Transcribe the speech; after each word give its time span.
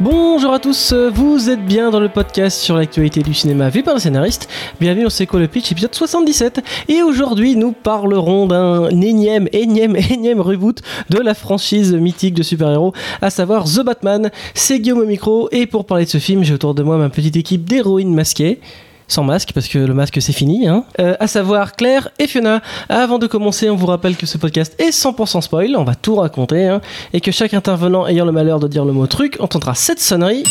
Bonjour 0.00 0.52
à 0.52 0.60
tous, 0.60 0.92
vous 0.92 1.50
êtes 1.50 1.66
bien 1.66 1.90
dans 1.90 1.98
le 1.98 2.08
podcast 2.08 2.60
sur 2.60 2.76
l'actualité 2.76 3.20
du 3.20 3.34
cinéma 3.34 3.68
vu 3.68 3.82
par 3.82 3.94
le 3.94 4.00
scénariste. 4.00 4.48
Bienvenue 4.80 5.02
dans 5.02 5.10
C'est 5.10 5.26
quoi 5.26 5.40
le 5.40 5.48
pitch 5.48 5.72
épisode 5.72 5.92
77 5.92 6.60
et 6.88 7.02
aujourd'hui 7.02 7.56
nous 7.56 7.72
parlerons 7.72 8.46
d'un 8.46 8.90
énième, 8.90 9.48
énième, 9.52 9.96
énième 10.10 10.40
reboot 10.40 10.82
de 11.10 11.18
la 11.18 11.34
franchise 11.34 11.94
mythique 11.94 12.34
de 12.34 12.44
super-héros, 12.44 12.92
à 13.20 13.30
savoir 13.30 13.64
The 13.64 13.80
Batman. 13.80 14.30
C'est 14.54 14.78
Guillaume 14.78 15.00
au 15.00 15.04
micro 15.04 15.48
et 15.50 15.66
pour 15.66 15.84
parler 15.84 16.04
de 16.04 16.10
ce 16.10 16.18
film 16.18 16.44
j'ai 16.44 16.54
autour 16.54 16.74
de 16.74 16.84
moi 16.84 16.96
ma 16.96 17.08
petite 17.08 17.34
équipe 17.34 17.64
d'héroïnes 17.64 18.14
masquées 18.14 18.60
sans 19.08 19.24
masque 19.24 19.50
parce 19.52 19.66
que 19.68 19.78
le 19.78 19.94
masque 19.94 20.20
c'est 20.22 20.32
fini, 20.32 20.68
hein. 20.68 20.84
Euh, 21.00 21.16
à 21.18 21.26
savoir 21.26 21.72
Claire 21.72 22.10
et 22.18 22.26
Fiona. 22.26 22.62
Avant 22.88 23.18
de 23.18 23.26
commencer, 23.26 23.68
on 23.70 23.76
vous 23.76 23.86
rappelle 23.86 24.16
que 24.16 24.26
ce 24.26 24.38
podcast 24.38 24.74
est 24.78 24.90
100% 24.90 25.40
spoil, 25.40 25.74
on 25.76 25.84
va 25.84 25.94
tout 25.94 26.16
raconter, 26.16 26.66
hein, 26.66 26.80
et 27.12 27.20
que 27.20 27.32
chaque 27.32 27.54
intervenant 27.54 28.06
ayant 28.06 28.24
le 28.24 28.32
malheur 28.32 28.60
de 28.60 28.68
dire 28.68 28.84
le 28.84 28.92
mot 28.92 29.06
truc 29.06 29.36
entendra 29.40 29.74
cette 29.74 30.00
sonnerie 30.00 30.44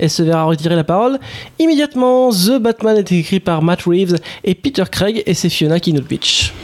et 0.00 0.08
se 0.08 0.22
verra 0.22 0.44
retirer 0.44 0.74
la 0.74 0.84
parole 0.84 1.18
immédiatement. 1.58 2.30
The 2.30 2.58
Batman 2.58 2.96
est 2.96 3.12
écrit 3.12 3.40
par 3.40 3.62
Matt 3.62 3.82
Reeves 3.82 4.16
et 4.44 4.54
Peter 4.54 4.84
Craig 4.90 5.22
et 5.26 5.34
c'est 5.34 5.50
Fiona 5.50 5.78
qui 5.78 5.92
nous 5.92 6.00
le 6.00 6.06
pitch. 6.06 6.54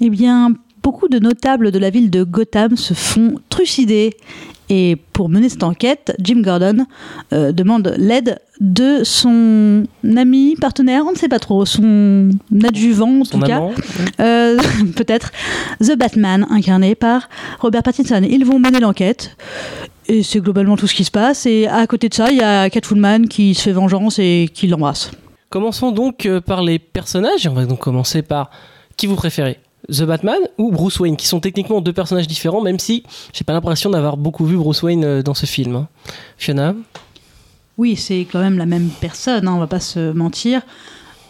Eh 0.00 0.10
bien, 0.10 0.52
beaucoup 0.82 1.08
de 1.08 1.18
notables 1.18 1.70
de 1.70 1.78
la 1.78 1.90
ville 1.90 2.10
de 2.10 2.24
Gotham 2.24 2.76
se 2.76 2.94
font 2.94 3.36
trucider. 3.48 4.16
Et 4.70 4.96
pour 5.14 5.30
mener 5.30 5.48
cette 5.48 5.62
enquête, 5.62 6.14
Jim 6.20 6.42
Gordon 6.42 6.84
euh, 7.32 7.52
demande 7.52 7.94
l'aide 7.96 8.38
de 8.60 9.02
son 9.02 9.84
ami, 10.04 10.56
partenaire, 10.60 11.04
on 11.06 11.12
ne 11.12 11.16
sait 11.16 11.28
pas 11.28 11.38
trop, 11.38 11.64
son 11.64 12.30
adjuvant 12.64 13.20
en 13.20 13.24
Son 13.24 13.38
tout 13.38 13.46
cas, 13.46 13.62
euh, 14.20 14.58
peut-être, 14.96 15.32
The 15.80 15.96
Batman, 15.96 16.46
incarné 16.50 16.94
par 16.94 17.30
Robert 17.60 17.82
Pattinson. 17.82 18.22
Ils 18.28 18.44
vont 18.44 18.58
mener 18.58 18.80
l'enquête. 18.80 19.36
Et 20.06 20.22
c'est 20.22 20.40
globalement 20.40 20.76
tout 20.76 20.86
ce 20.86 20.94
qui 20.94 21.04
se 21.04 21.10
passe. 21.10 21.46
Et 21.46 21.66
à 21.66 21.86
côté 21.86 22.08
de 22.08 22.14
ça, 22.14 22.30
il 22.30 22.38
y 22.38 22.42
a 22.42 22.68
Catwoman 22.70 23.28
qui 23.28 23.54
se 23.54 23.62
fait 23.62 23.72
vengeance 23.72 24.18
et 24.18 24.50
qui 24.52 24.66
l'embrasse. 24.66 25.10
Commençons 25.50 25.92
donc 25.92 26.26
euh, 26.26 26.40
par 26.40 26.62
les 26.62 26.78
personnages. 26.78 27.46
Et 27.46 27.48
on 27.48 27.54
va 27.54 27.64
donc 27.64 27.78
commencer 27.78 28.22
par 28.22 28.50
qui 28.96 29.06
vous 29.06 29.16
préférez? 29.16 29.58
The 29.92 30.02
Batman 30.02 30.40
ou 30.58 30.70
Bruce 30.70 30.98
Wayne, 31.00 31.16
qui 31.16 31.26
sont 31.26 31.40
techniquement 31.40 31.80
deux 31.80 31.92
personnages 31.92 32.26
différents, 32.26 32.60
même 32.62 32.78
si 32.78 33.04
j'ai 33.32 33.44
pas 33.44 33.52
l'impression 33.52 33.90
d'avoir 33.90 34.16
beaucoup 34.16 34.44
vu 34.44 34.56
Bruce 34.56 34.82
Wayne 34.82 35.04
euh, 35.04 35.22
dans 35.22 35.34
ce 35.34 35.46
film. 35.46 35.76
hein. 35.76 35.88
Fiona 36.36 36.74
Oui, 37.78 37.96
c'est 37.96 38.26
quand 38.30 38.40
même 38.40 38.58
la 38.58 38.66
même 38.66 38.88
personne, 39.00 39.46
hein, 39.48 39.52
on 39.54 39.58
va 39.60 39.66
pas 39.68 39.80
se 39.80 40.12
mentir. 40.12 40.62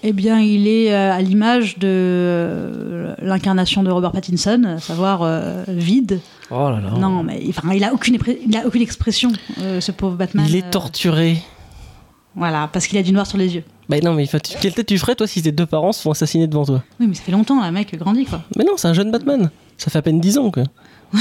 Eh 0.05 0.13
bien, 0.13 0.41
il 0.41 0.69
est 0.69 0.93
euh, 0.95 1.13
à 1.13 1.21
l'image 1.21 1.77
de 1.79 1.89
euh, 1.89 3.15
l'incarnation 3.21 3.83
de 3.83 3.91
Robert 3.91 4.13
Pattinson, 4.13 4.63
à 4.77 4.79
savoir 4.79 5.23
euh, 5.23 5.65
vide. 5.69 6.21
Oh 6.51 6.71
là 6.71 6.81
là. 6.81 6.91
Non, 6.99 7.23
mais 7.25 7.43
enfin, 7.49 7.73
il 7.75 7.83
a 7.85 7.93
aucune, 7.93 8.15
épre- 8.17 8.37
il 8.47 8.57
a 8.57 8.65
aucune 8.67 8.83
expression, 8.83 9.33
euh, 9.61 9.81
ce 9.81 9.91
pauvre 9.93 10.15
Batman. 10.17 10.47
Il 10.49 10.55
est 10.57 10.71
torturé. 10.71 11.39
Voilà, 12.37 12.69
parce 12.73 12.87
qu'il 12.87 12.99
a 12.99 13.03
du 13.03 13.13
noir 13.13 13.27
sur 13.27 13.39
les 13.39 13.55
yeux. 13.55 13.65
Bah 13.89 13.97
non, 14.03 14.15
mais 14.15 14.25
enfin, 14.25 14.39
tu- 14.39 14.57
quelle 14.61 14.75
tête 14.75 14.87
tu 14.87 14.99
ferais 14.99 15.15
toi 15.17 15.27
si 15.27 15.43
tes 15.43 15.51
deux 15.53 15.67
parents 15.67 15.93
se 15.93 16.03
font 16.03 16.11
assassiner 16.13 16.47
devant 16.47 16.65
toi? 16.65 16.85
Oui, 17.01 17.07
mais 17.09 17.15
ça 17.15 17.23
fait 17.23 17.33
longtemps, 17.33 17.65
le 17.65 17.73
mec 17.73 17.97
grandit, 17.99 18.27
quoi. 18.27 18.43
Mais 18.57 18.65
non, 18.65 18.73
c'est 18.77 18.87
un 18.89 18.93
jeune 18.93 19.11
Batman. 19.11 19.51
Ça 19.77 19.91
fait 19.91 19.99
à 19.99 20.03
peine 20.03 20.21
10 20.21 20.39
ans 20.39 20.51
quoi. 20.51 20.65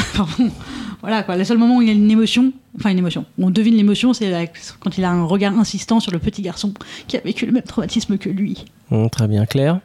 Voilà, 1.01 1.23
quoi. 1.23 1.35
Le 1.37 1.43
seul 1.43 1.57
moment 1.57 1.77
où 1.77 1.81
il 1.81 1.87
y 1.87 1.91
a 1.91 1.93
une 1.93 2.09
émotion, 2.09 2.51
enfin 2.77 2.89
une 2.89 2.97
émotion, 2.97 3.25
on 3.39 3.49
devine 3.51 3.75
l'émotion, 3.75 4.13
c'est 4.13 4.29
la- 4.29 4.47
quand 4.79 4.97
il 4.97 5.03
a 5.03 5.11
un 5.11 5.23
regard 5.23 5.57
insistant 5.57 5.99
sur 5.99 6.11
le 6.11 6.19
petit 6.19 6.41
garçon 6.41 6.73
qui 7.07 7.17
a 7.17 7.19
vécu 7.21 7.45
le 7.45 7.51
même 7.51 7.63
traumatisme 7.63 8.17
que 8.17 8.29
lui. 8.29 8.65
Hum, 8.91 9.09
très 9.09 9.27
bien, 9.27 9.45
Claire? 9.45 9.79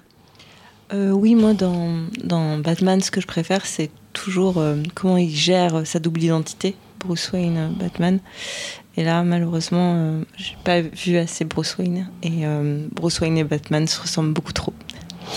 Euh, 0.92 1.10
oui, 1.10 1.34
moi, 1.34 1.54
dans, 1.54 1.98
dans 2.24 2.58
Batman, 2.58 3.00
ce 3.00 3.10
que 3.10 3.20
je 3.20 3.26
préfère, 3.26 3.64
c'est 3.66 3.90
toujours 4.12 4.58
euh, 4.58 4.76
comment 4.94 5.16
il 5.18 5.30
gère 5.34 5.76
euh, 5.76 5.84
sa 5.84 5.98
double 5.98 6.22
identité, 6.22 6.74
Bruce 7.00 7.30
Wayne, 7.32 7.56
euh, 7.56 7.68
Batman. 7.78 8.18
Et 8.96 9.04
là, 9.04 9.22
malheureusement, 9.22 9.94
euh, 9.96 10.22
j'ai 10.36 10.56
pas 10.64 10.80
vu 10.82 11.16
assez 11.16 11.44
Bruce 11.44 11.76
Wayne. 11.78 12.08
Et 12.22 12.44
euh, 12.46 12.86
Bruce 12.94 13.20
Wayne 13.20 13.38
et 13.38 13.44
Batman 13.44 13.86
se 13.86 14.00
ressemblent 14.00 14.32
beaucoup 14.32 14.52
trop. 14.52 14.72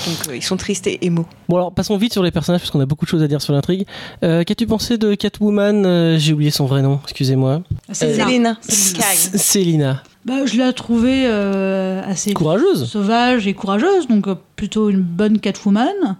Donc, 0.07 0.28
euh, 0.28 0.35
ils 0.35 0.44
sont 0.44 0.57
tristes 0.57 0.88
et 0.88 1.06
émo. 1.06 1.25
Bon 1.47 1.56
alors 1.57 1.72
passons 1.72 1.96
vite 1.96 2.12
sur 2.12 2.24
les 2.24 2.31
personnages 2.31 2.59
parce 2.62 2.72
qu'on 2.72 2.81
a 2.81 2.85
beaucoup 2.88 3.06
de 3.06 3.09
choses 3.09 3.24
à 3.24 3.28
dire 3.28 3.41
sur 3.41 3.53
l'intrigue. 3.53 3.85
Euh, 4.24 4.44
Qu'as-tu 4.44 4.66
pensé 4.68 4.97
de 4.97 5.13
Catwoman 5.16 5.85
Euh, 5.85 6.18
J'ai 6.18 6.34
oublié 6.34 6.52
son 6.52 6.66
vrai 6.66 6.81
nom, 6.81 7.00
excusez-moi. 7.03 7.62
Selena. 7.94 8.57
C- 8.68 8.96
Kang. 8.96 9.40
Célina. 9.40 10.03
Bah, 10.25 10.46
je 10.47 10.58
l'ai 10.58 10.74
trouvée 10.74 11.25
euh, 11.28 12.02
assez 12.03 12.34
Courageuse. 12.34 12.90
sauvage 12.90 13.47
et 13.47 13.53
courageuse, 13.53 14.08
donc 14.08 14.28
euh, 14.28 14.35
plutôt 14.56 14.90
une 14.90 15.02
bonne 15.02 15.40
Catwoman. 15.40 16.18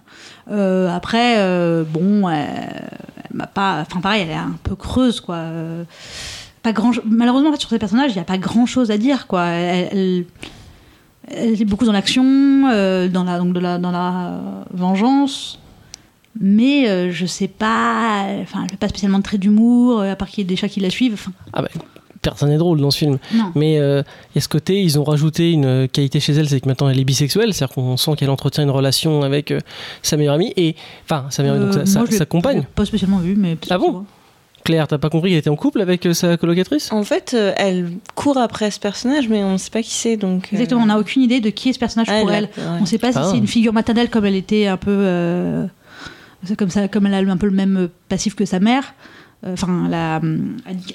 Euh, 0.48 0.88
après, 0.88 1.34
euh, 1.38 1.82
bon, 1.84 2.28
elle, 2.28 2.46
elle 3.28 3.36
m'a 3.36 3.48
pas. 3.48 3.80
Enfin, 3.82 4.00
pareil, 4.00 4.22
elle 4.22 4.30
est 4.30 4.34
un 4.34 4.54
peu 4.62 4.76
creuse, 4.76 5.20
quoi. 5.20 5.38
Pas 6.66 6.72
grand. 6.72 6.90
Malheureusement, 7.04 7.50
en 7.50 7.52
fait, 7.52 7.60
sur 7.60 7.70
ces 7.70 7.78
personnages, 7.78 8.10
il 8.10 8.14
n'y 8.14 8.20
a 8.20 8.24
pas 8.24 8.38
grand 8.38 8.66
chose 8.66 8.90
à 8.90 8.98
dire, 8.98 9.28
quoi. 9.28 9.44
Elle, 9.46 9.88
elle, 9.92 10.24
elle 11.28 11.60
est 11.62 11.64
beaucoup 11.64 11.84
dans 11.84 11.92
l'action, 11.92 12.24
euh, 12.72 13.06
dans 13.08 13.22
la 13.22 13.38
donc 13.38 13.52
de 13.52 13.60
la 13.60 13.78
dans 13.78 13.92
la 13.92 14.30
euh, 14.32 14.38
vengeance. 14.74 15.60
Mais 16.40 16.88
euh, 16.88 17.10
je 17.12 17.24
sais 17.24 17.48
pas, 17.48 18.24
enfin, 18.42 18.60
elle 18.64 18.70
fait 18.70 18.76
pas 18.76 18.88
spécialement 18.88 19.18
de 19.18 19.22
trait 19.22 19.38
d'humour, 19.38 20.00
euh, 20.00 20.12
à 20.12 20.16
part 20.16 20.28
qu'il 20.28 20.40
y 20.40 20.42
ait 20.42 20.48
des 20.48 20.56
chats 20.56 20.68
qui 20.68 20.80
la 20.80 20.90
suivent. 20.90 21.14
Enfin, 21.14 21.30
Ah 21.52 21.62
bah, 21.62 21.68
personne 22.20 22.48
n'est 22.50 22.58
drôle 22.58 22.80
dans 22.80 22.90
ce 22.90 22.98
film. 22.98 23.18
non. 23.32 23.52
Mais 23.54 23.78
euh, 23.78 24.02
il 24.34 24.36
y 24.36 24.38
a 24.38 24.40
ce 24.42 24.48
côté, 24.48 24.82
ils 24.82 24.98
ont 24.98 25.04
rajouté 25.04 25.52
une 25.52 25.86
qualité 25.88 26.18
chez 26.20 26.32
elle, 26.34 26.48
c'est 26.48 26.60
que 26.60 26.68
maintenant 26.68 26.88
elle 26.88 26.98
est 26.98 27.04
bisexuelle, 27.04 27.54
c'est-à-dire 27.54 27.74
qu'on 27.76 27.96
sent 27.96 28.16
qu'elle 28.16 28.30
entretient 28.30 28.64
une 28.64 28.70
relation 28.70 29.22
avec 29.22 29.54
sa 30.02 30.16
meilleure 30.16 30.34
amie 30.34 30.52
et 30.56 30.74
enfin 31.04 31.26
sa 31.30 31.42
meilleure 31.44 31.56
amie, 31.56 31.64
donc 31.66 31.74
sa, 31.74 31.78
moi, 31.78 31.86
sa- 31.86 32.04
je 32.06 32.10
l'ai- 32.10 32.18
sa 32.18 32.26
compagne. 32.26 32.66
Pas 32.74 32.84
spécialement 32.84 33.18
vu, 33.18 33.36
mais. 33.36 33.56
Ah 33.70 33.78
bon? 33.78 34.04
Claire, 34.66 34.88
t'as 34.88 34.98
pas 34.98 35.08
compris 35.10 35.30
qu'elle 35.30 35.38
était 35.38 35.50
en 35.50 35.56
couple 35.56 35.80
avec 35.80 36.04
euh, 36.06 36.12
sa 36.12 36.36
colocatrice? 36.36 36.92
En 36.92 37.02
fait, 37.04 37.32
euh, 37.34 37.52
elle 37.56 37.90
court 38.14 38.36
après 38.36 38.70
ce 38.70 38.80
personnage, 38.80 39.28
mais 39.28 39.42
on 39.44 39.52
ne 39.52 39.56
sait 39.58 39.70
pas 39.70 39.80
qui 39.82 39.92
c'est. 39.94 40.16
Donc, 40.16 40.46
euh, 40.46 40.56
Exactement, 40.56 40.82
on 40.82 40.86
n'a 40.86 40.98
aucune 40.98 41.22
idée 41.22 41.40
de 41.40 41.50
qui 41.50 41.68
est 41.70 41.72
ce 41.72 41.78
personnage 41.78 42.08
ah, 42.10 42.20
pour 42.20 42.30
elle 42.32 42.44
ouais. 42.44 42.62
On 42.78 42.80
ne 42.80 42.86
sait 42.86 42.98
pas 42.98 43.12
si 43.12 43.18
Ah. 43.20 43.28
c'est 43.30 43.38
une 43.38 43.46
figure 43.46 43.72
maternelle 43.72 44.10
comme 44.10 44.24
elle 44.24 44.34
était 44.34 44.66
un 44.66 44.76
peu. 44.76 44.90
euh, 44.90 45.66
c'est 46.44 46.56
comme, 46.56 46.70
ça, 46.70 46.88
comme 46.88 47.06
elle 47.06 47.14
a 47.14 47.32
un 47.32 47.36
peu 47.36 47.46
le 47.46 47.52
même 47.52 47.88
passif 48.08 48.34
que 48.34 48.44
sa 48.44 48.60
mère, 48.60 48.94
euh, 49.46 49.52
enfin 49.54 49.86
la 49.88 50.20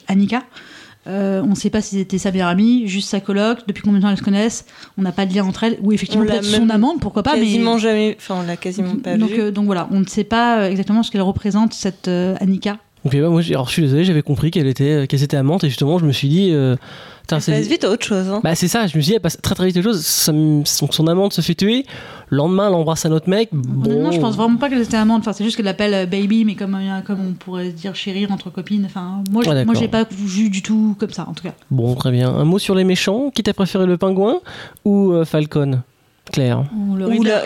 Annika-. 0.07 0.43
Euh, 1.07 1.41
on 1.43 1.47
ne 1.47 1.55
sait 1.55 1.71
pas 1.71 1.81
si 1.81 1.95
c'était 1.97 2.19
sa 2.19 2.31
meilleure 2.31 2.49
amie, 2.49 2.87
juste 2.87 3.09
sa 3.09 3.19
coloc, 3.19 3.59
depuis 3.67 3.81
combien 3.81 3.97
de 3.97 4.03
temps 4.03 4.11
elles 4.11 4.17
se 4.17 4.21
connaissent. 4.23 4.65
On 4.99 5.01
n'a 5.01 5.11
pas 5.11 5.25
de 5.25 5.33
lien 5.33 5.43
entre 5.43 5.63
elles. 5.63 5.77
Ou 5.81 5.91
effectivement, 5.93 6.25
peut-être 6.25 6.43
son 6.45 6.69
amante, 6.69 6.99
pourquoi 6.99 7.23
pas. 7.23 7.33
quasiment 7.35 7.73
mais... 7.75 7.79
jamais. 7.79 8.17
Enfin, 8.19 8.35
on 8.43 8.47
l'a 8.47 8.55
quasiment 8.55 8.95
pas 8.97 9.17
donc, 9.17 9.29
vu. 9.31 9.41
euh, 9.41 9.51
donc 9.51 9.65
voilà, 9.65 9.87
on 9.91 9.99
ne 10.01 10.05
sait 10.05 10.23
pas 10.23 10.69
exactement 10.69 11.01
ce 11.01 11.09
qu'elle 11.09 11.23
représente, 11.23 11.73
cette 11.73 12.07
euh, 12.07 12.35
Annika. 12.39 12.77
Donc 13.03 13.15
bah, 13.15 13.29
moi, 13.29 13.41
j'ai- 13.41 13.53
alors 13.55 13.67
je 13.67 13.73
suis 13.73 13.81
désolé, 13.81 14.03
j'avais 14.03 14.21
compris 14.21 14.51
qu'elle 14.51 14.67
était, 14.67 14.83
euh, 14.91 15.05
qu'elles 15.07 15.23
étaient 15.23 15.37
amantes 15.37 15.63
et 15.63 15.69
justement 15.69 15.97
je 15.97 16.05
me 16.05 16.11
suis 16.11 16.29
dit, 16.29 16.49
euh, 16.51 16.75
Elle 17.31 17.37
passe 17.37 17.49
vite 17.67 17.83
à 17.83 17.89
autre 17.89 18.05
chose. 18.05 18.27
Hein. 18.29 18.41
Bah 18.43 18.53
c'est 18.55 18.67
ça, 18.67 18.85
je 18.87 18.95
me 18.97 19.01
suis 19.01 19.11
dit, 19.11 19.13
elle 19.15 19.21
passe 19.21 19.37
très 19.41 19.55
très 19.55 19.65
vite 19.67 19.81
choses. 19.81 20.05
Ça 20.05 20.31
me- 20.33 20.63
son, 20.65 20.91
son 20.91 21.07
amante 21.07 21.33
se 21.33 21.41
fait 21.41 21.55
tuer. 21.55 21.85
Le 22.29 22.37
lendemain, 22.37 22.67
elle 22.67 22.73
embrasse 22.75 23.05
un 23.05 23.11
autre 23.11 23.29
mec. 23.29 23.49
Bon, 23.51 24.03
Non, 24.03 24.11
je 24.11 24.19
pense 24.19 24.35
vraiment 24.35 24.57
pas 24.57 24.69
qu'elles 24.69 24.81
étaient 24.81 24.97
amantes. 24.97 25.21
Enfin, 25.21 25.33
c'est 25.33 25.43
juste 25.43 25.55
qu'elle 25.55 25.65
l'appelle 25.65 25.93
euh, 25.93 26.05
baby, 26.05 26.45
mais 26.45 26.55
comme, 26.55 26.75
euh, 26.75 27.01
comme 27.05 27.19
on 27.25 27.33
pourrait 27.33 27.69
dire 27.69 27.95
chérir 27.95 28.31
entre 28.31 28.49
copines. 28.51 28.85
Enfin, 28.85 29.23
moi, 29.31 29.43
je- 29.43 29.49
Ah, 29.49 29.65
moi, 29.65 29.73
j'ai 29.75 29.87
pas 29.87 30.05
vu 30.11 30.49
du 30.49 30.61
tout 30.61 30.95
comme 30.99 31.11
ça, 31.11 31.25
en 31.27 31.33
tout 31.33 31.43
cas. 31.43 31.53
Bon, 31.71 31.95
très 31.95 32.11
bien. 32.11 32.29
Un 32.29 32.43
mot 32.45 32.59
sur 32.59 32.75
les 32.75 32.83
méchants. 32.83 33.31
Qui 33.33 33.41
t'a 33.43 33.53
préféré 33.53 33.85
le 33.87 33.97
pingouin 33.97 34.39
ou 34.85 35.11
euh, 35.13 35.25
Falcon? 35.25 35.81
Claire. 36.31 36.63
Ou 36.77 36.97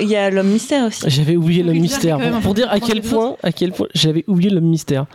il 0.01 0.07
y 0.09 0.15
a 0.15 0.29
l'homme 0.29 0.49
mystère 0.49 0.85
aussi. 0.85 1.01
J'avais 1.07 1.35
oublié 1.37 1.63
l'homme 1.63 1.79
mystère. 1.79 2.17
Pour 2.41 2.53
peu 2.53 2.61
dire 2.61 2.67
à 2.69 2.79
quel 2.79 3.01
point, 3.01 3.35
à 3.41 3.51
quel 3.51 3.71
point 3.71 3.87
j'avais 3.95 4.23
oublié 4.27 4.49
l'homme 4.51 4.65
mystère. 4.65 5.05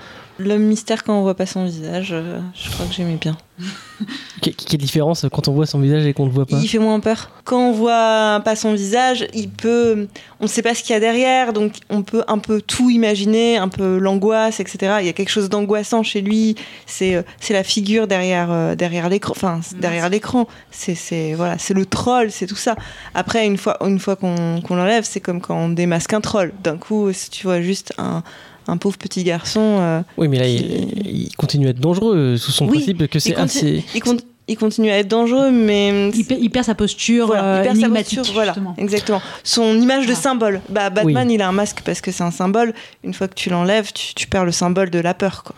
L'homme 0.43 0.63
mystère 0.63 1.05
quand 1.05 1.19
on 1.19 1.23
voit 1.23 1.35
pas 1.35 1.47
son 1.47 1.65
visage, 1.67 2.09
euh, 2.13 2.39
je 2.55 2.71
crois 2.71 2.87
que 2.87 2.93
j'aimais 2.95 3.19
bien. 3.21 3.37
Que- 4.41 4.49
Quelle 4.51 4.81
différence 4.81 5.27
quand 5.31 5.49
on 5.49 5.53
voit 5.53 5.67
son 5.67 5.81
visage 5.81 6.07
et 6.07 6.15
qu'on 6.15 6.25
le 6.25 6.31
voit 6.31 6.47
pas? 6.47 6.57
Il 6.63 6.67
fait 6.67 6.79
moins 6.79 6.99
peur. 7.01 7.29
Quand 7.45 7.59
on 7.69 7.73
voit 7.73 8.41
pas 8.43 8.57
son 8.57 8.73
visage, 8.73 9.27
il 9.35 9.51
peut, 9.51 10.09
on 10.41 10.45
ne 10.45 10.49
sait 10.49 10.63
pas 10.63 10.75
ce 10.75 10.83
qu'il 10.83 10.95
y 10.95 10.97
a 10.97 11.01
derrière, 11.01 11.53
donc 11.53 11.75
on 11.91 12.03
peut 12.03 12.25
un 12.27 12.39
peu 12.39 12.63
tout 12.63 12.89
imaginer, 12.89 13.59
un 13.59 13.69
peu 13.69 13.99
l'angoisse, 13.99 14.59
etc. 14.59 14.97
Il 15.01 15.07
y 15.07 15.11
a 15.11 15.13
quelque 15.13 15.29
chose 15.29 15.51
d'angoissant 15.51 16.03
chez 16.03 16.23
lui. 16.23 16.55
C'est, 16.87 17.17
euh, 17.17 17.23
c'est 17.39 17.53
la 17.53 17.63
figure 17.63 18.07
derrière, 18.07 18.51
euh, 18.51 18.75
derrière 18.75 19.11
l'écran. 19.11 19.33
Enfin, 19.37 19.61
c'est 19.63 19.79
derrière 19.79 20.09
l'écran. 20.09 20.49
C'est, 20.71 20.95
c'est 20.95 21.35
voilà, 21.35 21.59
c'est 21.59 21.75
le 21.75 21.85
troll, 21.85 22.31
c'est 22.31 22.47
tout 22.47 22.57
ça. 22.57 22.77
Après, 23.15 23.45
une 23.47 23.59
fois, 23.59 23.77
une 23.87 23.99
fois 23.99 24.17
qu'on, 24.17 24.63
qu'on 24.63 24.75
l'enlève, 24.77 25.05
c'est 25.05 25.21
comme 25.21 25.43
quand 25.43 25.57
on 25.59 25.69
démasque 25.69 26.15
un 26.15 26.23
troll. 26.23 26.53
D'un 26.65 26.79
coup, 26.79 27.13
si 27.13 27.29
tu 27.29 27.47
vois 27.47 27.61
juste 27.61 27.93
un, 27.99 28.23
un 28.71 28.77
pauvre 28.77 28.97
petit 28.99 29.25
garçon. 29.25 29.61
euh, 29.81 30.03
Oui, 30.17 30.29
mais 30.29 30.39
là, 30.39 30.45
qui- 30.47 30.57
il, 31.05 31.23
il 31.27 31.37
continue 31.37 31.67
à 31.67 31.71
être 31.71 31.81
dangereux 31.81 32.37
sous 32.37 32.51
son 32.53 32.67
Oui, 32.67 32.79
principe 32.79 33.07
que 33.09 33.19
c'est 33.19 33.31
il, 33.31 33.35
conti- 33.35 33.59
assez. 33.59 33.85
il 33.95 34.01
con- 34.03 34.17
il 34.49 34.57
continue 34.57 34.91
à 34.91 34.99
être 34.99 35.07
dangereux, 35.09 35.51
mais 35.53 36.11
Il, 36.13 36.25
perd, 36.25 36.41
il 36.43 36.51
perd 36.51 36.65
sa 36.67 36.75
posture 36.75 37.27
Voilà, 37.29 37.45
euh, 37.45 37.59
il 37.61 37.63
perd 37.69 37.77
sa 37.81 37.89
posture, 37.89 38.35
voilà, 38.35 38.53
justement. 38.53 38.75
exactement. 38.79 39.23
Son 39.45 39.81
image 39.81 40.01
de 40.07 40.13
Voilà. 40.13 40.21
symbole. 40.21 40.61
Bah, 40.69 40.91
Batman, 40.91 41.31
il 41.31 41.41
a 41.41 41.49
un 41.49 41.53
masque 41.53 41.83
parce 41.85 42.01
que 42.01 42.11
c'est 42.11 42.25
un 42.25 42.33
symbole. 42.33 42.75
Une 43.05 43.15
fois 43.15 43.29
que 43.29 43.35
tu 43.35 43.49
l'enlèves, 43.51 43.93
tu, 43.93 44.15
tu 44.15 44.27
perds 44.27 44.45
le 44.45 44.51
symbole 44.53 44.91
de 44.91 44.99
la 44.99 45.15
peur, 45.15 45.45
quoi. 45.45 45.55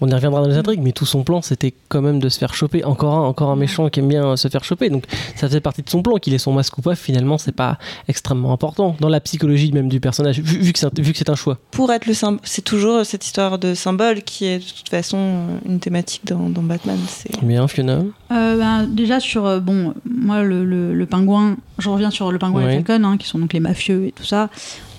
On 0.00 0.08
y 0.08 0.14
reviendra 0.14 0.40
dans 0.42 0.48
les 0.48 0.56
intrigues, 0.56 0.80
mais 0.82 0.92
tout 0.92 1.06
son 1.06 1.24
plan, 1.24 1.42
c'était 1.42 1.74
quand 1.88 2.02
même 2.02 2.20
de 2.20 2.28
se 2.28 2.38
faire 2.38 2.54
choper. 2.54 2.84
Encore 2.84 3.14
un, 3.14 3.22
encore 3.22 3.50
un 3.50 3.56
méchant 3.56 3.88
qui 3.88 4.00
aime 4.00 4.08
bien 4.08 4.36
se 4.36 4.48
faire 4.48 4.64
choper. 4.64 4.90
Donc 4.90 5.04
ça 5.34 5.48
faisait 5.48 5.60
partie 5.60 5.82
de 5.82 5.90
son 5.90 6.02
plan. 6.02 6.16
Qu'il 6.16 6.34
ait 6.34 6.38
son 6.38 6.52
masque 6.52 6.78
ou 6.78 6.82
pas, 6.82 6.94
finalement, 6.94 7.38
c'est 7.38 7.52
pas 7.52 7.78
extrêmement 8.08 8.52
important 8.52 8.96
dans 9.00 9.08
la 9.08 9.20
psychologie 9.20 9.72
même 9.72 9.88
du 9.88 10.00
personnage, 10.00 10.40
vu, 10.40 10.58
vu 10.58 10.72
que 10.72 10.78
c'est 10.78 10.86
un, 10.86 10.90
vu 11.02 11.12
que 11.12 11.18
c'est 11.18 11.30
un 11.30 11.34
choix. 11.34 11.58
Pour 11.70 11.92
être 11.92 12.06
le 12.06 12.14
symbole, 12.14 12.40
c'est 12.44 12.62
toujours 12.62 13.04
cette 13.04 13.24
histoire 13.24 13.58
de 13.58 13.74
symbole 13.74 14.22
qui 14.22 14.46
est 14.46 14.58
de 14.58 14.64
toute 14.64 14.88
façon 14.88 15.44
une 15.66 15.80
thématique 15.80 16.22
dans, 16.26 16.48
dans 16.48 16.62
Batman. 16.62 16.98
C'est 17.06 17.44
Bien, 17.44 17.66
Fiona? 17.68 18.02
Euh, 18.30 18.58
ben, 18.58 18.86
déjà 18.86 19.20
sur 19.20 19.46
euh, 19.46 19.60
bon 19.60 19.94
moi 20.04 20.42
le, 20.42 20.64
le, 20.64 20.94
le 20.94 21.06
pingouin 21.06 21.56
je 21.78 21.88
reviens 21.88 22.10
sur 22.10 22.30
le 22.30 22.38
pingouin 22.38 22.68
et 22.68 22.82
Falcon 22.82 23.04
hein, 23.04 23.16
qui 23.16 23.26
sont 23.26 23.38
donc 23.38 23.52
les 23.52 23.60
mafieux 23.60 24.06
et 24.06 24.12
tout 24.12 24.24
ça 24.24 24.50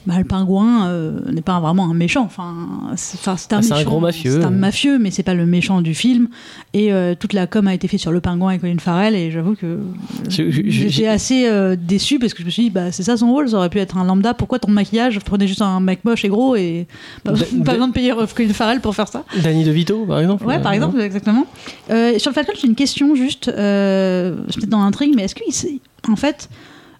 bah, 0.10 0.16
le 0.18 0.24
pingouin 0.26 0.88
euh, 0.88 1.20
n'est 1.32 1.42
pas 1.44 1.60
vraiment 1.60 1.90
un 1.90 1.94
méchant. 1.94 2.24
Enfin 2.24 2.56
c'est 2.96 3.28
un, 3.30 3.36
Ah, 3.52 3.76
un 3.76 3.84
gros 3.84 4.00
mafieux. 4.00 4.40
c'est 4.40 4.44
un 4.44 4.50
mafieux 4.50 4.98
mais 4.98 5.12
c'est 5.12 5.24
pas 5.24 5.36
le 5.36 5.46
méchant 5.46 5.82
du 5.82 5.94
film. 5.94 6.28
Et 6.74 6.92
euh, 6.92 7.14
toute 7.14 7.34
la 7.34 7.46
com 7.48 7.68
a 7.68 7.74
été 7.76 7.88
faite 7.88 8.00
sur 8.00 8.12
le 8.12 8.20
pingouin 8.20 8.52
et 8.52 8.60
Colin 8.60 8.80
Farrell 8.80 9.14
et 9.16 9.30
j'avoue 9.32 9.56
que 9.56 9.66
euh, 9.66 9.80
j'étais 10.28 10.70
j'ai- 10.90 11.08
assez 11.08 11.48
euh, 11.48 11.76
déçu 11.80 12.18
parce 12.20 12.34
que 12.34 12.42
je 12.42 12.46
me 12.46 12.50
suis 12.52 12.64
dit 12.64 12.70
bah 12.72 12.92
c'est 12.92 13.04
ça 13.04 13.18
son 13.18 13.32
rôle 13.32 13.50
ça 13.50 13.58
aurait 13.58 13.70
pu 13.70 13.78
être 13.80 13.98
un 13.98 14.04
lambda. 14.04 14.34
Pourquoi 14.34 14.58
ton 14.60 14.72
maquillage? 14.72 15.20
Prenez 15.20 15.48
juste 15.48 15.62
un 15.62 15.80
mec 15.80 16.04
moche 16.04 16.26
et 16.26 16.30
gros 16.30 16.56
et 16.56 16.88
pas, 17.24 17.34
besoin 17.34 17.88
de 17.88 17.94
payer 17.94 18.14
Colin 18.36 18.54
Farrell 18.54 18.82
pour 18.82 18.96
faire 18.96 19.08
ça. 19.08 19.24
Danny 19.44 19.64
DeVito, 19.64 20.06
par 20.06 20.20
exemple. 20.20 20.44
Ouais, 20.46 20.60
par 20.62 20.72
exemple, 20.74 21.00
exactement. 21.00 21.46
Sur 21.88 22.32
le 22.32 22.34
Falcon, 22.34 22.54
j'ai 22.60 22.68
une 22.68 22.76
question 22.76 23.14
juste, 23.16 23.46
peut-être 23.46 24.70
dans 24.70 24.84
l'intrigue, 24.84 25.14
mais 25.16 25.24
est-ce 25.24 25.36
qu'il 25.36 25.54
sait- 25.54 25.80
en 26.08 26.16
fait, 26.16 26.50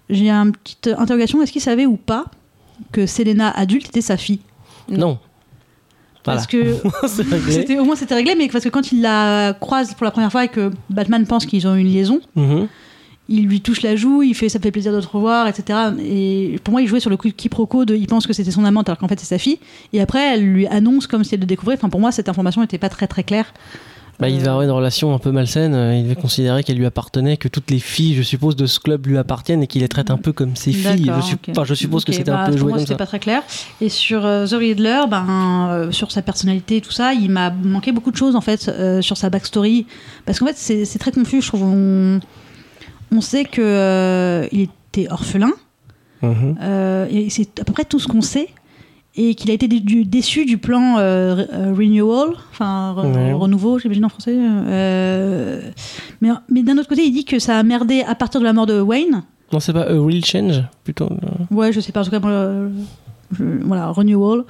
j'ai 0.08 0.30
une 0.30 0.52
petite 0.52 0.90
interrogation, 0.98 1.42
est-ce 1.42 1.52
qu'il 1.52 1.60
savait 1.60 1.86
ou 1.86 1.96
pas 1.96 2.26
que 2.92 3.06
Selena 3.06 3.50
adulte 3.50 3.86
était 3.88 4.00
sa 4.00 4.16
fille 4.16 4.40
Non. 4.88 5.18
Voilà. 6.24 6.38
Parce 6.40 6.46
que 6.46 6.76
c'était 7.50 7.78
au 7.78 7.84
moins 7.84 7.96
c'était 7.96 8.14
réglé, 8.14 8.34
mais 8.36 8.48
parce 8.48 8.64
que 8.64 8.68
quand 8.68 8.92
il 8.92 9.00
la 9.00 9.54
croise 9.58 9.94
pour 9.94 10.04
la 10.04 10.10
première 10.10 10.30
fois 10.30 10.44
et 10.44 10.48
que 10.48 10.70
Batman 10.90 11.26
pense 11.26 11.46
qu'ils 11.46 11.66
ont 11.66 11.74
une 11.74 11.86
liaison, 11.88 12.20
Mhm. 12.36 12.68
il 13.30 13.46
lui 13.46 13.60
touche 13.62 13.80
la 13.82 13.96
joue, 13.96 14.22
il 14.22 14.34
fait 14.34 14.48
ça 14.50 14.58
me 14.58 14.62
fait 14.62 14.70
plaisir 14.70 14.92
de 14.92 15.00
te 15.00 15.06
revoir, 15.06 15.46
etc. 15.48 15.78
Et 16.02 16.58
pour 16.62 16.72
moi, 16.72 16.82
il 16.82 16.88
jouait 16.88 17.00
sur 17.00 17.08
le 17.10 17.16
coup 17.16 17.28
de 17.28 17.32
quiproquo 17.32 17.84
de 17.86 17.94
il 17.96 18.06
pense 18.06 18.26
que 18.26 18.32
c'était 18.34 18.50
son 18.50 18.64
amante 18.66 18.88
alors 18.88 18.98
qu'en 18.98 19.08
fait 19.08 19.18
c'est 19.18 19.26
sa 19.26 19.38
fille. 19.38 19.58
Et 19.94 20.00
après, 20.02 20.34
elle 20.34 20.44
lui 20.44 20.66
annonce 20.66 21.06
comme 21.06 21.24
si 21.24 21.34
elle 21.34 21.40
le 21.40 21.46
découvrait. 21.46 21.74
Enfin, 21.76 21.88
pour 21.88 22.00
moi, 22.00 22.12
cette 22.12 22.28
information 22.28 22.60
n'était 22.60 22.78
pas 22.78 22.88
très 22.90 23.06
très 23.06 23.22
claire. 23.24 23.54
Bah, 24.20 24.28
il 24.28 24.36
devait 24.38 24.48
avoir 24.48 24.62
une 24.62 24.70
relation 24.70 25.14
un 25.14 25.18
peu 25.18 25.30
malsaine. 25.32 25.74
euh, 25.74 25.96
Il 25.96 26.04
devait 26.04 26.14
considérer 26.14 26.62
qu'elle 26.62 26.76
lui 26.76 26.86
appartenait, 26.86 27.36
que 27.36 27.48
toutes 27.48 27.70
les 27.70 27.78
filles, 27.78 28.14
je 28.14 28.22
suppose, 28.22 28.54
de 28.56 28.66
ce 28.66 28.78
club 28.78 29.06
lui 29.06 29.16
appartiennent 29.18 29.62
et 29.62 29.66
qu'il 29.66 29.80
les 29.82 29.88
traite 29.88 30.10
un 30.10 30.18
peu 30.18 30.32
comme 30.32 30.56
ses 30.56 30.72
filles. 30.72 31.10
Je, 31.46 31.50
enfin, 31.52 31.74
suppose 31.74 32.04
que 32.04 32.12
c'était 32.12 32.30
bah, 32.30 32.40
un 32.42 32.44
peu 32.46 32.50
pour 32.52 32.58
joué 32.58 32.68
moi, 32.68 32.78
comme 32.78 32.80
c'était 32.86 32.94
ça. 32.94 32.98
pas 32.98 33.06
très 33.06 33.18
clair. 33.18 33.42
Et 33.80 33.88
sur 33.88 34.26
euh, 34.26 34.46
The 34.46 34.52
Riddler, 34.54 35.02
ben, 35.10 35.68
euh, 35.70 35.90
sur 35.90 36.12
sa 36.12 36.22
personnalité 36.22 36.76
et 36.76 36.80
tout 36.80 36.92
ça, 36.92 37.14
il 37.14 37.30
m'a 37.30 37.50
manqué 37.50 37.92
beaucoup 37.92 38.10
de 38.10 38.16
choses 38.16 38.36
en 38.36 38.40
fait 38.40 38.68
euh, 38.68 39.00
sur 39.00 39.16
sa 39.16 39.30
backstory. 39.30 39.86
Parce 40.26 40.38
qu'en 40.38 40.46
fait, 40.46 40.56
c'est 40.84 40.98
très 40.98 41.12
confus. 41.12 41.40
Je 41.42 41.48
trouve. 41.48 41.62
On, 41.62 42.20
on 43.12 43.20
sait 43.20 43.44
que 43.44 43.60
euh, 43.62 44.46
il 44.52 44.68
était 44.92 45.10
orphelin. 45.10 45.50
Mhm. 46.22 46.58
euh, 46.60 47.06
et 47.10 47.30
c'est 47.30 47.58
à 47.60 47.64
peu 47.64 47.72
près 47.72 47.84
tout 47.86 47.98
ce 47.98 48.06
qu'on 48.06 48.20
sait. 48.20 48.48
Et 49.22 49.34
qu'il 49.34 49.50
a 49.50 49.54
été 49.54 49.68
dé- 49.68 49.80
du- 49.80 50.04
déçu 50.06 50.46
du 50.46 50.56
plan 50.56 50.96
euh, 50.98 51.34
re- 51.44 51.74
renewal, 51.76 52.30
enfin 52.52 52.94
re- 52.96 53.12
Ouais. 53.14 53.32
renouveau, 53.34 53.78
j'imagine 53.78 54.04
en 54.06 54.08
français. 54.08 54.34
euh, 54.34 55.60
mais 56.20 56.30
mais 56.48 56.62
d'un 56.62 56.78
autre 56.78 56.88
côté, 56.88 57.04
il 57.04 57.12
dit 57.12 57.24
que 57.26 57.38
ça 57.38 57.58
a 57.58 57.62
merdé 57.62 58.02
à 58.02 58.14
partir 58.14 58.40
de 58.40 58.46
la 58.46 58.52
mort 58.54 58.66
de 58.66 58.80
Wayne. 58.80 59.22
Non, 59.52 59.60
c'est 59.60 59.72
pas 59.74 59.82
A 59.82 59.92
Real 60.00 60.24
Change 60.24 60.62
plutôt. 60.84 61.06
euh, 61.10 61.54
Ouais, 61.54 61.72
je 61.72 61.80
sais 61.80 61.92
pas. 61.92 62.00
En 62.00 62.04
tout 62.04 62.10
cas, 62.10 62.20
euh, 62.24 62.70
je- 63.32 63.44
voilà, 63.64 63.88
renewal. 63.88 64.44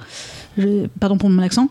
Je- 0.57 0.87
pardon 0.99 1.17
pour 1.17 1.29
mon 1.29 1.41
accent. 1.41 1.67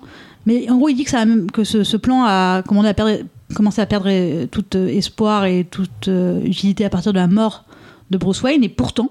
Mais 0.46 0.68
en 0.70 0.76
gros, 0.76 0.88
il 0.88 0.94
dit 0.94 1.04
que, 1.04 1.10
ça 1.10 1.20
a 1.20 1.26
que 1.52 1.64
ce, 1.64 1.84
ce 1.84 1.96
plan 1.96 2.24
a 2.26 2.62
commandé 2.66 2.88
à 2.88 2.94
perdre, 2.94 3.12
commencé 3.54 3.80
à 3.80 3.86
perdre 3.86 4.10
tout 4.46 4.76
espoir 4.76 5.44
et 5.46 5.64
toute 5.70 6.10
utilité 6.44 6.84
à 6.84 6.90
partir 6.90 7.12
de 7.12 7.18
la 7.18 7.28
mort 7.28 7.64
de 8.10 8.18
Bruce 8.18 8.42
Wayne. 8.42 8.64
Et 8.64 8.68
pourtant, 8.68 9.10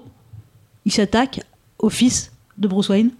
il 0.84 0.92
s'attaque 0.92 1.40
au 1.78 1.88
fils 1.88 2.30
de 2.58 2.68
Bruce 2.68 2.88
Wayne. 2.88 3.10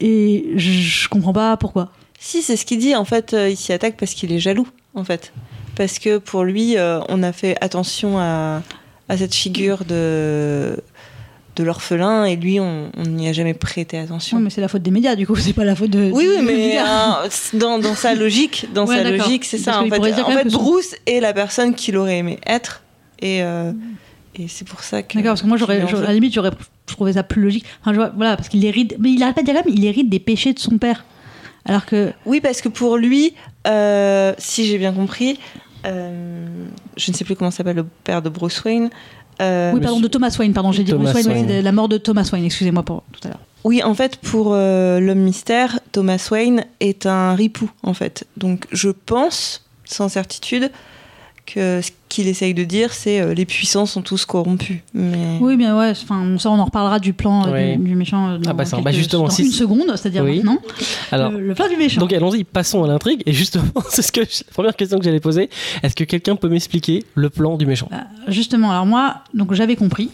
Et 0.00 0.46
je, 0.56 1.08
comprends 1.08 1.32
pas 1.32 1.56
pourquoi. 1.56 1.90
Si, 2.18 2.42
c'est 2.42 2.56
ce 2.56 2.64
qu'il 2.64 2.78
dit. 2.78 2.94
En 2.94 3.04
fait, 3.04 3.34
euh, 3.34 3.48
il 3.48 3.56
s'y 3.56 3.72
attaque 3.72 3.96
parce 3.96 4.14
qu'il 4.14 4.32
est 4.32 4.38
jaloux, 4.38 4.68
en 4.94 5.04
fait. 5.04 5.32
Parce 5.76 5.98
que 5.98 6.18
pour 6.18 6.44
lui, 6.44 6.76
euh, 6.76 7.00
on 7.08 7.22
a 7.22 7.32
fait 7.32 7.56
attention 7.60 8.18
à, 8.18 8.62
à 9.08 9.16
cette 9.16 9.34
figure 9.34 9.84
de, 9.84 10.76
de 11.56 11.64
l'orphelin 11.64 12.24
et 12.24 12.36
lui, 12.36 12.58
on 12.60 12.90
n'y 13.06 13.28
a 13.28 13.32
jamais 13.32 13.54
prêté 13.54 13.98
attention. 13.98 14.38
Non, 14.38 14.44
mais 14.44 14.50
c'est 14.50 14.60
la 14.60 14.68
faute 14.68 14.82
des 14.82 14.90
médias, 14.90 15.14
du 15.16 15.26
coup, 15.26 15.36
c'est 15.36 15.52
pas 15.52 15.64
la 15.64 15.74
faute 15.76 15.90
de. 15.90 16.10
Oui, 16.12 16.28
oui, 16.28 16.42
mais 16.44 16.78
euh, 16.78 17.28
dans, 17.54 17.78
dans 17.78 17.94
sa 17.94 18.14
logique, 18.14 18.66
dans 18.74 18.86
Ouais, 18.86 18.96
sa 18.96 19.10
logique, 19.10 19.44
c'est 19.44 19.58
ça. 19.58 19.80
En 19.82 19.88
fait, 19.88 19.98
en 19.98 20.30
fait 20.30 20.50
son- 20.50 20.58
Bruce 20.58 20.94
est 21.06 21.20
la 21.20 21.32
personne 21.32 21.74
qu'il 21.74 21.96
aurait 21.96 22.18
aimé 22.18 22.38
être, 22.46 22.82
et, 23.20 23.42
euh, 23.42 23.72
et 24.36 24.46
c'est 24.48 24.66
pour 24.66 24.82
ça 24.82 25.02
que. 25.02 25.14
D'accord, 25.16 25.32
parce 25.32 25.42
que 25.42 25.46
moi, 25.46 25.56
j'aurais, 25.56 25.80
à 25.80 26.00
la 26.02 26.12
limite, 26.12 26.34
j'aurais 26.34 26.52
trouvé 26.94 27.12
ça 27.14 27.22
plus 27.22 27.42
logique. 27.42 27.64
Enfin, 27.80 27.92
je 27.92 27.98
vois- 27.98 28.12
voilà, 28.16 28.36
parce 28.36 28.48
qu'il 28.48 28.64
hérite. 28.64 28.94
Mais 28.98 29.10
il 29.12 29.22
arrête 29.22 29.34
pas 29.36 29.42
de 29.42 29.46
dire 29.46 29.54
quand 29.54 29.64
même, 29.66 29.74
il 29.76 29.84
hérite 29.84 30.08
des 30.08 30.18
péchés 30.18 30.52
de 30.52 30.58
son 30.58 30.78
père. 30.78 31.04
Alors 31.64 31.86
que. 31.86 32.12
Oui, 32.26 32.40
parce 32.40 32.60
que 32.60 32.68
pour 32.68 32.96
lui, 32.96 33.34
euh, 33.66 34.32
si 34.38 34.66
j'ai 34.66 34.78
bien 34.78 34.92
compris, 34.92 35.38
euh, 35.86 36.46
je 36.96 37.10
ne 37.10 37.16
sais 37.16 37.24
plus 37.24 37.36
comment 37.36 37.50
s'appelle 37.50 37.76
le 37.76 37.86
père 38.04 38.22
de 38.22 38.28
Bruce 38.28 38.62
Wayne. 38.64 38.90
euh, 39.40 39.72
oui, 39.72 39.80
pardon, 39.80 40.00
de 40.00 40.08
Thomas 40.08 40.34
Wayne, 40.38 40.52
pardon, 40.52 40.72
j'ai 40.72 40.82
dit 40.82 40.90
Thomas 40.92 41.12
Bruce 41.12 41.26
Wayne, 41.26 41.60
la 41.60 41.72
mort 41.72 41.88
de 41.88 41.98
Thomas 41.98 42.28
Wayne, 42.32 42.44
excusez-moi 42.44 42.82
pour 42.82 43.04
tout 43.12 43.20
à 43.24 43.28
l'heure. 43.28 43.40
Oui, 43.64 43.82
en 43.82 43.94
fait, 43.94 44.16
pour 44.16 44.50
euh, 44.52 44.98
l'homme 45.00 45.18
mystère, 45.18 45.78
Thomas 45.92 46.26
Wayne 46.30 46.64
est 46.80 47.06
un 47.06 47.34
ripou, 47.34 47.70
en 47.82 47.92
fait. 47.94 48.24
Donc, 48.36 48.66
je 48.72 48.88
pense, 48.90 49.66
sans 49.84 50.08
certitude, 50.08 50.70
que 51.52 51.80
ce 51.80 51.90
qu'il 52.08 52.28
essaye 52.28 52.52
de 52.52 52.62
dire, 52.64 52.92
c'est 52.92 53.20
euh, 53.20 53.32
les 53.32 53.46
puissants 53.46 53.86
sont 53.86 54.02
tous 54.02 54.26
corrompus. 54.26 54.78
Mais... 54.92 55.38
Oui, 55.40 55.56
bien 55.56 55.76
ouais, 55.78 55.90
enfin, 55.90 56.36
ça, 56.38 56.50
on 56.50 56.58
en 56.58 56.64
reparlera 56.66 56.98
du 56.98 57.12
plan 57.14 57.46
euh, 57.46 57.52
Oui. 57.52 57.76
du, 57.78 57.88
du 57.90 57.94
méchant 57.94 58.28
euh, 58.32 58.38
dans, 58.38 58.50
Ah 58.50 58.52
bah 58.54 58.64
quelques- 58.64 58.82
bah 58.84 58.92
justement, 58.92 59.24
dans 59.24 59.30
si- 59.30 59.44
une 59.46 59.50
seconde, 59.52 59.86
c'est-à-dire 59.96 60.24
Oui. 60.24 60.36
maintenant. 60.36 60.58
Alors, 61.10 61.32
le, 61.32 61.40
le 61.40 61.54
plan 61.54 61.68
du 61.68 61.76
méchant. 61.76 62.00
donc 62.00 62.12
allons-y, 62.12 62.44
passons 62.44 62.84
à 62.84 62.86
l'intrigue. 62.88 63.22
Et 63.24 63.32
justement, 63.32 63.64
c'est 63.88 64.02
ce 64.02 64.12
que 64.12 64.22
je- 64.22 64.44
la 64.46 64.52
première 64.52 64.76
question 64.76 64.98
que 64.98 65.04
j'allais 65.04 65.20
poser. 65.20 65.48
Est-ce 65.82 65.94
que 65.96 66.04
quelqu'un 66.04 66.36
peut 66.36 66.48
m'expliquer 66.48 67.04
le 67.14 67.30
plan 67.30 67.56
du 67.56 67.64
méchant? 67.66 67.88
Bah, 67.90 68.04
justement, 68.28 68.70
alors 68.70 68.84
moi, 68.86 69.16
donc 69.34 69.54
j'avais 69.54 69.76
compris 69.76 70.10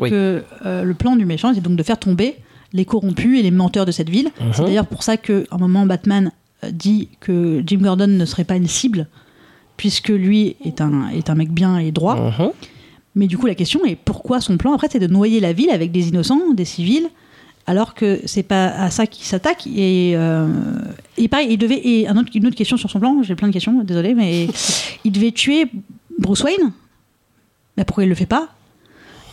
Oui. 0.00 0.10
que 0.10 0.42
euh, 0.66 0.82
le 0.84 0.94
plan 0.94 1.16
du 1.16 1.24
méchant, 1.24 1.52
c'est 1.54 1.62
donc 1.62 1.76
de 1.76 1.82
faire 1.82 1.98
tomber 1.98 2.36
les 2.74 2.84
corrompus 2.84 3.38
et 3.38 3.42
les 3.42 3.50
menteurs 3.50 3.86
de 3.86 3.92
cette 3.92 4.10
ville. 4.10 4.28
C'est 4.52 4.60
Mhm. 4.60 4.66
d'ailleurs 4.66 4.86
pour 4.86 5.02
ça 5.02 5.16
qu'à 5.16 5.32
un 5.50 5.56
moment, 5.56 5.86
Batman 5.86 6.30
dit 6.70 7.08
que 7.20 7.62
Jim 7.66 7.78
Gordon 7.80 8.08
ne 8.08 8.24
serait 8.26 8.44
pas 8.44 8.56
une 8.56 8.66
cible, 8.66 9.06
puisque 9.78 10.08
lui 10.10 10.56
est 10.64 10.82
un, 10.82 11.08
est 11.08 11.30
un 11.30 11.34
mec 11.34 11.50
bien 11.50 11.78
et 11.78 11.90
droit. 11.92 12.16
Mhm. 12.16 12.50
Mais 13.14 13.26
du 13.26 13.38
coup, 13.38 13.46
la 13.46 13.54
question 13.54 13.84
est 13.86 13.96
pourquoi 13.96 14.40
son 14.42 14.58
plan, 14.58 14.74
après, 14.74 14.88
c'est 14.92 14.98
de 14.98 15.06
noyer 15.06 15.40
la 15.40 15.52
ville 15.54 15.70
avec 15.70 15.90
des 15.90 16.08
innocents, 16.08 16.52
des 16.52 16.66
civils, 16.66 17.08
alors 17.66 17.94
que 17.94 18.20
c'est 18.26 18.42
pas 18.42 18.66
à 18.68 18.90
ça 18.90 19.06
qu'il 19.06 19.24
s'attaque. 19.24 19.66
Et, 19.66 20.12
euh, 20.16 20.46
et 21.16 21.26
pareil, 21.28 21.48
il 21.52 21.56
devait. 21.58 21.80
Et 21.82 22.06
un 22.06 22.16
autre- 22.18 22.30
une 22.34 22.46
autre 22.46 22.54
question 22.56 22.76
sur 22.76 22.90
son 22.90 23.00
plan, 23.00 23.22
j'ai 23.22 23.34
plein 23.34 23.48
de 23.48 23.52
questions, 23.54 23.82
désolé, 23.82 24.14
mais 24.14 24.46
il 25.04 25.10
devait 25.12 25.32
tuer 25.32 25.66
Bruce 26.18 26.42
Wayne. 26.44 26.72
Mais 27.76 27.84
pourquoi 27.84 28.04
il 28.04 28.08
le 28.08 28.14
fait 28.14 28.26
pas? 28.26 28.48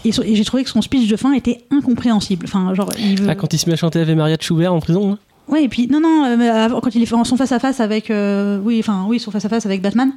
Et, 0.03 0.12
so- 0.12 0.22
et 0.24 0.36
j'ai 0.36 0.46
trouvé 0.46 0.63
que 0.63 0.70
son 0.70 0.81
speech 0.81 1.08
de 1.10 1.15
fin 1.15 1.34
était 1.34 1.63
incompréhensible. 1.72 2.46
Enfin, 2.48 2.74
genre, 2.75 2.89
il 3.00 3.20
veut. 3.22 3.27
Ah, 3.29 3.36
quand 3.36 3.51
il 3.53 3.58
se 3.58 3.65
met 3.67 3.74
à 3.74 3.77
chanter 3.77 4.00
Ave 4.01 4.13
Maria 4.15 4.38
de 4.38 4.41
Schubert 4.41 4.74
en 4.74 4.79
prison 4.79 5.13
hein 5.13 5.17
Ouais, 5.48 5.63
et 5.63 5.70
puis, 5.70 5.88
non, 5.88 6.00
non, 6.00 6.25
euh, 6.25 6.51
avant, 6.65 6.81
quand 6.81 6.93
il 6.96 7.03
est 7.03 7.13
en 7.13 7.24
son 7.24 7.38
face-à-face 7.38 7.79
avec. 7.79 8.10
euh, 8.10 8.60
oui, 8.63 8.79
enfin, 8.79 9.05
oui, 9.08 9.20
son 9.20 9.29
face-à-face 9.29 9.65
avec 9.67 9.79
Batman. 9.81 10.12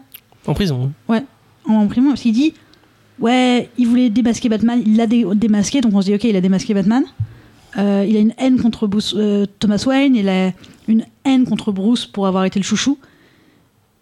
En 0.49 0.55
prison. 0.55 0.91
hein. 1.09 1.23
en 1.67 1.87
primant 1.87 2.11
parce 2.11 2.23
qu'il 2.23 2.33
dit 2.33 2.55
ouais 3.21 3.69
il 3.79 3.87
voulait 3.87 4.11
démasquer 4.11 4.49
Batman 4.49 4.83
il 4.85 4.97
l'a 4.97 5.07
dé- 5.07 5.27
démasqué 5.35 5.81
donc 5.81 5.93
on 5.95 6.01
se 6.01 6.07
dit 6.07 6.15
ok 6.15 6.25
il 6.25 6.37
a 6.37 6.41
démasqué 6.41 6.75
Batman 6.75 7.05
Euh, 7.77 8.05
il 8.09 8.17
a 8.17 8.21
une 8.21 8.33
haine 8.39 8.59
contre 8.61 8.87
Bruce- 8.87 9.15
euh, 9.17 9.45
Thomas 9.59 9.85
Wayne 9.87 10.17
il 10.17 10.29
a 10.29 10.53
une 10.89 11.05
haine 11.27 11.45
contre 11.47 11.71
Bruce 11.71 12.07
pour 12.07 12.27
avoir 12.27 12.45
été 12.47 12.59
le 12.59 12.65
chouchou 12.65 12.99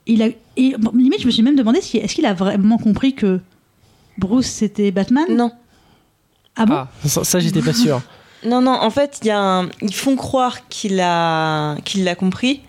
il 0.07 0.23
a 0.23 0.29
et 0.57 0.77
bon, 0.79 0.93
limite 0.95 1.21
je 1.21 1.27
me 1.27 1.33
suis 1.33 1.43
même 1.43 1.57
demandé 1.57 1.81
si 1.81 1.97
est-ce 1.99 2.15
qu'il 2.15 2.27
a 2.27 2.33
vraiment 2.35 2.79
compris 2.79 3.15
que 3.15 3.41
Bruce 4.19 4.47
c'était 4.47 4.93
Batman? 4.93 5.27
Non. 5.31 5.51
ah 6.55 6.65
bon? 6.67 6.75
Ah, 6.75 6.89
ça, 7.05 7.25
ça, 7.25 7.41
j'étais 7.41 7.61
pas 7.63 7.73
sûr. 7.75 8.01
Non, 8.47 8.61
non, 8.61 8.73
en 8.81 8.91
fait, 8.91 9.19
il 9.23 9.27
y 9.29 9.31
a 9.31 9.41
un- 9.41 9.69
ils 9.83 9.95
font 9.95 10.15
croire 10.15 10.69
qu'il 10.69 11.01
a... 11.01 11.75
qu'il 11.85 12.05
l'a 12.05 12.15
compris. 12.15 12.61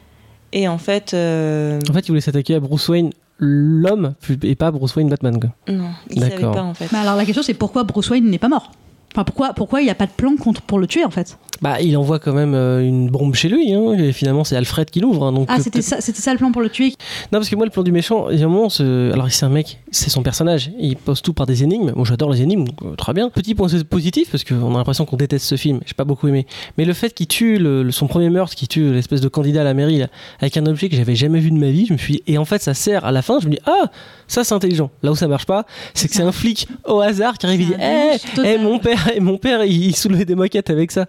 Et 0.51 0.67
en 0.67 0.77
fait, 0.79 1.13
euh, 1.13 1.79
En 1.89 1.93
fait, 1.93 1.99
il 2.07 2.07
voulait 2.07 2.21
s'attaquer 2.21 2.55
à 2.55 2.59
Bruce 2.59 2.87
Wayne, 2.89 3.11
l'homme, 3.37 4.13
et 4.43 4.55
pas 4.55 4.71
Bruce 4.71 4.95
Wayne 4.95 5.09
Batman. 5.09 5.39
Non, 5.67 5.89
il 6.09 6.21
savait 6.21 6.35
D'accord. 6.35 6.55
pas 6.55 6.63
en 6.63 6.73
fait. 6.73 6.87
Bah 6.91 7.01
alors 7.01 7.15
la 7.15 7.25
question 7.25 7.43
c'est 7.43 7.53
pourquoi 7.53 7.83
Bruce 7.83 8.09
Wayne 8.09 8.29
n'est 8.29 8.39
pas 8.39 8.49
mort? 8.49 8.71
Enfin 9.13 9.23
pourquoi 9.23 9.53
pourquoi 9.53 9.81
il 9.81 9.85
n'y 9.85 9.89
a 9.89 9.95
pas 9.95 10.05
de 10.05 10.11
plan 10.11 10.35
contre 10.35 10.61
pour 10.61 10.79
le 10.79 10.87
tuer 10.87 11.05
en 11.05 11.11
fait? 11.11 11.37
Bah, 11.61 11.81
il 11.81 11.95
envoie 11.97 12.19
quand 12.19 12.33
même 12.33 12.53
euh, 12.53 12.81
une 12.85 13.09
bombe 13.09 13.33
chez 13.35 13.49
lui, 13.49 13.73
hein, 13.73 13.93
et 13.97 14.11
finalement 14.11 14.43
c'est 14.43 14.55
Alfred 14.55 14.89
qui 14.89 14.99
l'ouvre. 14.99 15.23
hein, 15.25 15.31
donc 15.33 15.47
Ah, 15.51 15.59
c'était 15.59 15.81
ça, 15.81 16.01
c'était 16.01 16.21
ça 16.21 16.31
le 16.31 16.37
plan 16.37 16.51
pour 16.51 16.61
le 16.61 16.69
tuer. 16.69 16.89
Non, 17.31 17.39
parce 17.39 17.49
que 17.49 17.55
moi, 17.55 17.65
le 17.65 17.71
plan 17.71 17.83
du 17.83 17.91
méchant, 17.91 18.29
il 18.29 18.39
y 18.39 18.43
a 18.43 18.45
un 18.45 18.49
moment, 18.49 18.69
ce- 18.69 19.11
alors 19.11 19.29
c'est 19.31 19.45
un 19.45 19.49
mec, 19.49 19.79
c'est 19.91 20.09
son 20.09 20.21
personnage, 20.23 20.71
il 20.79 20.95
pose 20.95 21.21
tout 21.21 21.33
par 21.33 21.45
des 21.45 21.63
énigmes. 21.63 21.91
Moi, 21.95 22.05
j'adore 22.07 22.29
les 22.31 22.41
énigmes, 22.41 22.65
donc 22.65 22.75
euh, 22.83 22.95
très 22.95 23.13
bien. 23.13 23.29
Petit 23.29 23.55
point 23.55 23.67
positif, 23.89 24.29
parce 24.31 24.43
qu'on 24.43 24.73
a 24.75 24.77
l'impression 24.77 25.05
qu'on 25.05 25.17
déteste 25.17 25.45
ce 25.45 25.55
film, 25.55 25.79
j'ai 25.85 25.93
pas 25.93 26.03
beaucoup 26.05 26.27
aimé. 26.27 26.45
Mais 26.77 26.85
le 26.85 26.93
fait 26.93 27.13
qu'il 27.13 27.27
tue 27.27 27.57
le- 27.57 27.83
le- 27.83 27.91
son 27.91 28.07
premier 28.07 28.29
meurtre, 28.29 28.55
qu'il 28.55 28.67
tue 28.67 28.91
l'espèce 28.93 29.21
de 29.21 29.27
candidat 29.27 29.61
à 29.61 29.63
la 29.63 29.73
mairie, 29.73 29.97
là, 29.99 30.07
avec 30.39 30.57
un 30.57 30.65
objet 30.65 30.89
que 30.89 30.95
j'avais 30.95 31.15
jamais 31.15 31.39
vu 31.39 31.51
de 31.51 31.57
ma 31.57 31.69
vie, 31.71 31.85
je 31.87 31.93
me 31.93 31.97
suis 31.97 32.15
dit, 32.15 32.23
et 32.27 32.37
en 32.37 32.45
fait, 32.45 32.61
ça 32.61 32.73
sert 32.73 33.05
à 33.05 33.11
la 33.11 33.21
fin, 33.21 33.39
je 33.39 33.47
me 33.47 33.51
dis, 33.53 33.59
ah, 33.65 33.89
ça 34.27 34.43
c'est 34.43 34.53
intelligent. 34.53 34.91
Là 35.03 35.11
où 35.11 35.15
ça 35.15 35.27
marche 35.27 35.45
pas, 35.45 35.65
c'est 35.93 36.07
que 36.07 36.13
c'est 36.13 36.23
un 36.23 36.31
flic 36.31 36.67
au 36.85 36.99
hasard 37.01 37.37
qui 37.37 37.45
arrive 37.45 37.61
et 37.61 37.65
dit, 37.65 37.73
un 37.75 38.13
eh, 38.43 38.49
eh, 38.53 38.57
mon 38.57 38.79
père, 38.79 39.09
eh, 39.15 39.19
mon 39.19 39.37
père, 39.37 39.63
il, 39.63 39.85
il 39.87 39.95
soulevait 39.95 40.25
des 40.25 40.35
moquettes 40.35 40.69
avec 40.69 40.91
ça. 40.91 41.05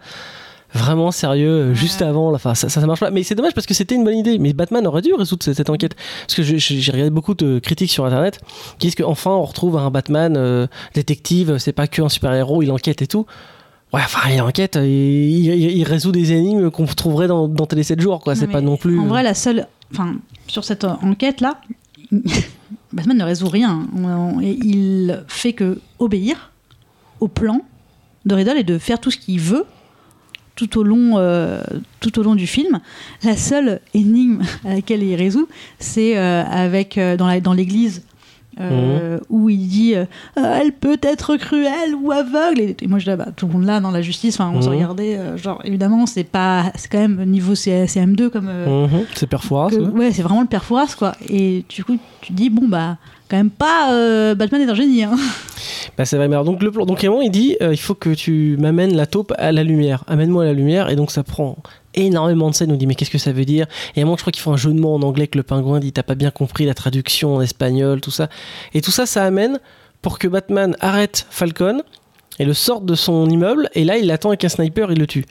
Vraiment 0.74 1.10
sérieux, 1.10 1.48
euh, 1.48 1.74
juste 1.74 2.02
avant, 2.02 2.30
là, 2.30 2.36
enfin 2.36 2.54
ça, 2.54 2.68
ça, 2.68 2.80
ça 2.82 2.86
marche 2.86 3.00
pas. 3.00 3.10
Mais 3.10 3.22
c'est 3.22 3.34
dommage 3.34 3.54
parce 3.54 3.66
que 3.66 3.72
c'était 3.74 3.94
une 3.94 4.04
bonne 4.04 4.16
idée. 4.18 4.38
Mais 4.38 4.52
Batman 4.52 4.86
aurait 4.86 5.00
dû 5.02 5.14
résoudre 5.14 5.42
cette, 5.42 5.54
cette 5.56 5.70
enquête. 5.70 5.96
Parce 6.26 6.34
que 6.34 6.42
j'ai 6.42 6.92
regardé 6.92 7.10
beaucoup 7.10 7.34
de 7.34 7.58
critiques 7.58 7.90
sur 7.90 8.04
internet 8.04 8.40
qui 8.78 8.88
disent 8.88 8.94
qu'enfin 8.94 9.30
on 9.30 9.44
retrouve 9.44 9.78
un 9.78 9.90
Batman 9.90 10.34
euh, 10.36 10.66
détective, 10.94 11.56
c'est 11.58 11.72
pas 11.72 11.86
que 11.86 12.02
un 12.02 12.08
super-héros, 12.10 12.62
il 12.62 12.70
enquête 12.70 13.00
et 13.00 13.06
tout. 13.06 13.24
Ouais, 13.94 14.02
enfin 14.04 14.28
il 14.30 14.40
enquête, 14.42 14.76
il, 14.76 14.84
il- 14.84 15.70
il 15.78 15.84
résout 15.84 16.12
des 16.12 16.32
énigmes 16.32 16.70
qu'on 16.70 16.84
trouverait 16.84 17.28
dans, 17.28 17.48
dans 17.48 17.64
Télé 17.64 17.82
7 17.82 17.98
jours, 18.00 18.20
quoi. 18.20 18.34
C'est 18.34 18.46
pas 18.46 18.60
non 18.60 18.76
plus. 18.76 18.98
En 19.00 19.06
vrai, 19.06 19.22
la 19.22 19.32
seule. 19.32 19.66
Enfin, 19.92 20.16
sur 20.48 20.64
cette 20.64 20.84
enquête 20.84 21.40
là, 21.40 21.62
Batman 22.92 23.16
ne 23.16 23.24
résout 23.24 23.48
rien. 23.48 23.86
Il 24.42 25.24
fait 25.28 25.54
que 25.54 25.78
obéir 25.98 26.52
au 27.20 27.28
plan 27.28 27.62
de 28.26 28.34
Riddle 28.34 28.58
et 28.58 28.64
de 28.64 28.76
faire 28.78 29.00
tout 29.00 29.10
ce 29.10 29.16
qu'il 29.16 29.40
veut 29.40 29.64
tout 30.58 30.76
au 30.78 30.82
long, 30.82 31.12
euh, 31.18 31.62
tout 32.00 32.18
au 32.18 32.22
long 32.24 32.34
du 32.34 32.48
film. 32.48 32.80
La 33.22 33.36
seule 33.36 33.80
énigme 33.94 34.42
à 34.64 34.74
laquelle 34.74 35.04
il 35.04 35.14
résout, 35.14 35.46
c'est 35.78 36.18
euh, 36.18 36.42
avec 36.44 36.98
euh, 36.98 37.16
dans 37.16 37.28
la- 37.28 37.40
dans 37.40 37.52
l'église. 37.54 38.02
euh, 38.60 39.20
où 39.28 39.48
il 39.50 39.68
dit 39.68 39.94
elle 40.34 40.72
peut 40.72 40.98
être 41.02 41.36
cruelle 41.36 41.94
ou 41.94 42.10
aveugle 42.10 42.60
et, 42.60 42.76
et 42.82 42.88
moi 42.88 42.98
je 42.98 43.04
dis 43.04 43.10
ah 43.12 43.16
bah, 43.16 43.28
tout 43.36 43.46
le 43.46 43.52
monde 43.52 43.64
là 43.66 43.78
dans 43.78 43.92
la 43.92 44.02
justice 44.02 44.40
on 44.40 44.60
se 44.60 44.66
Mhm. 44.68 44.74
regardait 44.74 45.20
genre 45.38 45.60
évidemment 45.64 46.06
c'est 46.06 46.24
pas 46.24 46.72
c'est 46.74 46.90
quand 46.90 46.98
même 46.98 47.22
niveau 47.24 47.54
C- 47.54 47.84
CM2 47.86 48.30
comme 48.30 48.46
Mhm, 48.50 49.04
c'est 49.14 49.28
Perforas. 49.28 49.68
ouais, 49.72 50.10
c'est 50.10 50.22
vraiment 50.22 50.40
le 50.40 50.48
père 50.48 50.64
Fouras, 50.64 50.92
quoi. 50.98 51.12
Et 51.28 51.64
du 51.68 51.84
coup, 51.84 51.98
tu 52.20 52.32
dis, 52.32 52.50
bon, 52.50 52.66
bah, 52.66 52.96
quand 53.28 53.36
même 53.36 53.50
pas. 53.50 53.92
euh, 53.92 54.34
Batman 54.34 54.62
est 54.62 54.70
un 54.70 54.74
génie. 54.74 55.04
Hein. 55.04 55.16
Bah 55.96 56.04
c'est 56.04 56.16
vrai, 56.16 56.28
mais 56.28 56.36
donc 56.44 56.62
le 56.62 56.70
plan, 56.70 56.86
donc 56.86 57.02
il 57.02 57.30
dit 57.30 57.56
euh, 57.60 57.72
il 57.72 57.78
faut 57.78 57.94
que 57.94 58.10
tu 58.10 58.56
m'amènes 58.58 58.96
la 58.96 59.06
taupe 59.06 59.32
à 59.38 59.52
la 59.52 59.64
lumière, 59.64 60.04
amène-moi 60.06 60.44
à 60.44 60.46
la 60.46 60.52
lumière, 60.52 60.90
et 60.90 60.96
donc 60.96 61.10
ça 61.10 61.22
prend 61.24 61.56
énormément 61.94 62.50
de 62.50 62.54
scènes. 62.54 62.70
On 62.70 62.76
dit 62.76 62.86
mais 62.86 62.94
qu'est-ce 62.94 63.10
que 63.10 63.18
ça 63.18 63.32
veut 63.32 63.44
dire? 63.44 63.66
Et 63.96 64.02
à 64.02 64.06
un 64.06 64.10
je 64.10 64.20
crois 64.20 64.32
qu'il 64.32 64.42
faut 64.42 64.52
un 64.52 64.56
jeu 64.56 64.72
de 64.72 64.78
mots 64.78 64.94
en 64.94 65.02
anglais 65.02 65.26
que 65.26 65.36
le 65.36 65.42
pingouin 65.42 65.80
dit 65.80 65.92
t'as 65.92 66.02
pas 66.02 66.14
bien 66.14 66.30
compris 66.30 66.66
la 66.66 66.74
traduction 66.74 67.36
en 67.36 67.40
espagnol, 67.40 68.00
tout 68.00 68.10
ça, 68.10 68.28
et 68.74 68.80
tout 68.80 68.90
ça 68.90 69.06
ça 69.06 69.24
amène 69.24 69.58
pour 70.00 70.18
que 70.18 70.28
Batman 70.28 70.76
arrête 70.80 71.26
Falcon 71.30 71.82
et 72.38 72.44
le 72.44 72.54
sorte 72.54 72.84
de 72.84 72.94
son 72.94 73.28
immeuble, 73.28 73.68
et 73.74 73.84
là 73.84 73.98
il 73.98 74.06
l'attend 74.06 74.28
avec 74.28 74.44
un 74.44 74.48
sniper, 74.48 74.92
il 74.92 74.98
le 74.98 75.06
tue. 75.06 75.24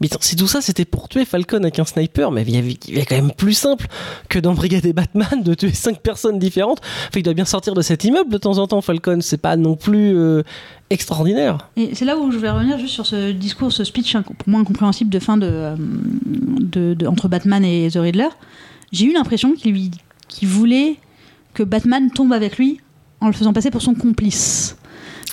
Mais 0.00 0.08
si 0.20 0.34
tout 0.34 0.46
ça 0.46 0.60
c'était 0.62 0.84
pour 0.86 1.08
tuer 1.08 1.24
Falcon 1.24 1.58
avec 1.58 1.78
un 1.78 1.84
sniper, 1.84 2.30
mais 2.30 2.42
il 2.42 2.54
y 2.54 2.58
avait, 2.58 3.04
quand 3.04 3.16
même 3.16 3.32
plus 3.32 3.52
simple 3.52 3.86
que 4.28 4.38
dans 4.38 4.54
Brigader 4.54 4.92
Batman 4.94 5.42
de 5.42 5.52
tuer 5.54 5.72
cinq 5.74 6.00
personnes 6.00 6.38
différentes. 6.38 6.80
Enfin, 7.08 7.18
il 7.20 7.22
doit 7.22 7.34
bien 7.34 7.44
sortir 7.44 7.74
de 7.74 7.82
cet 7.82 8.04
immeuble 8.04 8.30
de 8.30 8.38
temps 8.38 8.58
en 8.58 8.66
temps, 8.66 8.80
Falcon. 8.80 9.18
C'est 9.20 9.36
pas 9.40 9.56
non 9.56 9.76
plus 9.76 10.16
euh, 10.16 10.42
extraordinaire. 10.88 11.68
Et 11.76 11.94
c'est 11.94 12.04
là 12.06 12.16
où 12.16 12.30
je 12.32 12.38
vais 12.38 12.50
revenir 12.50 12.78
juste 12.78 12.94
sur 12.94 13.04
ce 13.06 13.30
discours, 13.32 13.72
ce 13.72 13.84
speech 13.84 14.16
pour 14.16 14.48
moi 14.48 14.60
incompréhensible 14.60 15.10
de 15.10 15.18
fin 15.18 15.36
de, 15.36 15.46
euh, 15.46 15.76
de- 16.94 17.06
entre 17.06 17.28
Batman 17.28 17.64
et 17.64 17.88
The 17.90 17.96
Riddler. 17.98 18.28
J'ai 18.92 19.04
eu 19.04 19.12
l'impression 19.12 19.52
qu'il 19.54 19.90
voulait 20.44 20.96
que 21.54 21.62
Batman 21.62 22.10
tombe 22.10 22.32
avec 22.32 22.56
lui 22.58 22.80
en 23.20 23.26
le 23.26 23.32
faisant 23.34 23.52
passer 23.52 23.70
pour 23.70 23.82
son 23.82 23.94
complice. 23.94 24.76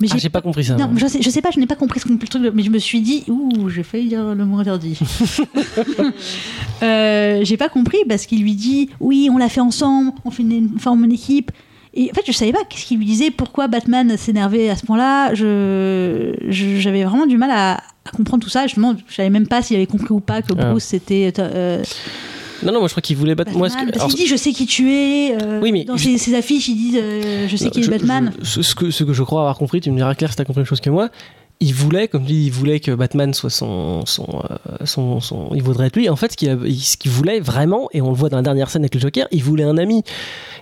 Mais 0.02 0.08
Ah, 0.12 0.18
j'ai 0.18 0.30
pas 0.30 0.42
compris 0.42 0.64
ça. 0.66 0.76
Non, 0.76 0.92
je 0.96 1.08
sais, 1.08 1.22
je 1.22 1.30
sais 1.30 1.42
pas, 1.42 1.50
je 1.52 1.60
n'ai 1.60 1.66
pas 1.66 1.76
compris 1.76 2.00
ce 2.00 2.08
truc, 2.08 2.42
mais 2.54 2.64
je 2.64 2.70
me 2.70 2.78
suis 2.80 3.02
dit, 3.02 3.24
ouh, 3.28 3.70
j'ai 3.70 3.84
failli 3.84 4.10
dire 4.10 4.36
le 4.36 4.46
mot 4.46 4.60
interdit. 4.60 5.00
euh, 6.84 7.40
j'ai 7.44 7.58
pas 7.58 7.70
compris 7.70 8.00
parce 8.08 8.26
qu'il 8.26 8.42
lui 8.42 8.56
dit, 8.56 8.90
oui, 9.00 9.30
on 9.32 9.38
l'a 9.38 9.50
fait 9.50 9.62
ensemble, 9.62 10.12
on 10.26 10.32
fait 10.32 10.44
une, 10.44 10.78
forme 10.80 11.06
une 11.06 11.12
équipe. 11.12 11.52
Et 11.94 12.12
en 12.12 12.14
fait, 12.14 12.22
je 12.28 12.32
savais 12.32 12.52
pas 12.52 12.60
qu'est-ce 12.70 12.86
qu'il 12.86 13.00
lui 13.00 13.06
disait, 13.06 13.32
pourquoi 13.32 13.68
Batman 13.68 14.16
s'énervait 14.18 14.70
à 14.70 14.76
ce 14.76 14.86
point-là. 14.86 15.34
Je, 15.34 16.34
j'avais 16.50 17.04
vraiment 17.04 17.26
du 17.26 17.38
mal 17.38 17.50
à, 17.52 17.78
à 18.06 18.12
comprendre 18.16 18.44
tout 18.44 18.50
ça. 18.50 18.68
Je 18.68 18.76
je 18.76 19.16
savais 19.16 19.30
même 19.32 19.48
pas 19.48 19.64
s'il 19.64 19.78
avait 19.78 19.88
compris 19.88 20.12
ou 20.14 20.20
pas 20.20 20.42
que 20.44 20.54
Ah. 20.60 20.70
Bruce 20.72 20.84
c'était 20.84 21.34
euh, 21.40 21.82
Non, 22.64 22.72
non, 22.72 22.80
moi 22.80 22.88
je 22.88 22.94
crois 22.94 23.02
qu'il 23.02 23.18
voulait 23.18 23.36
battre. 23.36 23.52
Batman. 23.52 23.60
Moi, 23.60 23.70
que- 23.70 23.92
parce 23.92 23.98
alors, 23.98 24.08
qu'il 24.10 24.18
dit, 24.20 24.28
je 24.28 24.36
sais 24.36 24.52
qui 24.54 24.66
tu 24.66 24.92
es. 24.92 25.36
euh, 25.42 25.60
Oui, 25.62 25.72
mais 25.72 25.84
dans 25.84 25.98
je- 25.98 26.04
ses, 26.04 26.18
ses 26.18 26.36
affiches, 26.36 26.68
il 26.68 26.76
dit, 26.76 26.98
euh, 26.98 27.48
je 27.48 27.56
sais 27.56 27.66
non, 27.66 27.72
qui 27.72 27.80
est 27.80 27.84
je- 27.84 27.92
Batman. 27.92 28.34
je- 28.42 28.62
ce, 28.62 28.76
que, 28.76 28.92
ce 28.92 29.04
que 29.04 29.14
je 29.14 29.24
crois 29.24 29.42
avoir 29.42 29.58
compris, 29.58 29.80
tu 29.82 29.92
me 29.92 29.98
diras 29.98 30.16
Claire 30.16 30.32
si 30.32 30.38
t'as 30.38 30.46
compris 30.46 30.62
la 30.62 30.66
chose 30.66 30.82
que 30.82 30.90
moi. 30.90 31.10
Il 31.60 31.74
voulait, 31.74 32.08
comme 32.08 32.22
tu 32.24 32.34
dis, 32.34 32.46
il 32.46 32.52
voulait 32.52 32.80
que 32.80 32.92
Batman 32.92 33.34
soit 33.34 33.50
son, 33.50 34.06
son, 34.06 34.28
euh, 34.52 34.86
son, 34.86 35.20
son- 35.22 35.50
il 35.56 35.64
voudrait 35.64 35.88
être 35.88 35.96
lui. 35.96 36.08
En 36.08 36.16
fait, 36.16 36.32
ce 36.34 36.38
qu'il, 36.38 36.50
a- 36.50 36.56
ce 36.56 36.98
qu'il 36.98 37.10
voulait 37.10 37.40
vraiment, 37.40 37.90
et 37.94 38.02
on 38.02 38.10
le 38.10 38.16
voit 38.16 38.30
dans 38.30 38.38
la 38.38 38.44
dernière 38.44 38.70
scène 38.70 38.84
avec 38.84 38.94
le 38.94 39.00
Joker, 39.02 39.28
il 39.32 39.42
voulait 39.44 39.64
un 39.64 39.80
ami. 39.80 40.04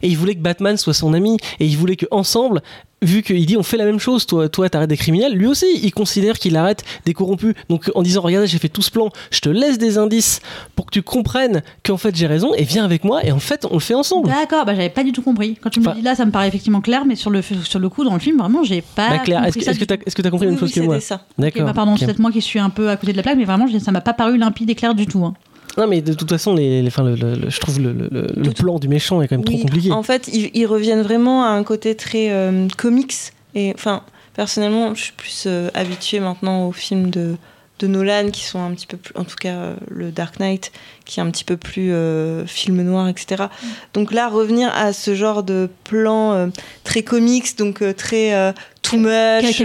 Et 0.02 0.08
il 0.08 0.18
voulait 0.18 0.36
que 0.36 0.40
Batman 0.42 0.78
soit 0.78 0.94
son 0.94 1.14
ami. 1.14 1.38
Et 1.60 1.66
il 1.66 1.76
voulait 1.76 1.98
que 1.98 2.06
ensemble, 2.12 2.62
vu 3.06 3.24
qu'il 3.24 3.46
dit 3.46 3.56
on 3.58 3.64
fait 3.64 3.78
la 3.78 3.86
même 3.86 4.00
chose, 4.00 4.26
toi, 4.26 4.50
toi 4.50 4.70
t'arrêtes 4.70 4.90
des 4.90 4.98
criminels, 4.98 5.34
lui 5.34 5.48
aussi, 5.48 5.66
il 5.82 5.92
considère 5.94 6.38
qu'il 6.40 6.58
arrête 6.58 6.84
des 7.06 7.14
corrompus. 7.14 7.54
Donc 7.70 7.92
en 7.96 8.02
disant 8.04 8.22
regardez, 8.22 8.48
j'ai 8.48 8.58
fait 8.60 8.70
tout 8.70 8.82
ce 8.82 8.92
plan, 8.92 9.10
je 9.32 9.40
te 9.40 9.50
laisse 9.50 9.78
des 9.78 9.98
indices 9.98 10.42
pour 10.76 10.86
que 10.88 10.92
tu 10.92 11.02
comprennes 11.02 11.62
qu'en 11.86 11.98
fait 11.98 12.16
j'ai 12.16 12.28
raison, 12.28 12.54
et 12.56 12.64
viens 12.64 12.84
avec 12.84 13.04
moi, 13.04 13.26
et 13.26 13.32
en 13.32 13.40
fait 13.40 13.66
on 13.70 13.76
le 13.76 13.80
fait 13.80 13.94
ensemble. 13.94 14.28
D'accord, 14.28 14.66
bah 14.66 14.74
j'avais 14.76 14.90
pas 14.90 15.04
du 15.04 15.12
tout 15.12 15.22
compris. 15.22 15.58
Quand 15.62 15.70
tu 15.70 15.80
me 15.80 15.86
Enfin- 15.88 15.96
dis 15.96 16.02
là, 16.02 16.16
ça 16.16 16.26
me 16.26 16.32
paraît 16.32 16.48
effectivement 16.48 16.82
clair, 16.82 17.06
mais 17.06 17.16
sur 17.16 17.30
le, 17.30 17.42
sur 17.42 17.80
le 17.80 17.90
coup, 17.90 18.04
dans 18.04 18.14
le 18.14 18.20
film, 18.20 18.38
vraiment, 18.40 18.64
j'ai 18.64 18.82
pas. 18.82 19.10
Bah, 19.10 19.20
Claire, 19.20 19.44
est-ce 19.46 19.58
compris 19.60 19.78
que 19.78 20.12
que 20.14 20.22
t'as 20.22 20.30
compris 20.30 20.46
la 20.46 20.52
même 20.52 20.60
Oui, 20.62 20.68
chose 20.68 20.70
oui, 20.76 20.82
que 20.82 20.86
moi? 20.86 20.98
D'accord. 21.38 21.66
bah 21.66 21.74
pardon, 21.74 21.96
c'est 21.98 22.06
peut-être 22.06 22.20
moi 22.20 22.32
qui 22.32 22.42
suis 22.42 22.60
un 22.60 22.70
peu 22.70 22.90
à 22.90 22.98
côté 22.98 23.12
de 23.12 23.18
la 23.18 23.24
plaque, 23.24 23.38
mais 23.38 23.46
vraiment, 23.46 23.68
ça 23.80 23.92
m'a 23.92 24.02
pas 24.02 24.14
paru 24.14 24.38
limpide 24.38 24.70
et 24.70 24.76
clair 24.76 24.96
du 24.96 25.06
tout. 25.08 25.24
hein. 25.26 25.34
Non, 25.78 25.88
mais 25.88 26.02
de 26.02 26.14
toute 26.14 26.30
façon, 26.30 26.56
les, 26.56 26.82
les- 26.82 26.88
enfin, 26.88 27.04
le, 27.04 27.16
le- 27.16 27.36
le- 27.36 27.50
je 27.50 27.60
trouve 27.60 27.80
le, 27.80 28.52
plan 28.56 28.80
du 28.80 28.88
méchant 28.88 29.22
est 29.22 29.28
quand 29.28 29.38
même 29.38 29.46
Oui, 29.48 29.56
trop 29.60 29.68
compliqué. 29.68 29.92
En 29.92 30.04
fait, 30.04 30.30
ils, 30.32 30.50
ils 30.54 30.66
reviennent 30.66 31.02
vraiment 31.02 31.44
à 31.44 31.50
un 31.50 31.64
côté 31.64 31.96
très 31.96 32.32
euh, 32.32 32.68
comics. 32.78 33.14
Et 33.56 33.72
enfin, 33.76 34.04
personnellement, 34.34 34.96
je 34.96 35.02
suis 35.04 35.14
plus 35.14 35.44
euh, 35.48 35.70
habituée 35.74 36.20
maintenant 36.20 36.68
aux 36.68 36.72
films 36.72 37.10
de, 37.10 37.36
de 37.80 37.88
Nolan 37.88 38.32
qui 38.32 38.44
sont 38.44 38.60
un 38.60 38.72
petit 38.72 38.88
peu 38.88 38.98
plus, 38.98 39.14
en 39.16 39.26
tout 39.26 39.36
cas 39.36 39.54
euh, 39.54 39.76
le 39.90 40.12
Dark 40.12 40.40
Knight, 40.40 40.72
qui 41.04 41.20
est 41.20 41.24
un 41.24 41.30
petit 41.30 41.44
peu 41.44 41.58
plus 41.58 41.92
euh, 41.92 42.46
film 42.46 42.82
noir, 42.82 43.08
etc. 43.08 43.44
Mm. 43.44 43.68
Donc 43.94 44.12
là, 44.14 44.30
revenir 44.30 44.72
à 44.74 44.94
ce 44.94 45.14
genre 45.14 45.44
de 45.44 45.70
plan 45.84 46.34
euh, 46.34 46.48
très 46.84 47.04
comics, 47.04 47.58
donc 47.58 47.82
euh, 47.82 47.94
très 47.94 48.54
too 48.82 48.98
much, 48.98 49.62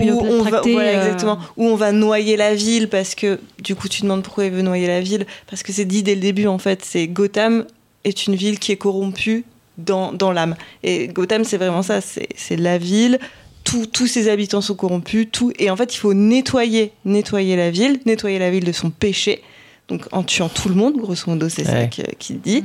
où 0.00 0.20
on 0.20 0.42
va, 0.42 0.60
voilà, 0.62 1.04
exactement, 1.04 1.38
où 1.56 1.66
on 1.66 1.76
va 1.76 1.92
noyer 1.92 2.36
la 2.36 2.54
ville 2.54 2.88
parce 2.88 3.14
que 3.14 3.38
du 3.62 3.74
coup, 3.74 3.88
tu 3.88 4.02
demandes 4.02 4.22
pourquoi 4.22 4.46
il 4.46 4.52
veut 4.52 4.62
noyer 4.62 4.86
la 4.86 5.00
ville 5.00 5.26
parce 5.48 5.62
que 5.62 5.72
c'est 5.72 5.84
dit 5.84 6.02
dès 6.02 6.14
le 6.14 6.20
début 6.20 6.46
en 6.46 6.58
fait, 6.58 6.84
c'est 6.84 7.06
Gotham 7.06 7.66
est 8.04 8.26
une 8.26 8.34
ville 8.34 8.58
qui 8.58 8.72
est 8.72 8.76
corrompue 8.76 9.44
dans, 9.78 10.12
dans 10.12 10.32
l'âme. 10.32 10.56
Et 10.82 11.08
Gotham, 11.08 11.44
c'est 11.44 11.56
vraiment 11.56 11.82
ça, 11.82 12.00
c'est 12.00 12.56
la 12.56 12.78
ville. 12.78 13.18
Tous 13.64 13.86
tous 13.86 14.06
ses 14.06 14.28
habitants 14.28 14.60
sont 14.60 14.74
corrompus, 14.74 15.28
tout, 15.30 15.52
et 15.58 15.70
en 15.70 15.76
fait, 15.76 15.94
il 15.94 15.98
faut 15.98 16.14
nettoyer, 16.14 16.92
nettoyer 17.04 17.56
la 17.56 17.70
ville, 17.70 18.00
nettoyer 18.06 18.38
la 18.38 18.50
ville 18.50 18.64
de 18.64 18.72
son 18.72 18.90
péché, 18.90 19.42
donc 19.88 20.06
en 20.12 20.22
tuant 20.22 20.48
tout 20.48 20.68
le 20.68 20.74
monde, 20.74 20.96
grosso 20.96 21.24
modo, 21.30 21.48
c'est 21.48 21.64
ça 21.64 21.72
Ouais. 21.74 21.90
qu'il 22.18 22.40
dit, 22.40 22.64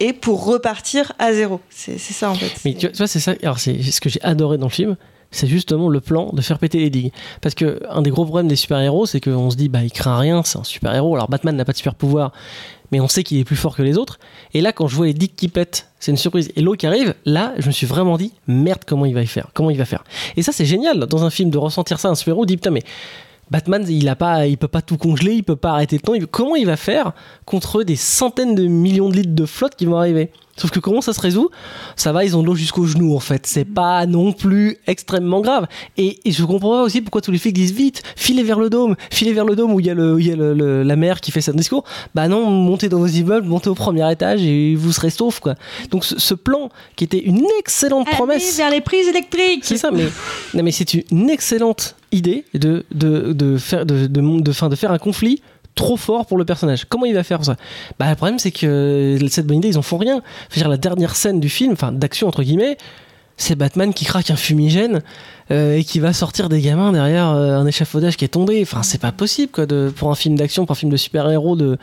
et 0.00 0.12
pour 0.12 0.44
repartir 0.44 1.12
à 1.18 1.32
zéro. 1.32 1.60
C'est 1.70 1.98
ça 1.98 2.30
en 2.30 2.34
fait. 2.34 2.52
Mais 2.64 2.74
tu 2.74 2.88
vois, 2.88 3.06
c'est 3.08 3.20
ça. 3.20 3.34
Alors, 3.42 3.58
c'est 3.58 3.82
ce 3.82 4.00
que 4.00 4.08
j'ai 4.08 4.22
adoré 4.22 4.56
dans 4.58 4.66
le 4.66 4.72
film, 4.72 4.96
c'est 5.30 5.46
justement 5.48 5.88
le 5.88 6.00
plan 6.00 6.30
de 6.32 6.40
faire 6.40 6.58
péter 6.58 6.78
les 6.78 6.88
digues. 6.88 7.12
Parce 7.42 7.54
que 7.56 7.80
un 7.90 8.00
des 8.02 8.10
gros 8.10 8.24
problèmes 8.24 8.48
des 8.48 8.56
super-héros, 8.56 9.06
c'est 9.06 9.20
qu'on 9.20 9.50
se 9.50 9.56
dit, 9.56 9.68
bah, 9.68 9.82
il 9.82 9.90
craint 9.92 10.16
rien, 10.18 10.42
c'est 10.44 10.58
un 10.58 10.64
super-héros. 10.64 11.16
Alors, 11.16 11.28
Batman 11.28 11.56
n'a 11.56 11.64
pas 11.64 11.72
de 11.72 11.76
super-pouvoir, 11.78 12.32
mais 12.92 13.00
on 13.00 13.08
sait 13.08 13.22
qu'il 13.22 13.38
est 13.38 13.44
plus 13.44 13.56
fort 13.56 13.76
que 13.76 13.82
les 13.82 13.98
autres. 13.98 14.18
Et 14.54 14.60
là, 14.60 14.72
quand 14.72 14.86
je 14.88 14.96
vois 14.96 15.06
les 15.06 15.14
digues 15.14 15.34
qui 15.34 15.48
pètent, 15.48 15.88
c'est 16.00 16.10
une 16.10 16.16
surprise. 16.16 16.50
Et 16.56 16.62
l'eau 16.62 16.74
qui 16.74 16.86
arrive, 16.86 17.14
là, 17.24 17.54
je 17.58 17.66
me 17.66 17.72
suis 17.72 17.86
vraiment 17.86 18.16
dit, 18.16 18.32
merde, 18.46 18.82
comment 18.86 19.06
il 19.06 19.14
va 19.14 19.22
y 19.22 19.26
faire 19.26 19.50
Comment 19.54 19.70
il 19.70 19.78
va 19.78 19.84
faire 19.84 20.04
Et 20.36 20.42
ça, 20.42 20.52
c'est 20.52 20.64
génial 20.64 20.98
dans 21.06 21.24
un 21.24 21.30
film 21.30 21.50
de 21.50 21.58
ressentir 21.58 21.98
ça. 22.00 22.08
Un 22.08 22.14
super-héros 22.14 22.46
dit, 22.46 22.56
putain, 22.56 22.70
mais. 22.70 22.82
Batman, 23.50 23.82
il 23.88 24.06
a 24.10 24.14
pas, 24.14 24.46
il 24.46 24.58
peut 24.58 24.68
pas 24.68 24.82
tout 24.82 24.98
congeler, 24.98 25.32
il 25.32 25.42
peut 25.42 25.56
pas 25.56 25.70
arrêter 25.70 25.96
le 25.96 26.02
temps. 26.02 26.12
Comment 26.30 26.54
il 26.54 26.66
va 26.66 26.76
faire 26.76 27.12
contre 27.46 27.82
des 27.82 27.96
centaines 27.96 28.54
de 28.54 28.66
millions 28.66 29.08
de 29.08 29.14
litres 29.16 29.34
de 29.34 29.46
flotte 29.46 29.74
qui 29.74 29.86
vont 29.86 29.96
arriver? 29.96 30.30
Sauf 30.58 30.70
que 30.70 30.80
comment 30.80 31.00
ça 31.00 31.12
se 31.12 31.20
résout? 31.20 31.48
Ça 31.96 32.12
va, 32.12 32.24
ils 32.24 32.36
ont 32.36 32.42
de 32.42 32.46
l'eau 32.46 32.54
jusqu'au 32.54 32.84
genou 32.84 33.14
en 33.14 33.20
fait. 33.20 33.46
C'est 33.46 33.64
pas 33.64 34.04
non 34.06 34.32
plus 34.32 34.76
extrêmement 34.86 35.40
grave. 35.40 35.66
Et, 35.96 36.18
et 36.24 36.32
je 36.32 36.44
comprends 36.44 36.70
pas 36.70 36.82
aussi 36.82 37.00
pourquoi 37.00 37.20
tous 37.20 37.30
les 37.30 37.38
flics 37.38 37.54
disent 37.54 37.72
vite, 37.72 38.02
filez 38.16 38.42
vers 38.42 38.58
le 38.58 38.68
dôme, 38.68 38.96
filez 39.10 39.32
vers 39.32 39.44
le 39.44 39.54
dôme 39.56 39.72
où 39.72 39.80
il 39.80 39.86
y 39.86 39.90
a, 39.90 39.94
le, 39.94 40.14
où 40.14 40.18
y 40.18 40.32
a 40.32 40.36
le- 40.36 40.54
le- 40.54 40.82
la 40.82 40.96
mère 40.96 41.20
qui 41.20 41.30
fait 41.30 41.40
son 41.40 41.52
discours. 41.52 41.84
Bah 42.14 42.28
non, 42.28 42.50
montez 42.50 42.88
dans 42.88 42.98
vos 42.98 43.06
immeubles, 43.06 43.46
montez 43.46 43.70
au 43.70 43.74
premier 43.74 44.10
étage 44.12 44.42
et 44.42 44.74
vous 44.74 44.92
serez 44.92 45.10
sauf 45.10 45.38
quoi. 45.40 45.54
Donc 45.90 46.04
ce, 46.04 46.18
ce 46.18 46.34
plan 46.34 46.70
qui 46.96 47.04
était 47.04 47.18
une 47.20 47.46
excellente 47.60 48.06
Allez 48.08 48.16
promesse. 48.16 48.56
vers 48.56 48.70
les 48.70 48.80
prises 48.80 49.08
électriques. 49.08 49.60
C'est 49.64 49.76
ça, 49.78 49.90
mais, 49.92 50.04
non, 50.54 50.62
mais 50.62 50.72
c'est 50.72 50.92
une 50.94 51.30
excellente 51.30 51.94
idée 52.10 52.44
de, 52.54 52.84
de, 52.90 53.32
de, 53.32 53.56
faire, 53.58 53.86
de, 53.86 54.06
de, 54.06 54.40
de, 54.40 54.52
fin, 54.52 54.68
de 54.68 54.76
faire 54.76 54.90
un 54.92 54.98
conflit 54.98 55.40
trop 55.78 55.96
fort 55.96 56.26
pour 56.26 56.36
le 56.36 56.44
personnage. 56.44 56.84
Comment 56.88 57.06
il 57.06 57.14
va 57.14 57.22
faire 57.22 57.44
ça? 57.44 57.56
Bah, 57.98 58.10
Le 58.10 58.16
problème, 58.16 58.38
c'est 58.38 58.50
que 58.50 59.16
cette 59.30 59.46
bonne 59.46 59.58
idée, 59.58 59.68
ils 59.68 59.78
en 59.78 59.82
font 59.82 59.96
rien. 59.98 60.20
Dire, 60.54 60.68
la 60.68 60.76
dernière 60.76 61.14
scène 61.16 61.40
du 61.40 61.48
film, 61.48 61.72
enfin 61.72 61.92
d'action 61.92 62.28
entre 62.28 62.42
guillemets, 62.42 62.76
c'est 63.40 63.54
Batman 63.54 63.94
qui 63.94 64.04
craque 64.04 64.30
un 64.32 64.36
fumigène 64.36 65.00
euh, 65.52 65.76
et 65.76 65.84
qui 65.84 66.00
va 66.00 66.12
sortir 66.12 66.48
des 66.48 66.60
gamins 66.60 66.90
derrière 66.90 67.28
euh, 67.30 67.56
un 67.56 67.66
échafaudage 67.66 68.16
qui 68.16 68.24
est 68.24 68.28
tombé. 68.28 68.60
Enfin, 68.62 68.82
c'est 68.82 69.00
pas 69.00 69.12
possible 69.12 69.52
quoi, 69.52 69.64
de, 69.64 69.92
pour 69.94 70.10
un 70.10 70.16
film 70.16 70.34
d'action, 70.36 70.66
pour 70.66 70.72
un 70.72 70.78
film 70.78 70.90
de 70.90 70.96
super-héros, 70.96 71.54
de, 71.54 71.78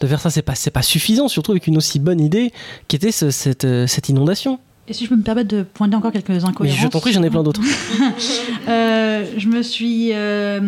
de 0.00 0.06
faire 0.06 0.20
ça. 0.20 0.30
C'est 0.30 0.42
pas, 0.42 0.54
c'est 0.54 0.70
pas 0.70 0.82
suffisant, 0.82 1.26
surtout 1.26 1.50
avec 1.50 1.66
une 1.66 1.76
aussi 1.76 1.98
bonne 1.98 2.20
idée 2.20 2.52
qui 2.86 2.94
était 2.96 3.10
ce- 3.10 3.30
cette, 3.30 3.64
euh, 3.64 3.86
cette 3.88 4.08
inondation. 4.08 4.60
Et 4.88 4.92
si 4.92 5.04
je 5.04 5.08
peux 5.10 5.16
me 5.16 5.22
permettre 5.22 5.48
de 5.48 5.62
pointer 5.62 5.94
encore 5.96 6.10
quelques 6.12 6.28
Mais 6.30 6.44
incohérences. 6.44 6.80
je 6.80 6.86
t'en 6.88 7.00
prie, 7.00 7.12
j'en 7.12 7.22
ai 7.24 7.30
plein 7.30 7.42
d'autres. 7.42 7.60
Euh, 8.68 9.24
je 9.36 9.48
me 9.48 9.62
suis. 9.62 10.10
euh, 10.12 10.60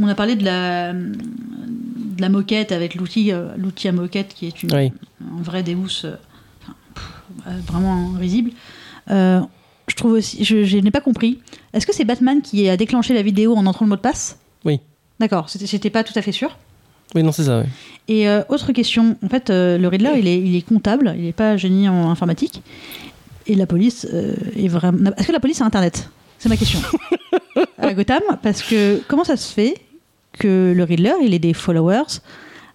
on 0.00 0.08
a 0.08 0.14
parlé 0.14 0.34
de 0.36 0.44
la, 0.44 0.92
de 2.16 2.22
la 2.22 2.28
moquette 2.28 2.72
avec 2.72 2.94
l'outil, 2.94 3.32
euh, 3.32 3.48
l'outil 3.56 3.88
à 3.88 3.92
moquette 3.92 4.34
qui 4.34 4.46
est 4.46 4.62
une, 4.62 4.72
Oui. 4.74 4.92
un 5.20 5.42
vrai 5.42 5.62
Deus, 5.62 6.04
euh, 6.04 6.16
euh, 7.46 7.50
vraiment 7.66 8.12
risible. 8.18 8.50
Euh, 9.10 9.40
je 9.88 9.94
trouve 9.94 10.12
aussi, 10.12 10.44
je, 10.44 10.64
je 10.64 10.78
n'ai 10.78 10.90
pas 10.90 11.00
compris. 11.00 11.38
Est-ce 11.72 11.86
que 11.86 11.94
c'est 11.94 12.04
Batman 12.04 12.42
qui 12.42 12.68
a 12.68 12.76
déclenché 12.76 13.14
la 13.14 13.22
vidéo 13.22 13.54
en 13.54 13.66
entrant 13.66 13.84
le 13.84 13.90
mot 13.90 13.96
de 13.96 14.00
passe? 14.00 14.38
Oui. 14.64 14.80
D'accord, 15.20 15.48
c'était, 15.48 15.66
j'étais 15.66 15.90
pas 15.90 16.02
tout 16.04 16.12
à 16.16 16.22
fait 16.22 16.32
sûr. 16.32 16.56
Oui, 17.14 17.22
non, 17.22 17.30
c'est 17.32 17.44
ça, 17.44 17.60
oui. 17.60 17.66
Et 18.08 18.28
euh, 18.28 18.42
autre 18.48 18.72
question, 18.72 19.16
en 19.24 19.28
fait, 19.28 19.48
euh, 19.50 19.78
le 19.78 19.86
Riddler, 19.88 20.14
il 20.18 20.26
est, 20.26 20.38
il 20.40 20.56
est 20.56 20.62
comptable, 20.62 21.14
il 21.16 21.22
n'est 21.24 21.32
pas 21.32 21.56
génie 21.56 21.88
en 21.88 22.10
informatique. 22.10 22.62
Et 23.46 23.54
la 23.54 23.66
police 23.66 24.04
est 24.56 24.66
vraiment. 24.66 25.12
Est-ce 25.16 25.28
que 25.28 25.32
la 25.32 25.38
police 25.38 25.60
a 25.60 25.64
Internet? 25.64 26.10
C'est 26.38 26.48
ma 26.48 26.56
question. 26.56 26.80
à 27.78 27.94
Gotham, 27.94 28.22
parce 28.42 28.60
que 28.60 29.00
comment 29.06 29.22
ça 29.22 29.36
se 29.36 29.52
fait 29.52 29.74
que 30.38 30.72
le 30.76 30.84
Riddler, 30.84 31.12
il 31.22 31.34
ait 31.34 31.38
des 31.38 31.52
followers 31.54 32.20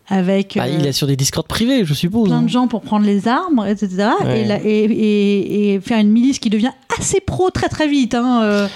avec 0.08 0.56
Bah, 0.58 0.66
euh, 0.66 0.76
il 0.80 0.86
est 0.86 0.92
sur 0.92 1.08
des 1.08 1.16
discords 1.16 1.46
privés, 1.46 1.86
je 1.86 1.94
suppose. 1.94 2.28
plein 2.28 2.40
hein. 2.40 2.42
de 2.42 2.50
gens 2.50 2.68
pour 2.68 2.82
prendre 2.82 3.06
les 3.06 3.28
armes, 3.28 3.66
etc. 3.68 4.10
Ouais. 4.26 4.42
Et, 4.42 4.46
la- 4.46 4.62
et, 4.62 4.68
et- 4.68 5.74
et 5.76 5.80
faire 5.80 6.00
une 6.00 6.12
milice 6.12 6.40
qui 6.40 6.50
devient 6.50 6.72
assez 7.00 7.22
pro 7.22 7.50
très 7.50 7.70
très 7.70 7.88
vite. 7.88 8.14
Hein, 8.14 8.42
euh. 8.44 8.68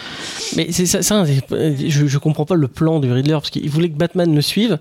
Mais 0.55 0.67
c'est 0.71 0.85
ça, 0.85 1.01
ça, 1.01 1.25
c'est- 1.25 1.89
je, 1.89 2.07
je 2.07 2.17
comprends 2.19 2.45
pas 2.45 2.55
le 2.55 2.67
plan 2.69 2.99
du 2.99 3.11
Riddler 3.11 3.33
parce 3.33 3.49
qu'il 3.49 3.69
voulait 3.69 3.89
que 3.89 3.97
Batman 3.97 4.33
le 4.33 4.41
suive. 4.41 4.79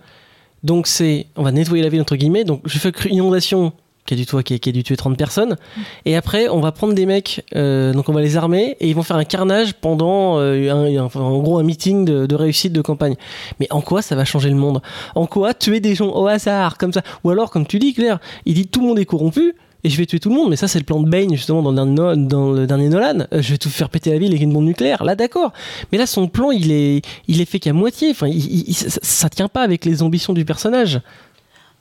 Donc 0.62 0.86
c'est, 0.86 1.26
on 1.36 1.42
va 1.42 1.50
nettoyer 1.52 1.82
la 1.82 1.88
ville 1.88 2.00
entre 2.00 2.16
guillemets. 2.16 2.44
Donc 2.44 2.60
je 2.66 2.78
fais 2.78 2.92
une 3.06 3.16
inondation 3.16 3.72
qui 4.06 4.14
a 4.14 4.16
dû, 4.16 4.26
toi, 4.26 4.42
qui, 4.42 4.54
a, 4.54 4.58
qui 4.58 4.72
dû 4.72 4.82
tuer 4.82 4.96
30 4.96 5.16
personnes. 5.16 5.56
Et 6.04 6.16
après, 6.16 6.48
on 6.48 6.60
va 6.60 6.72
prendre 6.72 6.94
des 6.94 7.06
mecs, 7.06 7.44
euh, 7.54 7.92
donc 7.92 8.08
on 8.08 8.12
va 8.12 8.20
les 8.20 8.36
armer 8.36 8.76
et 8.80 8.88
ils 8.88 8.94
vont 8.94 9.02
faire 9.02 9.16
un 9.16 9.24
carnage 9.24 9.74
pendant, 9.74 10.38
euh, 10.38 10.98
en 11.14 11.38
gros, 11.38 11.58
un 11.58 11.62
meeting 11.62 12.04
de, 12.04 12.34
réussite 12.34 12.72
de 12.72 12.82
campagne. 12.82 13.16
Mais 13.60 13.66
en 13.70 13.80
quoi 13.80 14.02
ça 14.02 14.14
va 14.14 14.24
changer 14.24 14.50
le 14.50 14.56
monde? 14.56 14.82
En 15.14 15.26
quoi 15.26 15.54
tuer 15.54 15.80
des 15.80 15.94
gens 15.94 16.08
au 16.08 16.26
hasard 16.26 16.76
comme 16.76 16.92
ça? 16.92 17.02
Ou 17.22 17.30
alors, 17.30 17.50
comme 17.50 17.66
tu 17.66 17.78
dis, 17.78 17.94
Claire, 17.94 18.18
il 18.44 18.54
dit 18.54 18.66
tout 18.66 18.80
le 18.80 18.88
monde 18.88 18.98
est 18.98 19.06
corrompu. 19.06 19.54
Et 19.86 19.90
je 19.90 19.98
vais 19.98 20.06
tuer 20.06 20.18
tout 20.18 20.30
le 20.30 20.34
monde, 20.34 20.48
mais 20.48 20.56
ça 20.56 20.66
c'est 20.66 20.78
le 20.78 20.84
plan 20.86 20.98
de 20.98 21.06
Bane 21.06 21.34
justement 21.34 21.62
dans 21.62 21.84
le 21.84 22.66
dernier, 22.66 22.88
Nolan. 22.88 23.26
Euh, 23.34 23.42
Je 23.42 23.50
vais 23.52 23.58
tout 23.58 23.68
faire 23.68 23.90
péter 23.90 24.10
la 24.10 24.16
ville 24.18 24.30
avec 24.30 24.40
une 24.40 24.50
bombe 24.50 24.64
nucléaire. 24.64 25.04
Là 25.04 25.14
d'accord, 25.14 25.52
mais 25.92 25.98
là 25.98 26.06
son 26.06 26.26
plan 26.26 26.50
il 26.50 26.72
est, 26.72 27.02
il 27.28 27.42
est 27.42 27.44
fait 27.44 27.58
qu'à 27.58 27.74
moitié. 27.74 28.08
Enfin, 28.10 28.30
ça, 28.72 28.98
ça 29.02 29.28
tient 29.28 29.48
pas 29.48 29.60
avec 29.60 29.84
les 29.84 30.02
ambitions 30.02 30.32
du 30.32 30.46
personnage. 30.46 31.02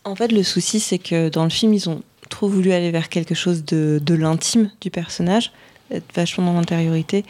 En 0.06 0.16
fait, 0.16 0.34
le 0.34 0.44
souci, 0.44 0.82
c'est 0.82 0.98
que 0.98 1.30
dans 1.30 1.46
le 1.46 1.50
film, 1.50 1.74
ils 1.74 1.90
ont 1.90 2.02
trop 2.34 2.48
voulu 2.48 2.72
aller 2.72 2.90
vers 2.90 3.10
quelque 3.10 3.36
chose 3.36 3.64
de, 3.64 4.02
de 4.04 4.16
l'intime 4.16 4.72
du 4.82 4.90
personnage, 4.90 5.52
être 5.92 6.12
vachement 6.16 6.52
dans 6.52 6.60
l'intériorité. 6.60 7.26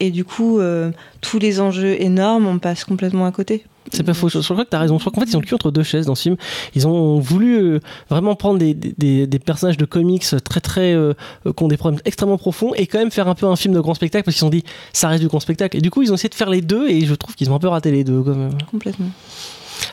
Et 0.00 0.10
du 0.10 0.24
coup, 0.24 0.58
euh, 0.58 0.90
tous 1.20 1.38
les 1.38 1.60
enjeux 1.60 2.00
énormes, 2.00 2.46
on 2.46 2.58
passe 2.58 2.84
complètement 2.84 3.26
à 3.26 3.32
côté. 3.32 3.64
C'est 3.92 4.04
pas 4.04 4.14
faux. 4.14 4.30
Je, 4.30 4.38
crois 4.40 4.64
que 4.64 4.70
t'as 4.70 4.78
raison. 4.78 4.96
Je 4.98 5.02
crois 5.02 5.12
qu'en 5.12 5.20
fait 5.20 5.30
ils 5.30 5.36
ont 5.36 5.40
le 5.40 5.46
cul 5.46 5.54
entre 5.54 5.70
deux 5.70 5.82
chaises 5.82 6.06
dans 6.06 6.14
ce 6.14 6.22
film. 6.22 6.36
Ils 6.74 6.86
ont 6.86 7.18
voulu 7.18 7.56
euh, 7.58 7.80
vraiment 8.08 8.36
prendre 8.36 8.58
des, 8.58 8.72
des, 8.74 9.26
des 9.26 9.38
personnages 9.38 9.76
de 9.76 9.84
comics 9.84 10.24
très 10.44 10.60
très 10.60 10.94
euh, 10.94 11.14
qui 11.44 11.62
ont 11.62 11.68
des 11.68 11.76
problèmes 11.76 12.00
extrêmement 12.04 12.38
profonds 12.38 12.74
et 12.74 12.86
quand 12.86 12.98
même 12.98 13.10
faire 13.10 13.28
un 13.28 13.34
peu 13.34 13.46
un 13.46 13.56
film 13.56 13.74
de 13.74 13.80
grand 13.80 13.94
spectacle 13.94 14.24
parce 14.24 14.36
qu'ils 14.36 14.46
ont 14.46 14.50
dit 14.50 14.62
ça 14.92 15.08
reste 15.08 15.22
du 15.22 15.28
grand 15.28 15.40
spectacle. 15.40 15.76
Et 15.76 15.80
du 15.80 15.90
coup 15.90 16.02
ils 16.02 16.10
ont 16.12 16.14
essayé 16.14 16.28
de 16.28 16.34
faire 16.34 16.50
les 16.50 16.60
deux 16.60 16.86
et 16.88 17.06
je 17.06 17.14
trouve 17.14 17.34
qu'ils 17.34 17.50
ont 17.50 17.54
un 17.54 17.58
peu 17.58 17.68
raté 17.68 17.90
les 17.90 18.04
deux 18.04 18.22
quand 18.22 18.34
même. 18.34 18.58
Complètement. 18.70 19.10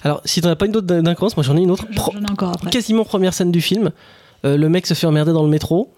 Alors 0.03 0.21
si 0.25 0.41
t'en 0.41 0.49
as 0.49 0.57
pas 0.57 0.65
une 0.65 0.75
autre 0.75 0.87
d'incohérence, 0.87 1.37
moi 1.37 1.43
j'en 1.43 1.55
ai 1.55 1.61
une 1.61 1.71
autre. 1.71 1.85
J'en 1.91 2.11
ai 2.11 2.31
encore 2.31 2.51
après. 2.51 2.69
quasiment 2.71 3.05
première 3.05 3.33
scène 3.33 3.51
du 3.51 3.61
film. 3.61 3.91
Euh, 4.45 4.57
le 4.57 4.69
mec 4.69 4.85
se 4.85 4.93
fait 4.93 5.07
emmerder 5.07 5.33
dans 5.33 5.43
le 5.43 5.49
métro. 5.49 5.91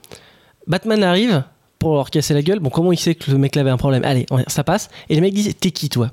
Batman 0.67 1.03
arrive 1.03 1.43
pour 1.79 1.95
leur 1.95 2.09
casser 2.09 2.33
la 2.33 2.41
gueule. 2.41 2.59
Bon, 2.59 2.69
comment 2.69 2.91
il 2.91 2.97
sait 2.99 3.15
que 3.15 3.29
le 3.31 3.37
mec 3.37 3.55
là 3.55 3.61
avait 3.61 3.69
un 3.69 3.77
problème? 3.77 4.03
Allez, 4.03 4.25
ça 4.47 4.63
passe. 4.63 4.89
Et 5.09 5.15
le 5.15 5.21
mec 5.21 5.33
dit 5.33 5.53
T'es 5.53 5.71
qui 5.71 5.89
toi? 5.89 6.11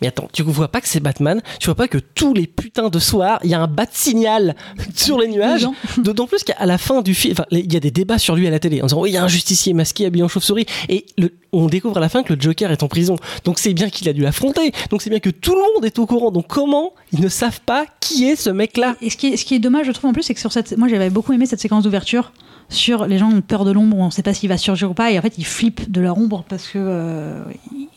Mais 0.00 0.08
attends, 0.08 0.28
tu 0.32 0.42
vois 0.42 0.68
pas 0.68 0.80
que 0.80 0.88
c'est 0.88 1.00
Batman? 1.00 1.40
Tu 1.58 1.66
vois 1.66 1.74
pas 1.74 1.88
que 1.88 1.98
tous 1.98 2.34
les 2.34 2.46
putains 2.46 2.88
de 2.90 2.98
soirs, 2.98 3.40
il 3.44 3.50
y 3.50 3.54
a 3.54 3.60
un 3.60 3.66
bat 3.66 3.86
signal 3.90 4.54
sur 4.94 5.18
les 5.18 5.28
nuages. 5.28 5.66
D'autant 5.98 6.26
plus 6.26 6.44
qu'à 6.44 6.66
la 6.66 6.78
fin 6.78 7.02
du 7.02 7.14
film, 7.14 7.34
il 7.50 7.72
y 7.72 7.76
a 7.76 7.80
des 7.80 7.90
débats 7.90 8.18
sur 8.18 8.34
lui 8.36 8.46
à 8.46 8.50
la 8.50 8.58
télé 8.58 8.82
en 8.82 8.86
disant 8.86 9.00
Oui, 9.00 9.10
il 9.10 9.14
y 9.14 9.16
a 9.16 9.24
un 9.24 9.28
justicier 9.28 9.72
masqué 9.72 10.06
habillé 10.06 10.24
en 10.24 10.28
chauve-souris. 10.28 10.66
Et 10.88 11.06
le- 11.18 11.32
on 11.52 11.66
découvre 11.66 11.96
à 11.96 12.00
la 12.00 12.08
fin 12.08 12.22
que 12.22 12.32
le 12.32 12.40
Joker 12.40 12.70
est 12.70 12.82
en 12.82 12.88
prison. 12.88 13.16
Donc 13.44 13.58
c'est 13.58 13.74
bien 13.74 13.90
qu'il 13.90 14.08
a 14.08 14.12
dû 14.12 14.20
l'affronter. 14.22 14.72
Donc 14.90 15.02
c'est 15.02 15.10
bien 15.10 15.18
que 15.20 15.30
tout 15.30 15.54
le 15.54 15.60
monde 15.74 15.84
est 15.84 15.98
au 15.98 16.06
courant. 16.06 16.30
Donc 16.30 16.46
comment 16.46 16.92
ils 17.12 17.20
ne 17.20 17.28
savent 17.28 17.60
pas 17.62 17.86
qui 18.00 18.26
est 18.28 18.36
ce 18.36 18.50
mec-là? 18.50 18.96
Et 19.00 19.10
ce 19.10 19.16
qui, 19.16 19.28
est, 19.28 19.36
ce 19.36 19.44
qui 19.44 19.54
est 19.54 19.58
dommage, 19.58 19.86
je 19.86 19.92
trouve 19.92 20.10
en 20.10 20.12
plus, 20.12 20.22
c'est 20.22 20.34
que 20.34 20.40
sur 20.40 20.52
cette. 20.52 20.76
Moi, 20.78 20.88
j'avais 20.88 21.10
beaucoup 21.10 21.32
aimé 21.32 21.46
cette 21.46 21.60
séquence 21.60 21.82
d'ouverture. 21.84 22.32
Sur 22.70 23.06
les 23.06 23.18
gens 23.18 23.30
ont 23.32 23.40
peur 23.40 23.64
de 23.64 23.72
l'ombre, 23.72 23.96
on 23.98 24.06
ne 24.06 24.10
sait 24.10 24.22
pas 24.22 24.32
s'il 24.32 24.48
va 24.48 24.56
surgir 24.56 24.90
ou 24.90 24.94
pas, 24.94 25.10
et 25.10 25.18
en 25.18 25.22
fait, 25.22 25.34
ils 25.38 25.44
flippent 25.44 25.90
de 25.90 26.00
leur 26.00 26.16
ombre 26.16 26.44
parce 26.48 26.68
que 26.68 26.78
euh, 26.78 27.42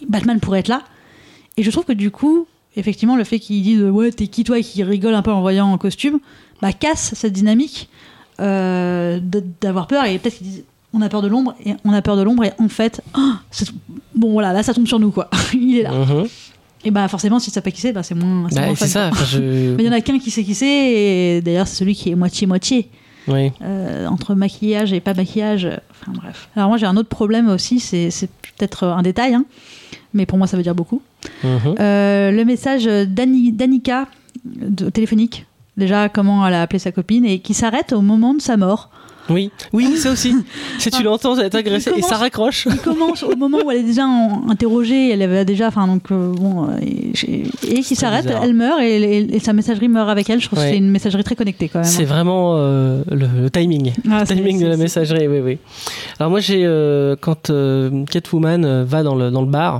Batman 0.09 0.39
pourrait 0.39 0.59
être 0.59 0.67
là. 0.67 0.81
Et 1.57 1.63
je 1.63 1.69
trouve 1.71 1.85
que 1.85 1.93
du 1.93 2.09
coup, 2.09 2.47
effectivement, 2.75 3.15
le 3.15 3.23
fait 3.23 3.37
qu'ils 3.39 3.61
disent 3.61 3.83
ouais, 3.83 4.11
t'es 4.11 4.25
qui 4.27 4.43
toi, 4.43 4.57
et 4.57 4.63
qu'ils 4.63 4.83
rigolent 4.83 5.13
un 5.13 5.21
peu 5.21 5.31
en 5.31 5.41
voyant 5.41 5.67
en 5.71 5.77
costume, 5.77 6.19
bah, 6.61 6.73
casse 6.73 7.13
cette 7.15 7.33
dynamique 7.33 7.87
euh, 8.39 9.19
d'avoir 9.61 9.85
peur. 9.87 10.05
Et 10.05 10.17
peut-être 10.17 10.37
qu'ils 10.37 10.47
disent 10.47 10.63
on 10.95 11.01
a 11.01 11.09
peur 11.09 11.21
de 11.21 11.27
l'ombre, 11.27 11.55
et 11.65 11.73
on 11.85 11.93
a 11.93 12.01
peur 12.01 12.17
de 12.17 12.21
l'ombre, 12.23 12.43
et 12.43 12.51
en 12.59 12.67
fait, 12.67 13.01
bon 14.15 14.31
voilà, 14.31 14.53
là 14.53 14.63
ça 14.63 14.73
tombe 14.73 14.87
sur 14.87 14.99
nous 14.99 15.11
quoi. 15.11 15.29
Il 15.53 15.77
est 15.77 15.83
là. 15.83 15.91
Mhm. 15.91 16.25
Et 16.85 16.91
bah 16.91 17.07
forcément, 17.07 17.39
si 17.39 17.49
tu 17.49 17.53
sais 17.53 17.61
pas 17.61 17.71
qui 17.71 17.79
c'est, 17.79 17.93
bah, 17.93 18.03
c'est 18.03 18.15
moins. 18.15 18.47
c'est 18.49 18.55
Bah, 18.59 18.65
moins 18.65 18.75
c'est 18.75 18.87
fun, 18.87 19.11
ça. 19.13 19.25
je- 19.25 19.39
Mais 19.77 19.83
il 19.83 19.85
y 19.85 19.89
en 19.89 19.93
a 19.93 20.01
qu'un 20.01 20.19
qui 20.19 20.31
sait 20.31 20.43
qui 20.43 20.53
c'est, 20.55 20.67
et 21.37 21.41
d'ailleurs, 21.41 21.67
c'est 21.67 21.75
celui 21.77 21.95
qui 21.95 22.09
est 22.09 22.15
moitié-moitié. 22.15 22.89
Oui. 23.27 23.51
euh, 23.61 24.07
entre 24.07 24.35
maquillage 24.35 24.91
et 24.93 24.99
pas 24.99 25.13
maquillage. 25.13 25.67
Enfin 25.91 26.11
bref. 26.13 26.49
Alors 26.55 26.69
moi, 26.69 26.77
j'ai 26.77 26.85
un 26.85 26.97
autre 26.97 27.09
problème 27.09 27.47
aussi, 27.49 27.79
c'est 27.79 28.09
peut-être 28.57 28.85
un 28.85 29.01
détail, 29.01 29.33
hein, 29.33 29.45
mais 30.13 30.25
pour 30.25 30.37
moi, 30.37 30.47
ça 30.47 30.57
veut 30.57 30.63
dire 30.63 30.75
beaucoup. 30.75 31.01
Mhm. 31.43 31.75
Euh, 31.79 32.31
le 32.31 32.43
message 32.45 32.85
d'Anni- 32.85 33.51
d'Annika, 33.53 34.07
téléphonique, 34.93 35.45
déjà, 35.77 36.09
comment 36.09 36.45
elle 36.45 36.53
a 36.53 36.61
appelé 36.61 36.79
sa 36.79 36.91
copine, 36.91 37.25
et 37.25 37.39
qui 37.39 37.53
s'arrête 37.53 37.93
au 37.93 38.01
moment 38.01 38.33
de 38.33 38.41
sa 38.41 38.57
mort. 38.57 38.89
Oui, 39.29 39.51
oui, 39.71 39.95
ça 39.97 40.11
aussi. 40.11 40.35
Si 40.79 40.89
tu 40.91 41.01
l'entends, 41.03 41.35
ça 41.35 41.43
va 41.43 41.49
t'agresser 41.49 41.91
et 41.95 42.01
ça 42.01 42.17
raccroche. 42.17 42.67
Il 42.69 42.77
commence 42.77 43.23
au 43.23 43.35
moment 43.37 43.59
où 43.65 43.71
elle 43.71 43.77
est 43.77 43.83
déjà 43.83 44.03
interrogée, 44.49 45.11
elle 45.11 45.21
avait 45.21 45.45
déjà, 45.45 45.67
enfin 45.67 45.87
donc 45.87 46.11
euh, 46.11 46.33
bon, 46.33 46.65
euh, 46.67 46.77
et, 46.81 47.43
et 47.77 47.81
qui 47.81 47.95
s'arrête, 47.95 48.27
elle 48.43 48.53
meurt 48.53 48.81
et, 48.81 48.97
et- 49.19 49.35
et 49.35 49.39
sa 49.39 49.53
messagerie 49.53 49.87
meurt 49.87 50.09
avec 50.09 50.29
elle. 50.29 50.41
Je 50.41 50.47
trouve 50.47 50.59
Ouais. 50.59 50.65
que 50.65 50.71
c'est 50.71 50.77
une 50.77 50.89
messagerie 50.91 51.23
très 51.23 51.35
connectée 51.35 51.69
quand 51.69 51.79
même. 51.79 51.87
C'est 51.87 52.03
vraiment 52.03 52.55
euh, 52.57 53.03
le, 53.11 53.27
le 53.43 53.49
timing. 53.49 53.93
Ah, 54.11 54.21
Le 54.21 54.27
timing 54.27 54.61
de 54.61 54.67
la 54.67 54.77
messagerie, 54.77 55.27
oui, 55.27 55.39
oui. 55.39 55.57
Alors 56.19 56.29
moi, 56.29 56.39
j'ai 56.41 56.63
euh, 56.65 57.15
quand 57.19 57.51
Catwoman 58.11 58.83
va 58.83 59.03
dans 59.03 59.15
le, 59.15 59.31
dans 59.31 59.41
le 59.41 59.47
bar 59.47 59.79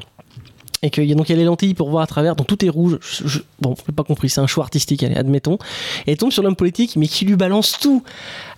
et 0.84 0.90
qu'il 0.92 1.06
y 1.06 1.12
a 1.12 1.16
donc 1.16 1.30
il 1.30 1.32
y 1.32 1.36
a 1.36 1.38
les 1.40 1.46
lentilles 1.46 1.74
pour 1.74 1.90
voir 1.90 2.04
à 2.04 2.08
travers, 2.08 2.36
donc 2.36 2.46
tout 2.46 2.64
est 2.64 2.70
rouge. 2.70 3.00
Je, 3.02 3.28
je- 3.28 3.40
bon, 3.62 3.74
j'ai 3.88 3.94
pas 3.94 4.04
compris, 4.04 4.30
c'est 4.30 4.42
un 4.42 4.48
choix 4.48 4.64
artistique, 4.66 5.02
allez, 5.02 5.16
admettons. 5.16 5.58
Et 6.06 6.12
elle 6.12 6.18
tombe 6.18 6.32
sur 6.32 6.44
l'homme 6.44 6.56
politique, 6.56 6.96
mais 6.98 7.08
qui 7.08 7.26
lui 7.26 7.36
balance 7.36 7.80
tout 7.80 8.04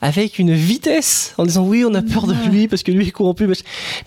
avec 0.01 0.39
une 0.39 0.51
vitesse 0.53 1.33
en 1.37 1.45
disant 1.45 1.63
oui, 1.65 1.85
on 1.87 1.93
a 1.93 2.01
peur 2.01 2.27
de 2.27 2.33
lui 2.49 2.67
parce 2.67 2.83
que 2.83 2.91
lui 2.91 3.07
est 3.07 3.11
corrompu. 3.11 3.47
Mais 3.47 3.55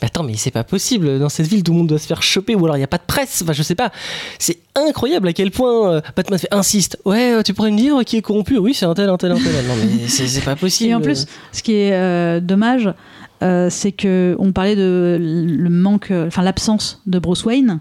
attends, 0.02 0.22
mais 0.24 0.34
c'est 0.36 0.50
pas 0.50 0.64
possible. 0.64 1.18
Dans 1.18 1.28
cette 1.30 1.46
ville, 1.46 1.62
tout 1.62 1.72
le 1.72 1.78
monde 1.78 1.86
doit 1.86 1.98
se 1.98 2.06
faire 2.06 2.22
choper 2.22 2.54
ou 2.54 2.64
alors 2.64 2.76
il 2.76 2.80
y 2.80 2.84
a 2.84 2.88
pas 2.88 2.98
de 2.98 3.02
presse. 3.06 3.40
Enfin, 3.42 3.52
je 3.52 3.62
sais 3.62 3.74
pas. 3.74 3.90
C'est 4.38 4.58
incroyable 4.74 5.28
à 5.28 5.32
quel 5.32 5.50
point 5.50 5.92
euh, 5.94 6.00
Batman 6.16 6.38
fait 6.38 6.52
insiste. 6.52 6.98
Ouais, 7.04 7.32
euh, 7.34 7.42
tu 7.42 7.54
pourrais 7.54 7.70
me 7.70 7.76
dire 7.76 7.94
qui 8.04 8.16
est 8.16 8.22
corrompu? 8.22 8.58
Oui, 8.58 8.74
c'est 8.74 8.86
un 8.86 8.94
tel, 8.94 9.08
un 9.08 9.16
tel, 9.16 9.30
un 9.32 9.36
tel. 9.36 9.44
Non, 9.66 9.74
mais 9.76 10.08
c'est 10.08 10.44
pas 10.44 10.56
possible. 10.56 10.90
Et 10.90 10.94
en 10.94 11.00
plus, 11.00 11.26
ce 11.52 11.62
qui 11.62 11.74
est 11.74 11.92
euh, 11.92 12.40
dommage, 12.40 12.92
euh, 13.42 13.68
c'est 13.70 13.92
que 13.92 14.34
on 14.40 14.50
parlait 14.52 14.74
de 14.76 15.16
le 15.20 15.70
manque, 15.70 16.12
enfin 16.12 16.42
l'absence 16.42 17.00
de 17.06 17.18
Bruce 17.20 17.44
Wayne. 17.44 17.78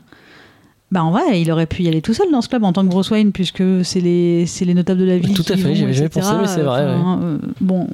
Bah 0.92 1.04
en 1.04 1.12
vrai, 1.12 1.42
il 1.42 1.52
aurait 1.52 1.66
pu 1.66 1.84
y 1.84 1.88
aller 1.90 2.02
tout 2.02 2.14
seul 2.14 2.32
dans 2.32 2.42
ce 2.42 2.48
club 2.48 2.64
en 2.64 2.72
tant 2.72 2.84
que 2.84 2.90
Bruce 2.90 3.10
Wayne, 3.10 3.32
puisque 3.34 3.64
c'est 3.84 4.00
les, 4.00 4.46
c'est 4.46 4.64
les 4.64 4.74
notables 4.74 5.02
de 5.02 5.06
la 5.06 5.18
ville. 5.18 5.34
Tout 5.36 5.42
à 5.50 5.56
qui 5.56 5.62
fait, 5.62 5.68
vont, 5.70 5.76
j'y 5.76 5.84
avais 5.84 5.94
jamais 5.94 6.10
pensé, 6.10 6.32
mais 6.40 6.48
c'est 6.48 6.62
vrai, 6.62 6.86
Enfin, 6.86 7.20
euh, 7.22 7.38
bon, 7.60 7.88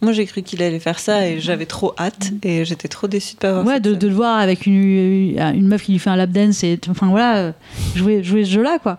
Moi, 0.00 0.12
j'ai 0.12 0.26
cru 0.26 0.42
qu'il 0.42 0.60
allait 0.62 0.80
faire 0.80 0.98
ça 0.98 1.28
et 1.28 1.38
j'avais 1.38 1.66
trop 1.66 1.94
hâte 1.96 2.32
et 2.42 2.64
j'étais 2.64 2.88
trop 2.88 3.06
déçue 3.06 3.34
de 3.34 3.38
pas 3.38 3.52
voir 3.52 3.64
Ouais, 3.66 3.78
de, 3.78 3.94
le 4.06 4.12
voir 4.14 4.38
avec 4.40 4.66
une, 4.66 4.74
une 4.74 5.68
meuf 5.68 5.84
qui 5.84 5.92
lui 5.92 5.98
fait 6.00 6.10
un 6.10 6.16
lap 6.16 6.30
dance 6.30 6.64
et 6.64 6.80
enfin 6.90 7.06
voilà, 7.08 7.36
euh, 7.36 7.52
jouer, 7.94 8.24
jouer 8.24 8.44
ce 8.44 8.50
jeu-là 8.50 8.78
quoi. 8.82 8.98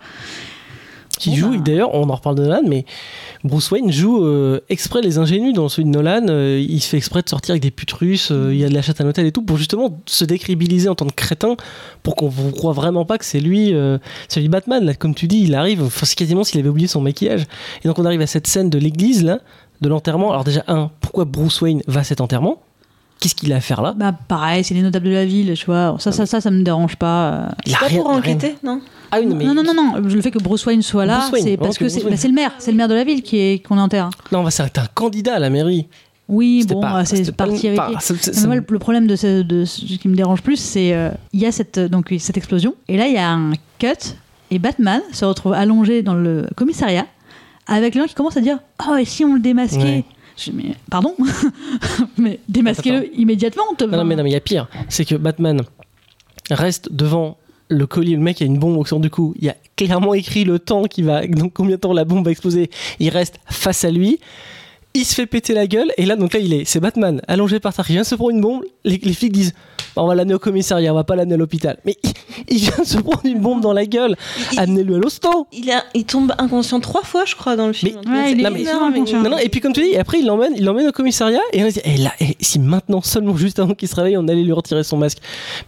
Qui 1.19 1.31
Bon, 1.31 1.35
joue, 1.35 1.51
bah. 1.51 1.57
d'ailleurs, 1.65 1.93
on 1.93 2.09
en 2.09 2.15
reparle 2.15 2.35
de 2.37 2.43
Nolan, 2.43 2.61
mais 2.65 2.85
Bruce 3.43 3.71
Wayne 3.71 3.91
joue 3.91 4.23
euh, 4.23 4.59
exprès 4.69 5.01
les 5.01 5.17
ingénus 5.17 5.53
dans 5.53 5.67
celui 5.67 5.85
de 5.85 5.89
Nolan. 5.89 6.27
euh, 6.29 6.63
il 6.67 6.79
se 6.79 6.89
fait 6.89 6.97
exprès 6.97 7.21
de 7.23 7.29
sortir 7.29 7.53
avec 7.53 7.63
des 7.63 7.71
putes 7.71 7.91
russes, 7.93 8.29
euh, 8.31 8.53
il 8.53 8.59
y 8.59 8.63
a 8.63 8.69
de 8.69 8.73
la 8.73 8.81
chatte 8.81 9.01
à 9.01 9.03
l'hôtel 9.03 9.25
et 9.25 9.31
tout, 9.31 9.41
pour 9.41 9.57
justement 9.57 9.99
se 10.05 10.25
décrédibiliser 10.25 10.89
en 10.89 10.95
tant 10.95 11.07
que 11.07 11.15
crétin, 11.15 11.55
pour 12.03 12.15
qu'on 12.15 12.29
ne 12.29 12.51
croit 12.51 12.73
vraiment 12.73 13.05
pas 13.05 13.17
que 13.17 13.25
c'est 13.25 13.39
lui, 13.39 13.73
euh, 13.73 13.97
c'est 14.27 14.41
lui 14.41 14.49
Batman. 14.49 14.95
Comme 14.97 15.15
tu 15.15 15.27
dis, 15.27 15.41
il 15.41 15.55
arrive, 15.55 15.89
c'est 15.91 16.15
quasiment 16.15 16.43
s'il 16.43 16.59
avait 16.59 16.69
oublié 16.69 16.87
son 16.87 17.01
maquillage. 17.01 17.45
Et 17.83 17.87
donc 17.87 17.97
on 17.97 18.05
arrive 18.05 18.21
à 18.21 18.27
cette 18.27 18.47
scène 18.47 18.69
de 18.69 18.77
l'église, 18.77 19.23
là, 19.23 19.39
de 19.81 19.89
l'enterrement. 19.89 20.31
Alors 20.31 20.43
déjà, 20.43 20.63
un, 20.67 20.91
pourquoi 20.99 21.25
Bruce 21.25 21.61
Wayne 21.61 21.81
va 21.87 22.01
à 22.01 22.03
cet 22.03 22.21
enterrement? 22.21 22.61
Qu'est-ce 23.21 23.35
qu'il 23.35 23.53
a 23.53 23.57
à 23.57 23.61
faire 23.61 23.83
là 23.83 23.93
Bah 23.95 24.13
pareil, 24.27 24.63
c'est 24.63 24.73
les 24.73 24.81
notables 24.81 25.05
de 25.05 25.11
la 25.11 25.25
ville, 25.25 25.53
tu 25.55 25.67
vois. 25.67 25.95
Ça, 25.99 26.11
ça, 26.11 26.25
ça, 26.25 26.41
ça 26.41 26.49
me 26.49 26.63
dérange 26.63 26.95
pas. 26.95 27.49
Il 27.67 27.75
a 27.75 27.77
Pas 27.77 27.85
rien- 27.85 28.01
pour 28.01 28.09
enquêter, 28.09 28.55
non 28.63 28.81
Ah 29.11 29.19
oui, 29.19 29.27
non, 29.27 29.35
mais 29.35 29.45
Non, 29.45 29.53
non, 29.53 29.63
non, 29.63 29.73
non. 29.75 29.95
Le 29.99 30.21
fait 30.21 30.31
que 30.31 30.39
Bruce 30.39 30.65
Wayne 30.65 30.81
soit 30.81 31.05
là, 31.05 31.29
c'est 31.39 31.55
parce 31.55 31.77
que 31.77 31.83
que 31.83 31.89
c'est 31.89 32.03
bah, 32.03 32.17
c'est 32.17 32.27
le 32.27 32.33
maire, 32.33 32.51
c'est 32.57 32.71
le 32.71 32.77
maire 32.77 32.87
de 32.87 32.95
la 32.95 33.03
ville 33.03 33.21
qui 33.21 33.37
est 33.37 33.65
qu'on 33.65 33.77
enterre. 33.77 34.09
Non, 34.31 34.43
bah, 34.43 34.49
c'est 34.49 34.63
un 34.63 34.85
candidat 34.95 35.35
à 35.35 35.39
la 35.39 35.51
mairie. 35.51 35.87
Oui, 36.27 36.65
bon, 36.67 36.83
euh, 36.83 37.01
c'est 37.05 37.31
parti 37.35 37.67
avec. 37.67 37.77
pas- 37.77 37.89
moi, 38.47 38.55
le, 38.55 38.79
problème 38.79 39.05
de 39.05 39.15
ce, 39.15 39.41
de 39.43 39.65
ce 39.65 39.81
qui 39.83 40.07
me 40.07 40.15
dérange 40.15 40.41
plus, 40.41 40.55
c'est 40.55 40.93
euh, 40.93 41.11
il 41.33 41.41
y 41.41 41.45
a 41.45 41.51
cette 41.51 41.77
donc 41.77 42.11
cette 42.19 42.37
explosion 42.37 42.73
et 42.87 42.95
là 42.97 43.07
il 43.07 43.13
y 43.13 43.17
a 43.17 43.29
un 43.29 43.51
cut 43.79 44.15
et 44.49 44.57
Batman 44.57 45.01
se 45.11 45.25
retrouve 45.25 45.53
allongé 45.53 46.03
dans 46.03 46.13
le 46.13 46.47
commissariat 46.55 47.05
avec 47.67 47.95
les 47.95 48.01
gens 48.01 48.07
qui 48.07 48.15
commencent 48.15 48.37
à 48.37 48.41
dire 48.41 48.59
oh 48.87 48.95
et 48.95 49.05
si 49.05 49.25
on 49.25 49.33
le 49.35 49.41
démasquait. 49.41 49.77
Ouais. 49.77 50.05
Je 50.43 50.51
dis, 50.51 50.57
mais 50.57 50.75
pardon, 50.89 51.15
mais 52.17 52.39
démasquez-le 52.49 53.19
immédiatement. 53.19 53.63
te- 53.77 53.83
Non, 53.83 53.97
non, 53.97 54.03
mais 54.05 54.15
non, 54.15 54.23
mais 54.23 54.29
il 54.29 54.33
y 54.33 54.37
a 54.37 54.41
pire. 54.41 54.67
C'est 54.89 55.05
que 55.05 55.15
Batman 55.15 55.61
reste 56.49 56.91
devant 56.91 57.37
le 57.67 57.85
collier. 57.87 58.15
Le 58.15 58.21
mec 58.21 58.41
a 58.41 58.45
une 58.45 58.57
bombe 58.57 58.77
au 58.77 58.99
du 58.99 59.09
cou. 59.09 59.33
Il 59.37 59.45
y 59.45 59.49
a 59.49 59.55
clairement 59.75 60.13
écrit 60.13 60.43
le 60.43 60.59
temps 60.59 60.83
qui 60.83 61.01
va, 61.03 61.25
donc 61.27 61.53
combien 61.53 61.75
de 61.75 61.81
temps 61.81 61.93
la 61.93 62.05
bombe 62.05 62.25
va 62.25 62.31
exploser. 62.31 62.69
Il 62.99 63.09
reste 63.09 63.39
face 63.49 63.83
à 63.85 63.91
lui. 63.91 64.19
Il 64.93 65.05
se 65.05 65.13
fait 65.15 65.25
péter 65.25 65.53
la 65.53 65.67
gueule. 65.67 65.91
Et 65.97 66.05
là, 66.05 66.15
donc 66.17 66.33
là, 66.33 66.39
il 66.39 66.53
est, 66.53 66.65
c'est 66.65 66.79
Batman 66.81 67.21
allongé 67.27 67.59
par 67.59 67.73
terre. 67.73 67.85
Il 67.89 67.93
vient 67.93 68.01
de 68.01 68.07
se 68.07 68.15
prendre 68.15 68.31
une 68.31 68.41
bombe. 68.41 68.61
Les, 68.83 68.99
les 69.01 69.13
flics 69.13 69.31
disent, 69.31 69.53
Bah, 69.95 70.03
on 70.03 70.07
va 70.07 70.15
l'amener 70.15 70.33
au 70.33 70.39
commissariat, 70.39 70.91
on 70.91 70.95
va 70.95 71.03
pas 71.05 71.15
l'amener 71.15 71.35
à 71.35 71.37
l'hôpital. 71.37 71.77
Mais 71.85 71.95
il, 72.03 72.11
il 72.49 72.57
vient 72.57 72.73
de 72.79 72.83
se 72.83 72.97
prendre 72.97 73.21
une 73.25 73.39
bombe 73.39 73.61
dans 73.61 73.71
la 73.71 73.85
gueule. 73.85 74.17
Amenez-le 74.57 74.95
à 74.95 74.97
l'hosto. 74.97 75.47
Il, 75.53 75.71
a- 75.71 75.83
il 75.93 76.03
tombe 76.05 76.33
inconscient 76.37 76.79
trois 76.81 77.03
fois, 77.03 77.23
je 77.25 77.35
crois, 77.35 77.55
dans 77.55 77.67
le 77.67 77.73
film. 77.73 77.99
Mais- 78.05 78.11
Ouais, 78.11 78.31
il 78.33 78.39
est 78.41 78.43
Non, 78.43 78.51
mais- 78.51 78.61
énorme, 78.63 78.93
inconscient. 78.93 79.21
Non, 79.23 79.29
non, 79.29 79.37
et 79.37 79.47
puis 79.47 79.61
comme 79.61 79.71
tu 79.73 79.81
dis, 79.81 79.95
après 79.95 80.19
il 80.19 80.25
l'emmène, 80.25 80.53
il 80.57 80.65
l'emmène 80.65 80.87
au 80.87 80.91
commissariat 80.91 81.39
et 81.53 81.63
on 81.63 81.67
dit, 81.69 81.79
et 81.85 81.97
là, 81.97 82.11
et 82.19 82.35
si 82.41 82.59
maintenant 82.59 83.01
seulement 83.01 83.37
juste 83.37 83.59
avant 83.59 83.73
qu'il 83.73 83.87
se 83.87 83.95
réveille, 83.95 84.17
on 84.17 84.27
allait 84.27 84.43
lui 84.43 84.51
retirer 84.51 84.83
son 84.83 84.97
masque. 84.97 85.19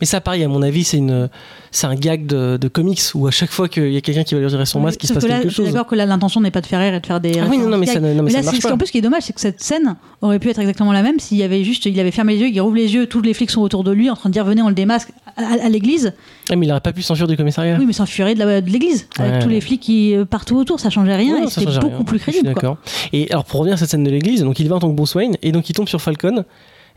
Mais 0.02 0.06
ça, 0.06 0.20
pareil, 0.20 0.44
à 0.44 0.48
mon 0.50 0.62
avis, 0.62 0.84
c'est 0.84 0.98
une, 0.98 1.30
c'est 1.72 1.88
un 1.88 1.96
gag 1.96 2.26
de, 2.26 2.58
de 2.58 2.68
comics 2.68 3.02
où 3.16 3.28
à 3.28 3.32
chaque 3.32 3.52
fois 3.52 3.70
qu'il 3.70 3.92
y 3.94 3.98
a 3.98 4.02
quelqu'un 4.02 4.24
qui 4.24 4.34
va 4.34 4.40
lui 4.42 4.48
retirer 4.48 4.66
son 4.66 4.82
masque, 4.82 5.02
il 5.04 5.08
se 5.08 5.14
passe 5.14 5.24
que 5.24 5.30
là, 5.30 5.40
quelque 5.40 5.50
chose. 5.52 5.68
d'accord 5.72 5.88
que 5.88 5.96
là, 5.96 6.06
l'intention 6.06 6.42
n'est 6.42 6.52
pas 6.52 6.62
de 6.62 6.68
faire 6.68 6.82
rire 6.82 6.94
et 6.94 7.00
de 7.00 7.06
faire 7.06 7.22
des. 7.22 7.40
Ah 7.40 7.46
oui, 7.50 7.58
non, 7.58 7.70
non, 7.70 7.78
mais 7.78 7.86
ça, 7.86 8.00
non, 8.02 8.14
mais 8.16 8.22
Mais 8.24 8.32
ça 8.32 8.38
là, 8.38 8.44
marche 8.44 8.58
c'est- 8.58 8.68
pas. 8.68 8.74
en 8.74 8.78
plus, 8.78 8.88
ce 8.88 8.92
qui 8.92 8.98
est 8.98 9.02
dommage, 9.02 9.13
c'est 9.22 9.34
que 9.34 9.42
cette 9.42 9.62
scène 9.62 9.96
aurait 10.22 10.40
pu 10.40 10.50
être 10.50 10.60
exactement 10.60 10.92
la 10.92 11.02
même 11.04 11.20
s'il 11.20 11.38
y 11.38 11.44
avait 11.44 11.64
juste, 11.64 11.86
il 11.86 12.00
avait 12.00 12.12
fermé 12.12 12.34
les 12.34 12.40
yeux, 12.42 12.48
il 12.50 12.60
rouvre 12.62 12.76
les 12.76 12.94
yeux, 12.94 13.08
tous 13.08 13.22
les 13.22 13.34
flics 13.34 13.52
sont 13.52 13.62
autour 13.62 13.84
de 13.84 13.92
lui 13.92 14.10
en 14.10 14.16
train 14.16 14.30
de 14.30 14.34
dire 14.34 14.46
venez, 14.46 14.62
on 14.62 14.70
le 14.70 14.76
démasque 14.76 15.10
à, 15.36 15.42
à- 15.42 15.66
à 15.66 15.70
l'église. 15.70 16.14
Ah, 16.52 16.56
mais 16.56 16.66
il 16.66 16.72
aurait 16.72 16.82
pas 16.82 16.94
pu 16.94 17.02
s'enfuir 17.02 17.28
du 17.28 17.36
commissariat. 17.38 17.78
Oui, 17.80 17.86
mais 17.86 17.94
s'enfuirait 17.94 18.36
de 18.36 18.44
de 18.62 18.70
l'église 18.70 19.08
avec 19.18 19.34
Ouais. 19.34 19.40
tous 19.40 19.50
les 19.50 19.62
flics 19.62 19.82
qui 19.82 20.16
euh, 20.16 20.26
partout 20.26 20.56
autour, 20.56 20.80
ça 20.80 20.90
changeait 20.90 21.16
rien 21.16 21.38
Ouais, 21.38 21.44
et 21.46 21.50
c'était 21.50 21.66
beaucoup 21.80 21.96
rien. 21.98 22.04
plus 22.04 22.20
crédible. 22.20 22.48
d'accord. 22.48 22.78
Et 23.12 23.28
alors 23.32 23.46
pour 23.46 23.60
revenir 23.62 23.76
à 23.76 23.78
cette 23.78 23.90
scène 23.90 24.04
de 24.04 24.12
l'église, 24.12 24.42
donc 24.44 24.60
il 24.60 24.68
va 24.70 24.76
en 24.76 24.80
tant 24.80 24.90
que 24.90 24.96
Bruce 24.96 25.16
Wayne 25.16 25.38
et 25.42 25.52
donc 25.52 25.70
il 25.70 25.74
tombe 25.74 25.88
sur 25.90 26.02
Falcon. 26.02 26.46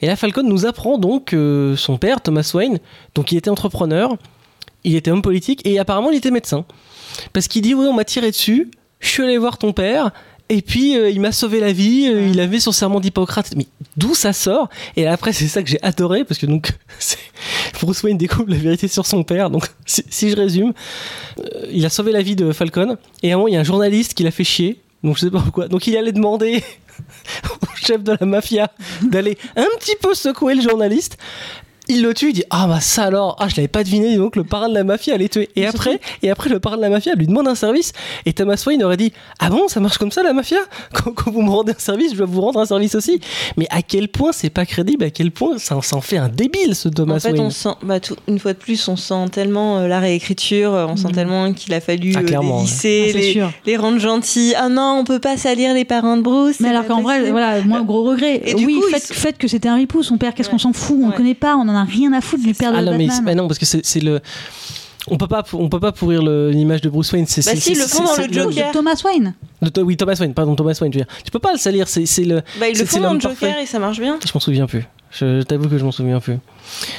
Et 0.03 0.07
là, 0.09 0.15
Falcon 0.17 0.43
nous 0.43 0.67
apprend 0.67 0.99
donc 0.99 1.27
que 1.27 1.75
son 1.79 1.97
père, 1.97 2.21
Thomas 2.21 2.51
Wayne, 2.55 2.79
donc 3.15 3.33
il 3.33 3.39
était 3.39 3.49
entrepreneur, 3.49 4.15
il 4.85 4.95
était 4.95 5.11
homme 5.11 5.23
politique 5.23 5.63
et 5.67 5.79
apparemment 5.79 6.11
il 6.11 6.17
était 6.19 6.31
médecin. 6.31 6.65
Parce 7.33 7.49
qu'il 7.49 7.63
dit 7.63 7.73
oui, 7.75 7.87
on 7.89 7.95
m'a 7.95 8.05
tiré 8.05 8.31
dessus, 8.31 8.71
je 9.01 9.09
suis 9.09 9.23
allé 9.23 9.39
voir 9.39 9.57
ton 9.59 9.73
père. 9.73 10.11
Et 10.49 10.63
puis 10.63 10.97
euh, 10.97 11.11
il 11.11 11.21
m'a 11.21 11.33
sauvé 11.33 11.59
la 11.59 11.73
vie, 11.73 12.09
euh, 12.09 12.29
il 12.29 12.39
avait 12.41 12.61
son 12.61 12.71
serment 12.71 13.01
d'Hippocrate. 13.01 13.55
Mais 13.57 13.67
d'où 13.97 14.15
ça 14.15 14.33
sort? 14.33 14.69
Et 14.97 15.07
après 15.07 15.33
c'est 15.33 15.49
ça 15.49 15.63
que 15.63 15.69
j'ai 15.69 15.83
adoré 15.83 16.25
parce 16.25 16.39
que 16.39 16.47
donc 16.47 16.71
Bruce 17.81 18.03
Wayne 18.05 18.17
découvre 18.17 18.49
la 18.49 18.57
vérité 18.57 18.87
sur 18.87 19.07
son 19.07 19.25
père. 19.25 19.51
Donc 19.51 19.67
si, 19.87 20.05
si 20.09 20.31
je 20.31 20.37
résume, 20.37 20.73
euh, 21.41 21.67
il 21.73 21.85
a 21.85 21.91
sauvé 21.91 22.13
la 22.13 22.23
vie 22.23 22.37
de 22.37 22.53
Falcon 22.53 22.97
et 23.23 23.33
à 23.33 23.35
un 23.35 23.39
moment 23.39 23.49
il 23.49 23.55
y 23.55 23.57
a 23.57 23.61
un 23.61 23.65
journaliste 23.65 24.15
qui 24.15 24.23
l'a 24.23 24.31
fait 24.31 24.45
chier. 24.45 24.81
Donc 25.03 25.17
je 25.17 25.23
sais 25.23 25.31
pas 25.31 25.41
pourquoi. 25.41 25.67
Donc 25.67 25.87
il 25.89 25.97
allait 25.97 26.13
demander 26.13 26.63
au 27.63 27.77
chef 27.77 28.05
de 28.05 28.17
la 28.19 28.27
mafia 28.27 28.71
d'aller 29.03 29.37
un 29.57 29.67
petit 29.81 29.97
peu 30.01 30.15
secouer 30.15 30.55
le 30.55 30.63
journaliste. 30.63 31.19
Il 31.89 32.03
le 32.03 32.15
tue, 32.15 32.31
il 32.31 32.33
dit 32.33 32.45
ah 32.51 32.67
bah 32.67 32.81
ça 32.81 33.05
alors 33.05 33.37
ah 33.39 33.49
je 33.49 33.57
l'avais 33.57 33.69
pas 33.69 33.85
deviné 33.85 34.17
donc 34.17 34.35
le 34.37 34.43
parrain 34.45 34.69
de 34.69 34.75
la 34.75 34.83
mafia 34.85 35.15
allait 35.15 35.29
tuer 35.29 35.49
et 35.55 35.67
après 35.67 36.01
et 36.23 36.31
après 36.31 36.51
le 36.51 36.59
parrain 36.59 36.77
de 36.77 36.83
la 36.83 36.89
mafia 36.91 37.15
lui 37.15 37.27
demande 37.27 37.47
un 37.47 37.55
service 37.55 37.93
et 38.25 38.33
Thomas 38.33 38.61
Wayne 38.67 38.83
aurait 38.83 38.97
dit 38.97 39.13
ah 39.39 39.51
bon 39.51 39.69
ça 39.69 39.79
marche 39.81 39.99
comme 39.99 40.11
ça 40.11 40.23
la 40.23 40.33
mafia? 40.33 40.59
Quand, 40.93 41.13
quand 41.13 41.31
vous 41.31 41.43
me 41.43 41.51
rendez 41.51 41.73
un 41.73 41.79
service 41.79 42.13
je 42.13 42.17
dois 42.19 42.27
vous 42.27 42.41
rendre 42.41 42.59
un 42.61 42.67
service 42.67 42.95
aussi 42.97 43.21
mais 43.57 43.67
à 43.71 43.83
quel 43.83 44.09
point 44.09 44.33
c'est 44.33 44.51
pas 44.51 44.67
crédible 44.67 45.05
à 45.05 45.11
quel 45.11 45.31
point 45.31 45.59
ça, 45.59 45.79
ça 45.83 45.97
en 45.97 46.01
fait 46.01 46.17
un 46.17 46.29
débile 46.29 46.75
ce 46.75 46.89
Thomas 46.89 47.17
En 47.17 47.21
fait, 47.21 47.33
Wayne 47.33 47.43
on 47.43 47.51
sent, 47.51 47.71
bah, 47.83 48.01
tout- 48.01 48.17
une 48.27 48.39
fois 48.39 48.53
de 48.53 48.59
plus, 48.59 48.89
on 48.89 48.97
sent 48.97 49.29
tellement 49.31 49.79
euh, 49.79 49.89
la 49.89 50.01
réécriture, 50.01 50.75
euh, 50.75 50.87
on 50.89 50.97
sent 50.97 51.09
Mhm. 51.09 51.15
tellement 51.15 51.53
qu'il 51.53 51.73
a 51.75 51.81
fallu 51.81 52.13
Ah, 52.17 52.21
euh, 52.21 52.23
les 52.43 52.63
lisser, 52.63 53.13
Ah, 53.15 53.17
les, 53.19 53.33
sûr. 53.33 53.53
les 53.65 53.77
rendre 53.77 53.99
gentils. 53.99 54.55
Ah 54.57 54.69
non, 54.69 54.99
on 55.01 55.05
peut 55.05 55.19
pas 55.21 55.37
salir 55.37 55.73
les 55.75 55.85
parents 55.85 56.17
de 56.17 56.23
Bruce. 56.23 56.59
Mais 56.61 56.69
alors 56.71 56.87
qu'en 56.87 57.03
vrai, 57.03 57.31
voilà, 57.31 57.63
moi, 57.63 57.83
gros 57.83 58.03
regret. 58.05 58.43
Et 58.45 58.55
oui, 58.55 58.75
coup, 58.81 58.89
faites, 58.91 59.05
sont- 59.05 59.15
faites 59.15 59.39
que 59.39 59.47
c'était 59.49 59.69
un 59.69 59.77
ripou, 59.77 60.03
son 60.03 60.19
père, 60.19 60.35
qu'est-ce 60.35 60.49
qu'on 60.51 60.59
s'en 60.59 60.73
fout? 60.73 60.97
On 60.99 61.05
Ouais. 61.05 61.11
le 61.13 61.17
connaît 61.17 61.35
pas, 61.35 61.57
on 61.57 61.69
en 61.69 61.76
a 61.77 61.85
rien 61.85 62.13
à 62.13 62.21
foutre 62.21 62.43
du 62.43 62.55
père 62.55 62.73
de 62.73 62.79
ah 62.79 62.83
non 62.83 62.91
Batman. 62.93 63.23
mais 63.25 63.35
non 63.37 63.47
parce 63.47 63.59
que 63.61 63.67
c'est 63.67 64.01
le 64.01 64.21
on 65.09 65.17
peut 65.19 65.29
pas 65.29 65.45
on 65.53 65.69
peut 65.69 65.79
pas 65.79 65.93
pourrir 65.93 66.21
l'image 66.23 66.81
de 66.81 66.89
Bruce 66.89 67.13
Wayne 67.13 67.27
c'est 67.29 67.45
Bah 67.45 67.53
si, 67.55 67.75
le 67.75 67.83
font 67.87 68.03
dans 68.05 68.17
le 68.17 68.23
c'est 68.25 68.33
Joker. 68.33 68.69
De 68.69 68.73
Thomas 68.73 69.01
Wayne. 69.05 69.35
De- 69.63 69.83
oui 69.83 69.97
Thomas 69.97 70.17
Wayne 70.19 70.35
pardon 70.35 70.57
Thomas 70.57 70.77
Wayne 70.81 70.93
je 70.93 70.99
veux 70.99 71.05
dire 71.05 71.15
tu 71.25 71.31
peux 71.31 71.39
pas 71.39 71.53
le 71.53 71.59
salir 71.59 71.87
c'est 71.87 72.03
le 72.25 72.43
Bah, 72.59 72.69
ils 72.69 72.75
c'est- 72.77 72.83
le 72.83 72.89
font 72.89 73.01
dans 73.01 73.13
le 73.15 73.21
Joker 73.21 73.39
parfait. 73.39 73.63
et 73.63 73.67
ça 73.67 73.79
marche 73.79 74.01
bien. 74.01 74.19
je 74.27 74.31
m'en 74.35 74.41
souviens 74.41 74.67
plus 74.67 74.85
je, 75.13 75.39
je 75.41 75.43
t'avoue 75.45 75.69
que 75.69 75.79
je 75.79 75.85
m'en 75.85 75.93
souviens 75.93 76.19
plus 76.19 76.39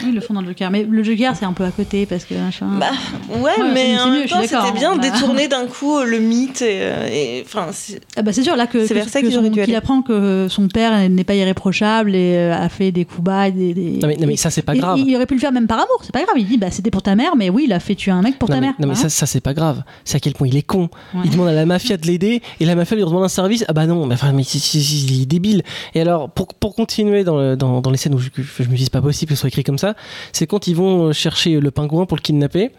Oui, 0.03 0.09
ils 0.09 0.15
le 0.15 0.21
font 0.21 0.33
dans 0.33 0.41
le 0.41 0.47
Joker. 0.47 0.69
Mais 0.71 0.83
le 0.89 1.03
Joker, 1.03 1.35
c'est 1.37 1.45
un 1.45 1.53
peu 1.53 1.63
à 1.63 1.71
côté 1.71 2.05
parce 2.05 2.25
que 2.25 2.33
machin. 2.35 2.67
Bah, 2.79 2.87
ouais, 3.29 3.41
Ouais, 3.41 3.51
mais 3.73 3.95
c'était 4.37 4.71
bien 4.73 4.91
hein, 4.91 4.95
de 4.95 5.01
bah. 5.01 5.09
détourner 5.11 5.47
d'un 5.49 5.65
coup 5.67 5.97
euh, 5.97 6.05
le 6.05 6.19
mythe. 6.19 6.61
Et, 6.61 6.79
euh, 6.81 7.07
et- 7.11 7.43
enfin, 7.45 7.67
c'est- 7.71 8.01
Ah 8.15 8.21
bah 8.21 8.33
c'est 8.33 8.43
sûr 8.43 8.55
là 8.55 8.67
que, 8.67 8.81
C'est 8.83 8.89
que- 8.89 8.93
vers 8.95 9.09
ça 9.09 9.21
qu'il 9.21 9.59
aller. 9.59 9.75
apprend 9.75 10.01
que 10.01 10.47
son 10.49 10.67
père 10.67 11.09
n'est 11.09 11.23
pas 11.23 11.35
irréprochable 11.35 12.15
et 12.15 12.35
euh, 12.37 12.53
a 12.55 12.69
fait 12.69 12.91
des 12.91 13.05
coups 13.05 13.21
bas 13.23 13.47
et 13.47 13.51
des, 13.51 13.73
des- 13.73 13.99
non 14.01 14.07
mais, 14.07 14.17
non, 14.17 14.27
mais 14.27 14.35
ça 14.37 14.49
c'est 14.49 14.61
pas 14.61 14.75
Et- 14.75 14.79
grave 14.79 14.99
Il, 14.99 15.15
aurait 15.15 15.25
pu 15.25 15.33
le 15.35 15.39
faire 15.39 15.51
même 15.51 15.67
par 15.67 15.77
amour, 15.77 15.99
c'est 16.03 16.11
pas 16.11 16.23
grave. 16.23 16.35
Il 16.37 16.45
dit 16.47 16.57
bah 16.57 16.71
c'était 16.71 16.91
pour 16.91 17.01
ta 17.01 17.15
mère, 17.15 17.35
mais 17.35 17.49
oui, 17.49 17.63
il 17.67 17.73
a 17.73 17.79
fait 17.79 17.95
tuer 17.95 18.11
un 18.11 18.21
mec 18.21 18.37
pour 18.39 18.49
non 18.49 18.55
ta 18.55 18.61
mais, 18.61 18.67
mère. 18.67 18.75
non, 18.79 18.87
mais 18.87 18.95
ça, 18.95 19.09
ça 19.09 19.25
c'est 19.25 19.41
pas 19.41 19.53
grave 19.53 19.83
c'est 20.05 20.17
à 20.17 20.19
quel 20.19 20.33
point 20.33 20.47
il 20.47 20.55
est 20.57 20.61
con 20.61 20.89
Ouais. 21.13 21.21
il 21.25 21.31
demande 21.31 21.47
à 21.47 21.53
la 21.53 21.65
mafia 21.65 21.97
de 21.97 22.05
l'aider 22.05 22.41
et 22.59 22.65
la 22.65 22.75
mafia 22.75 22.95
lui 22.97 23.03
demande 23.03 23.23
un 23.23 23.27
service 23.29 23.63
ah 23.67 23.73
bah 23.73 23.85
non 23.85 24.05
mais 24.05 24.13
enfin 24.15 24.31
mais 24.33 24.43
il 24.43 25.21
est 25.21 25.25
débile 25.25 25.63
et 25.95 26.01
alors 26.01 26.29
pour, 26.29 26.47
pour 26.47 26.75
continuer 26.75 27.23
dans, 27.23 27.37
le- 27.37 27.55
dans, 27.55 27.81
dans 27.81 27.89
les 27.91 27.97
scènes 27.97 28.13
où 28.15 28.19
je, 28.19 28.29
je 28.35 28.63
me 28.69 28.75
dis 28.75 28.83
c'est 28.85 28.89
pas 28.91 29.01
possible 29.01 29.29
que 29.29 29.35
ce 29.35 29.41
soit 29.41 29.47
écrit 29.49 29.56
comme 29.63 29.77
ça 29.77 29.95
c'est 30.33 30.47
quand 30.47 30.67
ils 30.67 30.75
vont 30.75 31.13
chercher 31.13 31.59
le 31.59 31.71
pingouin 31.71 32.05
pour 32.05 32.17
le 32.17 32.21
kidnapper 32.21 32.71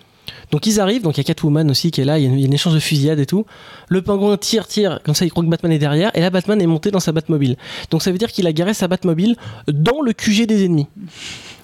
donc 0.50 0.66
ils 0.66 0.80
arrivent, 0.80 1.02
donc 1.02 1.16
il 1.16 1.20
y 1.20 1.22
a 1.22 1.24
Catwoman 1.24 1.70
aussi 1.70 1.90
qui 1.90 2.00
est 2.00 2.04
là, 2.04 2.18
il 2.18 2.24
y 2.24 2.26
a 2.26 2.46
une, 2.46 2.52
échange 2.52 2.74
de 2.74 2.80
fusillade 2.80 3.18
et 3.18 3.26
tout. 3.26 3.44
Le 3.88 4.02
pingouin 4.02 4.36
tire, 4.36 4.66
tire, 4.66 5.00
comme 5.04 5.14
ça 5.14 5.24
il 5.24 5.30
croit 5.30 5.44
que 5.44 5.48
Batman 5.48 5.72
est 5.72 5.78
derrière, 5.78 6.10
et 6.14 6.20
là 6.20 6.30
Batman 6.30 6.60
est 6.60 6.66
monté 6.66 6.90
dans 6.90 7.00
sa 7.00 7.12
Batmobile. 7.12 7.56
Donc 7.90 8.02
ça 8.02 8.10
veut 8.10 8.18
dire 8.18 8.32
qu'il 8.32 8.46
a 8.46 8.52
garé 8.52 8.74
sa 8.74 8.88
Batmobile 8.88 9.36
dans 9.66 10.00
le 10.00 10.12
QG 10.12 10.46
des 10.46 10.64
ennemis. 10.64 10.86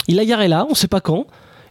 Il 0.08 0.16
l'a 0.16 0.24
garé 0.24 0.48
là, 0.48 0.66
on 0.68 0.74
sait 0.74 0.88
pas 0.88 1.00
quand, 1.00 1.26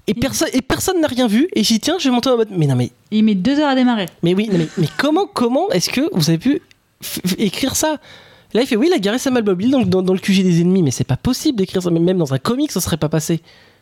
et 0.08 0.14
personne 0.14 0.50
et 0.54 0.62
personne 0.62 1.00
n'a 1.02 1.08
rien 1.08 1.28
vu, 1.28 1.48
et 1.54 1.62
il 1.62 1.66
dit 1.66 1.80
tiens 1.80 1.98
je 2.00 2.06
vais 2.06 2.16
monter 2.16 2.30
dans 2.30 2.38
Batmobile. 2.38 2.60
Mais 2.60 2.68
non 2.68 2.76
mais 2.76 2.92
Il 3.12 3.24
met 3.24 3.36
deux 3.36 3.60
heures 3.60 3.70
à 3.70 3.76
démarrer. 3.76 4.08
mais 4.22 4.34
oui, 4.34 4.50
non, 4.52 4.58
mais, 4.58 4.68
mais 4.78 4.88
comment, 4.98 5.28
comment 5.32 5.70
est-ce 5.70 5.90
que 5.90 6.02
vous 6.14 6.30
avez 6.30 6.40
pu 6.40 6.62
écrire 7.38 7.76
ça? 7.76 7.98
Là, 8.54 8.62
il 8.62 8.68
fait 8.68 8.76
oui, 8.76 8.88
il 8.90 8.94
a 8.94 9.00
garé 9.00 9.18
sa 9.18 9.32
Batmobile 9.32 9.72
dans, 9.72 9.82
dans, 9.82 10.02
dans 10.02 10.14
le 10.14 10.20
QG 10.20 10.44
des 10.44 10.62
ennemis, 10.62 10.84
mais 10.84 10.92
c'est 10.92 11.04
pas 11.04 11.18
possible 11.18 11.58
d'écrire 11.58 11.82
ça. 11.82 11.90
Même 11.90 12.18
dans 12.18 12.34
un 12.34 12.40
comic, 12.40 12.72
ça 12.72 12.82
serait 12.82 12.98
pas 12.98 13.10
passé. 13.10 13.42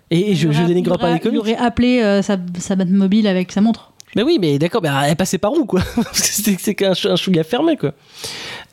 Et, 0.10 0.32
et 0.32 0.36
je, 0.36 0.48
Il 0.48 0.54
je 0.54 0.64
dénigre 0.64 0.94
il 0.96 1.00
pas 1.00 1.10
les 1.12 1.16
Il 1.18 1.22
comics. 1.22 1.40
aurait 1.40 1.56
appelé 1.56 2.02
euh, 2.02 2.22
sa, 2.22 2.38
sa 2.60 2.76
Batmobile 2.76 3.28
avec 3.28 3.52
sa 3.52 3.62
montre. 3.62 3.92
Mais 4.16 4.24
oui, 4.24 4.38
mais 4.42 4.60
d'accord, 4.60 4.82
mais 4.82 4.90
elle 5.06 5.16
passait 5.16 5.38
par 5.38 5.54
où, 5.54 5.64
quoi? 5.66 5.82
C'est 6.12 6.76
qu'un 6.76 6.92
un 6.92 7.16
chouïa 7.16 7.46
fermé, 7.46 7.78
quoi. 7.78 7.94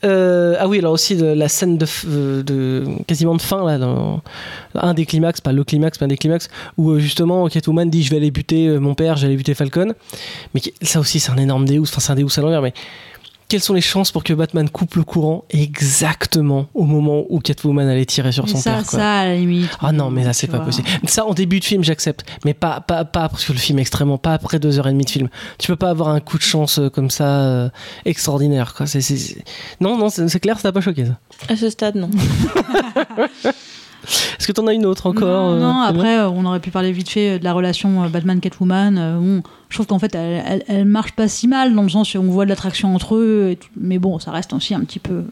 Euh, 0.05 0.57
ah 0.59 0.67
oui, 0.69 0.79
alors 0.79 0.93
aussi 0.93 1.15
de, 1.17 1.27
la 1.27 1.49
scène 1.49 1.79
de, 1.79 1.87
euh, 2.09 2.85
quasiment 3.07 3.37
de 3.37 3.43
fin, 3.43 3.65
là, 3.65 3.79
dans 3.79 4.21
un 4.75 4.95
des 4.95 5.07
climax, 5.07 5.41
pas 5.41 5.53
le 5.53 5.63
climax, 5.63 6.01
mais 6.01 6.07
un 6.07 6.09
des 6.09 6.17
climax, 6.17 6.49
où 6.77 6.91
euh, 6.91 6.99
justement 6.99 7.47
Catwoman 7.49 7.89
dit 7.89 8.03
Je 8.03 8.11
vais 8.11 8.17
aller 8.17 8.31
buter 8.33 8.67
euh, 8.67 8.79
mon 8.81 8.95
père, 8.95 9.17
j'allais 9.17 9.37
buter 9.37 9.55
Falcon. 9.55 9.95
Mais 10.55 10.61
ça 10.83 10.99
aussi, 11.01 11.21
c'est 11.21 11.31
un 11.31 11.37
énorme 11.37 11.67
Deus, 11.67 11.83
enfin, 11.83 12.01
c'est 12.01 12.13
un 12.13 12.17
Deus 12.17 12.37
à 12.37 12.41
l'envers, 12.41 12.63
mais 12.63 12.75
quelles 13.49 13.63
sont 13.63 13.73
les 13.75 13.81
chances 13.81 14.13
pour 14.13 14.25
que 14.25 14.33
Batman 14.35 14.69
coupe 14.69 14.95
le 14.97 15.05
courant 15.05 15.45
exactement 15.51 16.67
au 16.75 16.85
moment 16.85 17.25
où 17.31 17.41
Catwoman 17.41 17.89
allait 17.89 18.05
tirer 18.05 18.31
sur 18.31 18.45
Mais 18.45 18.51
son 18.53 18.59
ça, 18.59 18.73
père 18.73 18.87
quoi. 18.87 18.99
ça, 18.99 19.19
à 19.21 19.25
la 19.27 19.37
limite. 19.37 19.71
Ah 19.81 19.93
non, 19.93 20.11
mais 20.11 20.23
là, 20.23 20.33
c'est 20.35 20.47
pas 20.49 20.59
vois. 20.59 20.67
possible. 20.67 20.87
Ça, 21.05 21.25
en 21.25 21.33
début 21.33 21.59
de 21.61 21.65
film, 21.65 21.83
j'accepte. 21.83 22.25
Mais 22.45 22.53
pas, 22.55 22.81
pas, 22.81 23.05
pas 23.07 23.31
sur 23.39 23.55
le 23.55 23.59
film 23.59 23.79
extrêmement, 23.79 24.19
pas 24.19 24.35
après 24.35 24.59
deux 24.59 24.79
heures 24.79 24.87
et 24.89 24.93
demie 24.93 25.05
de 25.07 25.11
film. 25.11 25.29
Tu 25.59 25.67
peux 25.69 25.77
pas 25.77 25.89
avoir 25.91 26.09
un 26.11 26.21
coup 26.21 26.37
de 26.37 26.43
chance 26.43 26.79
euh, 26.79 26.91
comme 26.91 27.09
ça 27.11 27.41
euh, 27.41 27.69
extraordinaire, 28.05 28.75
quoi. 28.75 28.87
C'est, 28.87 29.01
c'est- 29.01 29.17
c'est- 29.17 29.45
Non, 29.81 29.97
non, 29.97 30.11
c'est 30.11 30.29
c'est 30.29 30.41
clair, 30.41 30.57
ça 30.57 30.65
t'a 30.65 30.73
pas 30.73 30.81
choqué, 30.83 31.07
ça. 31.07 31.19
À 31.49 31.57
ce 31.57 31.71
stade, 31.71 31.95
non. 31.97 32.11
Est-ce 34.09 34.47
que 34.47 34.53
t'en 34.53 34.67
as 34.67 34.75
une 34.75 34.87
autre 34.87 35.07
encore 35.07 35.51
Non, 35.51 35.57
euh, 35.57 35.61
non, 35.61 35.81
après, 35.81 36.19
euh, 36.19 36.31
on 36.31 36.45
aurait 36.45 36.61
pu 36.61 36.71
parler 36.71 36.93
vite 36.93 37.09
fait 37.09 37.35
euh, 37.35 37.39
de 37.39 37.45
la 37.45 37.53
relation 37.53 38.09
Batman-Catwoman. 38.09 39.19
bon, 39.21 39.43
je 39.69 39.77
trouve 39.77 39.87
qu'en 39.87 39.99
fait, 39.99 40.15
elle, 40.15 40.43
elle, 40.47 40.65
elle 40.69 40.85
marche 40.85 41.13
pas 41.13 41.29
si 41.29 41.49
mal, 41.49 41.75
dans 41.75 41.83
le 41.83 41.89
sens 41.89 42.15
où 42.15 42.19
on 42.19 42.31
voit 42.31 42.45
de 42.45 42.51
l'attraction 42.51 42.95
entre 42.95 43.17
eux. 43.17 43.51
et 43.51 43.59
mais 43.77 43.99
bon, 43.99 44.19
ça 44.19 44.31
reste 44.31 44.53
aussi 44.53 44.75
un 44.75 44.81
petit 44.81 44.99
peu. 44.99 45.25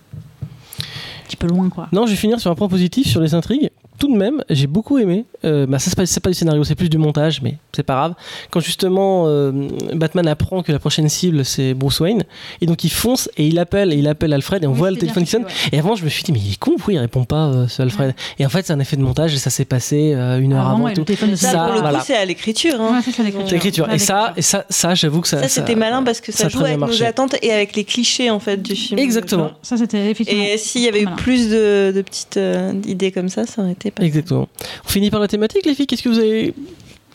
Un 0.82 1.28
petit 1.28 1.36
peu 1.36 1.48
loin, 1.48 1.68
quoi. 1.70 1.88
Non, 1.92 2.06
je 2.06 2.12
vais 2.12 2.16
finir 2.16 2.38
sur 2.38 2.50
un 2.50 2.54
point 2.54 2.68
positif 2.68 3.08
sur 3.08 3.20
les 3.20 3.34
intrigues. 3.34 3.70
Tout 3.98 4.12
de 4.12 4.16
même, 4.18 4.42
j'ai 4.50 4.66
beaucoup 4.66 4.98
aimé. 4.98 5.24
Euh, 5.44 5.66
bah, 5.66 5.78
ça, 5.78 5.90
c'est 5.90 5.96
pas, 5.96 6.06
c'est 6.06 6.20
pas 6.20 6.30
du 6.30 6.34
scénario, 6.34 6.62
c'est 6.64 6.74
plus 6.74 6.88
du 6.90 6.98
montage, 6.98 7.40
mais 7.42 7.54
c'est 7.74 7.82
pas 7.82 7.94
grave. 7.94 8.14
Quand 8.50 8.60
justement 8.60 9.24
euh, 9.26 9.68
Batman 9.94 10.26
apprend 10.28 10.62
que 10.62 10.72
la 10.72 10.78
prochaine 10.78 11.08
cible 11.08 11.44
c'est 11.44 11.74
Bruce 11.74 12.00
Wayne, 12.00 12.24
et 12.60 12.66
donc 12.66 12.84
il 12.84 12.90
fonce 12.90 13.28
et 13.36 13.46
il 13.46 13.58
appelle, 13.58 13.92
et 13.92 13.96
il 13.96 14.08
appelle 14.08 14.32
Alfred, 14.32 14.62
et 14.62 14.66
on 14.66 14.72
Oui, 14.72 14.78
voit 14.78 14.90
le 14.90 14.96
téléphone 14.96 15.24
qui 15.24 15.30
sonne. 15.30 15.44
ouais. 15.44 15.50
Et 15.72 15.78
avant, 15.78 15.94
je 15.94 16.04
me 16.04 16.08
suis 16.08 16.22
dit, 16.22 16.32
mais 16.32 16.40
il 16.40 16.52
est 16.52 16.58
con, 16.58 16.72
pourquoi 16.76 16.94
il 16.94 16.98
répond 16.98 17.24
pas, 17.24 17.46
euh, 17.46 17.68
ce 17.68 17.82
Alfred 17.82 18.14
Et 18.38 18.46
en 18.46 18.48
fait, 18.48 18.66
c'est 18.66 18.72
un 18.72 18.80
effet 18.80 18.96
de 18.96 19.02
montage, 19.02 19.34
et 19.34 19.38
ça 19.38 19.50
s'est 19.50 19.64
passé 19.64 20.12
euh, 20.14 20.38
une 20.38 20.52
heure 20.52 20.66
Ah, 20.68 20.72
avant. 20.72 20.88
et 20.88 20.94
tout. 20.94 21.04
le 21.08 21.36
Ça, 21.36 21.50
Ça, 21.52 21.64
pour 21.64 21.74
le 21.74 21.80
voilà. 21.80 21.98
coup, 21.98 22.04
c'est 22.06 22.16
à 22.16 22.24
l'écriture. 22.24 22.80
hein. 22.80 22.96
Ouais, 22.96 23.12
c'est 23.12 23.22
l'écriture. 23.22 23.46
C'est 23.48 23.54
l'écriture. 23.54 23.88
Ouais, 23.88 23.94
Et 23.96 23.98
ça, 23.98 24.32
et 24.36 24.42
ça, 24.42 24.64
ça 24.68 24.94
j'avoue 24.94 25.20
que 25.20 25.28
ça. 25.28 25.42
Ça, 25.42 25.48
c'était 25.48 25.74
malin 25.74 26.02
parce 26.02 26.20
que 26.20 26.32
ça, 26.32 26.38
ça 26.38 26.46
a 26.46 26.48
joue 26.48 26.60
avec 26.64 26.78
nos 26.78 27.02
attentes 27.02 27.36
et 27.42 27.52
avec 27.52 27.76
les 27.76 27.84
clichés 27.84 28.30
en 28.30 28.40
fait 28.40 28.60
du 28.62 28.74
film. 28.74 28.98
Exactement. 28.98 29.50
Ça, 29.62 29.76
c'était 29.76 30.10
effectivement. 30.10 30.42
Et 30.44 30.58
s'il 30.58 30.82
y 30.82 30.88
avait 30.88 31.02
eu 31.02 31.08
plus 31.16 31.48
de, 31.48 32.02
petites 32.02 32.38
idées 32.86 33.12
comme 33.12 33.28
ça, 33.28 33.46
ça 33.46 33.62
aurait 33.62 33.72
été 33.72 33.85
pas. 33.90 34.02
Exactement. 34.02 34.48
On 34.84 34.88
finit 34.88 35.10
par 35.10 35.20
la 35.20 35.28
thématique, 35.28 35.66
les 35.66 35.74
filles. 35.74 35.86
Qu'est-ce 35.86 36.02
que 36.02 36.08
vous 36.08 36.18
avez. 36.18 36.54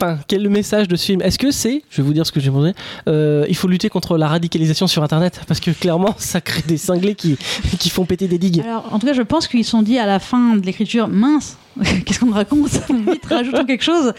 Enfin, 0.01 0.17
quel 0.27 0.39
est 0.39 0.43
le 0.43 0.49
message 0.49 0.87
de 0.87 0.95
ce 0.95 1.05
film? 1.05 1.21
Est-ce 1.21 1.37
que 1.37 1.51
c'est, 1.51 1.83
je 1.91 1.97
vais 1.97 2.03
vous 2.07 2.13
dire 2.13 2.25
ce 2.25 2.31
que 2.31 2.39
j'ai 2.39 2.49
pensé, 2.49 2.73
euh, 3.07 3.45
il 3.47 3.55
faut 3.55 3.67
lutter 3.67 3.87
contre 3.87 4.17
la 4.17 4.27
radicalisation 4.27 4.87
sur 4.87 5.03
Internet? 5.03 5.41
Parce 5.47 5.59
que 5.59 5.69
clairement, 5.69 6.15
ça 6.17 6.41
crée 6.41 6.63
des 6.67 6.77
cinglés 6.77 7.13
qui, 7.13 7.37
qui 7.77 7.91
font 7.91 8.05
péter 8.05 8.27
des 8.27 8.39
digues. 8.39 8.61
Alors, 8.61 8.91
en 8.91 8.97
tout 8.97 9.05
cas, 9.05 9.13
je 9.13 9.21
pense 9.21 9.47
qu'ils 9.47 9.63
sont 9.63 9.83
dit 9.83 9.99
à 9.99 10.07
la 10.07 10.17
fin 10.17 10.55
de 10.55 10.65
l'écriture, 10.65 11.07
mince, 11.07 11.55
qu'est-ce 12.05 12.19
qu'on 12.19 12.31
raconte? 12.31 12.71
Vite, 12.89 13.25
rajoutons 13.29 13.63
quelque 13.63 13.83
chose. 13.83 14.13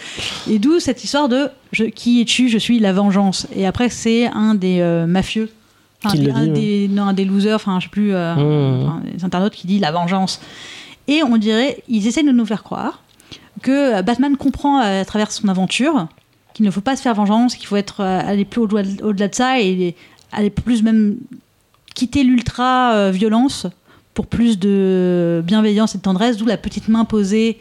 Et 0.48 0.60
d'où 0.60 0.78
cette 0.78 1.02
histoire 1.02 1.28
de 1.28 1.48
je, 1.72 1.84
qui 1.84 2.20
es-tu? 2.20 2.48
Je 2.48 2.58
suis 2.58 2.78
la 2.78 2.92
vengeance. 2.92 3.48
Et 3.56 3.66
après, 3.66 3.88
c'est 3.88 4.26
un 4.26 4.54
des 4.54 4.78
euh, 4.80 5.06
mafieux, 5.08 5.50
enfin, 6.04 6.16
un, 6.16 6.46
des, 6.46 6.86
non, 6.88 7.04
un 7.06 7.12
des 7.12 7.24
losers, 7.24 7.56
enfin, 7.56 7.80
je 7.80 7.86
sais 7.86 7.90
plus, 7.90 8.14
euh, 8.14 8.36
Mmh. 8.36 8.84
enfin, 8.84 9.02
des 9.16 9.24
internautes 9.24 9.54
qui 9.54 9.66
dit 9.66 9.80
la 9.80 9.90
vengeance. 9.90 10.40
Et 11.08 11.22
on 11.22 11.36
dirait, 11.36 11.82
ils 11.88 12.06
essaient 12.06 12.22
de 12.22 12.30
nous 12.30 12.46
faire 12.46 12.62
croire 12.62 13.02
que 13.62 13.98
euh, 13.98 14.02
Batman 14.02 14.36
comprend 14.36 14.80
euh, 14.80 15.02
à 15.02 15.04
travers 15.04 15.32
son 15.32 15.48
aventure 15.48 16.08
qu'il 16.54 16.66
ne 16.66 16.70
faut 16.70 16.80
pas 16.80 16.96
se 16.96 17.02
faire 17.02 17.14
vengeance, 17.14 17.54
qu'il 17.54 17.66
faut 17.66 17.76
être 17.76 18.00
euh, 18.00 18.20
aller 18.24 18.44
plus 18.44 18.60
au-delà 18.60 19.28
de 19.28 19.34
ça 19.34 19.60
et 19.60 19.94
aller 20.32 20.50
plus 20.50 20.82
même 20.82 21.16
quitter 21.94 22.24
l'ultra 22.24 23.10
violence 23.10 23.66
pour 24.14 24.26
plus 24.26 24.58
de 24.58 25.42
bienveillance 25.44 25.94
et 25.94 25.98
de 25.98 26.02
tendresse, 26.02 26.36
d'où 26.38 26.46
la 26.46 26.56
petite 26.56 26.88
main 26.88 27.04
posée 27.04 27.58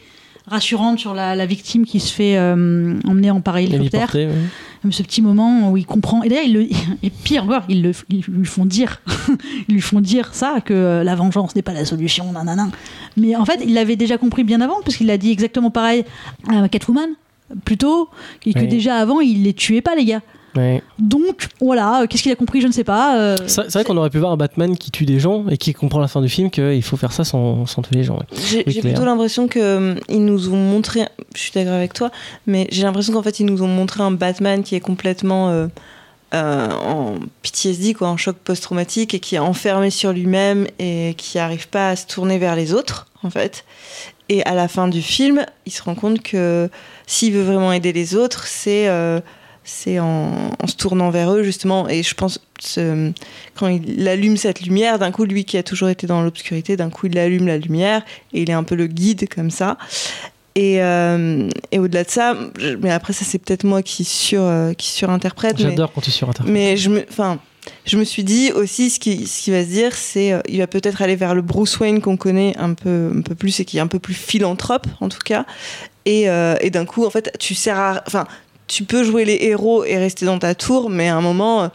rassurante 0.48 1.00
sur 1.00 1.14
la, 1.14 1.36
la 1.36 1.46
victime 1.46 1.86
qui 1.86 2.00
se 2.00 2.14
fait 2.14 2.38
euh, 2.38 3.00
emmener 3.06 3.32
en 3.32 3.42
pareil 3.42 3.68
hélicoptère. 3.68 4.12
Même 4.14 4.50
ce 4.90 5.04
petit 5.04 5.22
moment 5.22 5.70
où 5.72 5.78
il 5.78 5.86
comprend. 5.86 6.24
Et 6.24 6.30
d'ailleurs, 6.30 6.46
il 6.46 6.54
le, 6.54 6.62
et 7.04 7.10
pire 7.12 7.44
encore, 7.44 7.64
ils, 7.70 7.84
le, 7.84 7.92
ils 8.10 8.24
lui 8.28 8.46
font 8.46 8.66
dire, 8.66 9.02
ils 9.68 9.76
lui 9.76 9.82
font 9.82 10.02
dire 10.02 10.34
ça 10.34 10.60
que 10.62 10.74
euh, 10.74 11.04
la 11.04 11.14
vengeance 11.16 11.56
n'est 11.56 11.62
pas 11.62 11.74
la 11.74 11.86
solution, 11.86 12.32
nanana. 12.32 12.70
Mais 13.18 13.36
en 13.36 13.46
fait, 13.46 13.60
il 13.64 13.74
l'avait 13.76 13.96
déjà 13.96 14.18
compris 14.18 14.44
bien 14.44 14.60
avant, 14.62 14.82
parce 14.84 14.98
qu'il 14.98 15.08
l'a 15.08 15.18
dit 15.18 15.30
exactement 15.32 15.70
pareil 15.70 16.04
à 16.50 16.68
Catwoman, 16.68 17.10
plutôt, 17.66 18.10
et 18.46 18.54
que 18.54 18.60
Oui. 18.62 18.68
déjà 18.68 18.96
avant, 18.98 19.20
il 19.20 19.44
les 19.44 19.54
tuait 19.54 19.82
pas, 19.82 19.94
les 19.96 20.06
gars. 20.06 20.22
Ouais. 20.56 20.82
Donc, 21.00 21.48
voilà, 21.62 22.02
euh, 22.02 22.08
qu'est-ce 22.08 22.24
qu'il 22.24 22.32
a 22.32 22.36
compris, 22.36 22.60
je 22.62 22.68
ne 22.68 22.72
sais 22.74 22.84
pas. 22.84 23.18
euh, 23.18 23.38
C'est 23.48 23.64
c'est 23.64 23.74
vrai 23.74 23.84
qu'on 23.86 23.96
aurait 23.98 24.10
pu 24.10 24.18
voir 24.20 24.32
un 24.34 24.38
Batman 24.38 24.78
qui 24.78 24.92
tue 24.92 25.06
des 25.06 25.20
gens 25.20 25.48
et 25.48 25.58
qui 25.58 25.74
comprend 25.74 26.00
à 26.00 26.02
la 26.02 26.08
fin 26.08 26.22
du 26.22 26.28
film 26.30 26.50
qu'il 26.50 26.84
faut 26.84 26.98
faire 26.98 27.14
ça 27.14 27.24
sans, 27.24 27.66
sans 27.66 27.82
tuer 27.82 27.96
les 27.96 28.04
gens. 28.04 28.16
ouais. 28.18 28.26
J'ai 28.34 28.58
Oui, 28.58 28.64
j'ai 28.68 28.82
Claire. 28.82 28.94
plutôt 28.94 29.06
l'impression 29.06 29.48
que 29.48 29.60
euh, 29.60 29.96
ils 30.10 30.24
nous 30.26 30.50
ont 30.50 30.58
montré. 30.58 31.06
Je 31.36 31.40
suis 31.40 31.52
d'accord 31.54 31.74
avec 31.74 31.94
toi, 31.94 32.12
mais 32.48 32.68
j'ai 32.72 32.84
l'impression 32.84 33.14
qu'en 33.14 33.24
fait 33.24 33.40
ils 33.40 33.46
nous 33.46 33.62
ont 33.64 33.68
montré 33.68 34.04
un 34.04 34.12
Batman 34.12 34.62
qui 34.64 34.76
est 34.76 34.80
complètement 34.82 35.50
euh, 35.50 35.68
euh, 36.34 36.70
en 36.72 37.16
PTSD, 37.42 37.94
quoi, 37.94 38.10
en 38.10 38.18
choc 38.18 38.36
post-traumatique 38.38 39.14
et 39.14 39.20
qui 39.20 39.36
est 39.36 39.40
enfermé 39.40 39.90
sur 39.90 40.12
lui-même 40.14 40.68
et 40.80 41.14
qui 41.18 41.38
n'arrive 41.38 41.68
pas 41.70 41.90
à 41.90 41.96
se 41.96 42.08
tourner 42.08 42.38
vers 42.38 42.56
les 42.56 42.74
autres, 42.74 43.08
en 43.24 43.30
fait. 43.30 43.64
Et 44.30 44.44
à 44.46 44.54
la 44.54 44.68
fin 44.70 44.88
du 44.88 45.02
film, 45.02 45.46
il 45.66 45.72
se 45.74 45.84
rend 45.84 45.94
compte 45.96 46.22
que 46.22 46.70
s'il 47.06 47.34
veut 47.34 47.44
vraiment 47.44 47.74
aider 47.74 47.92
les 47.92 48.16
autres, 48.16 48.48
c'est 48.48 48.88
euh, 48.88 49.20
c'est 49.64 50.00
en, 50.00 50.52
en 50.60 50.68
se 50.68 50.76
tournant 50.76 51.10
vers 51.12 51.32
eux 51.34 51.44
justement. 51.44 51.88
Et 51.88 52.04
je 52.04 52.14
pense 52.16 52.40
ce- 52.60 53.12
quand 53.56 53.68
il 53.68 54.08
allume 54.08 54.38
cette 54.38 54.62
lumière, 54.62 54.98
d'un 55.00 55.12
coup 55.12 55.24
lui 55.26 55.46
qui 55.46 55.58
a 55.58 55.64
toujours 55.64 55.90
été 55.90 56.08
dans 56.08 56.22
l'obscurité, 56.22 56.76
d'un 56.78 56.90
coup 56.90 57.08
il 57.08 57.18
allume 57.18 57.48
la 57.48 57.58
lumière 57.58 58.04
et 58.34 58.42
il 58.42 58.50
est 58.50 58.54
un 58.54 58.64
peu 58.64 58.76
le 58.76 58.88
guide 58.88 59.28
comme 59.34 59.52
ça. 59.52 59.78
Et, 60.56 60.82
euh, 60.82 61.48
et 61.72 61.80
au-delà 61.80 62.04
de 62.04 62.10
ça, 62.10 62.36
je- 62.60 62.76
mais 62.76 62.92
après 62.92 63.14
ça 63.14 63.24
c'est 63.24 63.38
peut-être 63.40 63.64
moi 63.64 63.82
qui 63.82 64.04
sur 64.04 64.42
euh, 64.42 64.74
qui 64.74 64.90
surinterprète. 64.90 65.58
J'adore 65.60 65.94
quand 65.94 66.02
tu 66.02 66.10
es 66.10 66.14
sur 66.14 66.28
Internet. 66.30 66.52
mais 66.52 66.76
je 66.76 66.90
me, 66.90 67.06
enfin, 67.10 67.40
je 67.86 67.96
me 67.98 68.04
suis 68.04 68.26
dit 68.26 68.52
aussi 68.52 68.90
ce 68.90 69.00
qui, 69.00 69.28
ce 69.28 69.44
qui 69.44 69.52
va 69.52 69.64
se 69.64 69.70
dire, 69.70 69.94
c'est 69.96 70.34
euh, 70.34 70.42
il 70.50 70.58
va 70.58 70.68
peut-être 70.68 71.02
aller 71.02 71.16
vers 71.16 71.36
le 71.36 71.42
Bruce 71.42 71.80
Wayne 71.80 72.02
qu'on 72.02 72.18
connaît 72.18 72.54
un 72.58 72.74
peu, 72.74 73.12
un 73.16 73.22
peu 73.22 73.34
plus 73.36 73.60
et 73.62 73.66
qui 73.66 73.78
est 73.78 73.82
un 73.82 73.88
peu 73.88 74.00
plus 74.00 74.14
philanthrope 74.16 74.88
en 75.00 75.08
tout 75.08 75.20
cas. 75.24 75.46
Et, 76.06 76.30
euh, 76.30 76.56
et 76.62 76.70
d'un 76.72 76.86
coup, 76.86 77.06
en 77.06 77.12
fait, 77.12 77.32
tu 77.40 77.54
sers 77.56 77.78
à, 77.80 78.04
enfin, 78.08 78.26
tu 78.74 78.84
peux 78.84 79.04
jouer 79.04 79.26
les 79.26 79.38
héros 79.42 79.84
et 79.84 79.98
rester 79.98 80.26
dans 80.26 80.40
ta 80.40 80.56
tour, 80.56 80.90
mais 80.90 81.10
à 81.10 81.16
un 81.18 81.22
moment, 81.22 81.64
euh, 81.64 81.68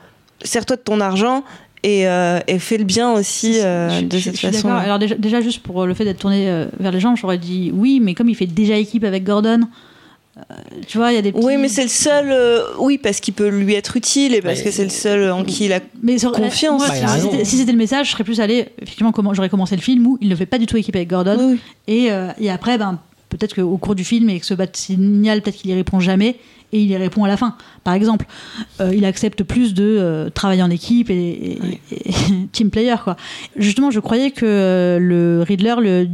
sers-toi 0.43 0.77
de 0.77 0.81
ton 0.83 1.01
argent 1.01 1.45
et, 1.83 2.09
euh, 2.09 2.41
et 2.47 2.59
fais 2.59 2.79
le 2.79 2.85
bien 2.85 3.13
aussi 3.13 3.61
euh, 3.63 4.01
de 4.03 4.17
je- 4.19 4.25
cette 4.31 4.39
façon. 4.39 4.71
Alors 4.71 4.99
déjà, 4.99 5.15
déjà, 5.15 5.41
juste 5.41 5.61
pour 5.63 5.85
le 5.87 5.93
fait 5.95 6.05
d'être 6.05 6.19
tourné 6.21 6.49
euh, 6.49 6.67
vers 6.81 6.93
les 6.93 7.01
gens, 7.01 7.15
j'aurais 7.15 7.39
dit 7.39 7.71
oui, 7.75 8.01
mais 8.01 8.15
comme 8.15 8.29
il 8.31 8.35
fait 8.35 8.47
déjà 8.47 8.77
équipe 8.77 9.05
avec 9.05 9.25
Gordon, 9.25 9.61
euh, 10.39 10.41
tu 10.87 10.99
vois, 10.99 11.13
il 11.13 11.17
y 11.17 11.19
a 11.19 11.23
des 11.23 11.33
petits... 11.33 11.45
Oui, 11.47 11.57
mais 11.59 11.69
c'est 11.69 11.83
le 11.83 11.89
seul. 11.89 12.27
euh, 12.31 12.61
oui, 12.79 12.99
parce 12.99 13.21
qu'il 13.21 13.33
peut 13.35 13.49
lui 13.49 13.75
être 13.75 13.97
utile 13.97 14.35
et 14.35 14.43
parce 14.43 14.61
que 14.63 14.71
c'est 14.71 14.85
le 14.85 14.91
seul 14.91 15.31
en 15.31 15.45
qui 15.45 15.65
il 15.67 15.73
a. 15.73 15.81
Mais 16.03 16.19
sur- 16.19 16.33
Confiance. 16.33 16.79
moi, 16.87 16.89
Bah, 16.89 17.09
si 17.19 17.21
c'était- 17.23 17.45
si 17.45 17.65
le 17.65 17.73
message, 17.73 18.07
je 18.09 18.13
serais 18.13 18.25
plus 18.25 18.41
allé. 18.41 18.67
Effectivement, 18.83 19.13
comment 19.13 19.33
j'aurais 19.33 19.49
commencé 19.49 19.77
le 19.77 19.83
film 19.83 20.07
où 20.07 20.19
il 20.21 20.29
ne 20.29 20.35
fait 20.37 20.45
pas 20.47 20.59
du 20.59 20.67
tout 20.67 20.77
équipe 20.77 20.95
avec 20.97 21.09
Gordon. 21.09 21.37
Oui, 21.39 21.45
oui. 21.55 21.61
Et, 21.89 22.11
euh, 22.13 22.29
et 22.39 22.51
après, 22.51 22.77
ben, 22.79 22.99
peut-être 23.37 23.55
qu'au 23.55 23.77
cours 23.79 23.95
du 23.95 24.05
film, 24.05 24.29
et 24.31 24.41
que 24.41 24.47
ce 24.47 24.55
bat 24.55 24.67
signal, 24.73 25.43
peut-être 25.43 25.57
qu'il 25.57 25.71
y 25.71 25.75
répond 25.75 26.01
jamais, 26.01 26.37
et 26.73 26.81
il 26.83 26.89
y 26.91 26.97
répond 26.97 27.25
à 27.25 27.29
la 27.29 27.37
fin. 27.37 27.57
Par 27.85 27.95
exemple, 27.95 28.27
euh, 28.81 28.93
il 28.95 29.05
accepte 29.05 29.43
plus 29.45 29.73
de 29.75 29.85
euh, 29.85 30.31
travailler 30.31 30.63
en 30.63 30.71
équipe 30.71 31.11
et, 31.11 31.15
et- 31.55 31.61
Ouais. 31.61 31.81
et- 31.93 32.13
team 32.53 32.71
player, 32.71 32.97
quoi. 33.05 33.17
Justement, 33.57 33.91
je 33.91 34.01
croyais 34.01 34.31
que 34.33 34.45
euh, 34.47 34.99
le 34.99 35.43
Riddler 35.47 35.75
le, 35.81 36.09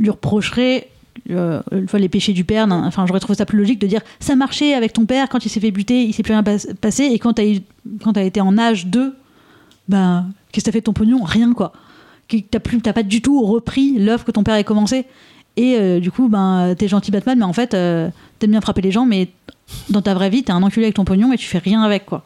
lui 0.00 0.10
reprocherait. 0.10 0.88
euh, 1.30 1.62
une 1.72 1.88
fois 1.88 1.98
les 1.98 2.10
péchés 2.10 2.34
du 2.34 2.44
père, 2.44 2.66
enfin 2.70 3.06
j'aurais 3.06 3.20
trouvé 3.20 3.36
ça 3.36 3.46
plus 3.46 3.56
logique 3.56 3.80
de 3.80 3.86
dire 3.86 4.00
ça 4.20 4.36
marchait 4.36 4.74
avec 4.74 4.92
ton 4.92 5.06
père 5.06 5.28
quand 5.30 5.46
il 5.46 5.48
s'est 5.48 5.60
fait 5.60 5.70
buter, 5.70 6.02
il 6.04 6.12
s'est 6.12 6.22
plus 6.22 6.32
rien 6.34 6.42
pas- 6.42 6.58
passé 6.80 7.04
et 7.04 7.18
quand 7.18 7.32
t'as 7.32 8.22
été 8.24 8.40
en 8.42 8.58
âge 8.58 8.86
2 8.86 9.14
ben 9.88 10.26
qu'est-ce 10.52 10.64
que 10.64 10.70
t'as 10.70 10.72
fait 10.72 10.80
de 10.80 10.84
ton 10.84 10.92
pognon? 10.92 11.22
Rien 11.22 11.52
quoi. 11.54 11.72
T'as 12.50 12.92
pas 12.92 13.02
du 13.02 13.22
tout 13.22 13.40
repris 13.42 13.96
l'œuvre 13.98 14.24
que 14.24 14.32
ton 14.32 14.42
père 14.42 14.54
a 14.54 14.62
commencé. 14.64 15.04
Et 15.56 15.76
euh, 15.78 16.00
du 16.00 16.10
coup, 16.10 16.28
ben 16.28 16.74
t'es 16.76 16.88
gentil 16.88 17.10
Batman, 17.10 17.38
mais 17.38 17.44
en 17.44 17.52
fait 17.52 17.74
euh, 17.74 18.08
t'aimes 18.38 18.50
bien 18.52 18.60
frapper 18.60 18.80
les 18.82 18.90
gens, 18.90 19.06
mais 19.06 19.28
dans 19.90 20.02
ta 20.02 20.12
vraie 20.14 20.30
vie 20.30 20.42
t'es 20.42 20.52
un 20.52 20.62
enculé 20.62 20.86
avec 20.86 20.96
ton 20.96 21.04
pognon 21.04 21.32
et 21.32 21.36
tu 21.36 21.46
fais 21.46 21.58
rien 21.58 21.82
avec 21.82 22.06
quoi. 22.06 22.24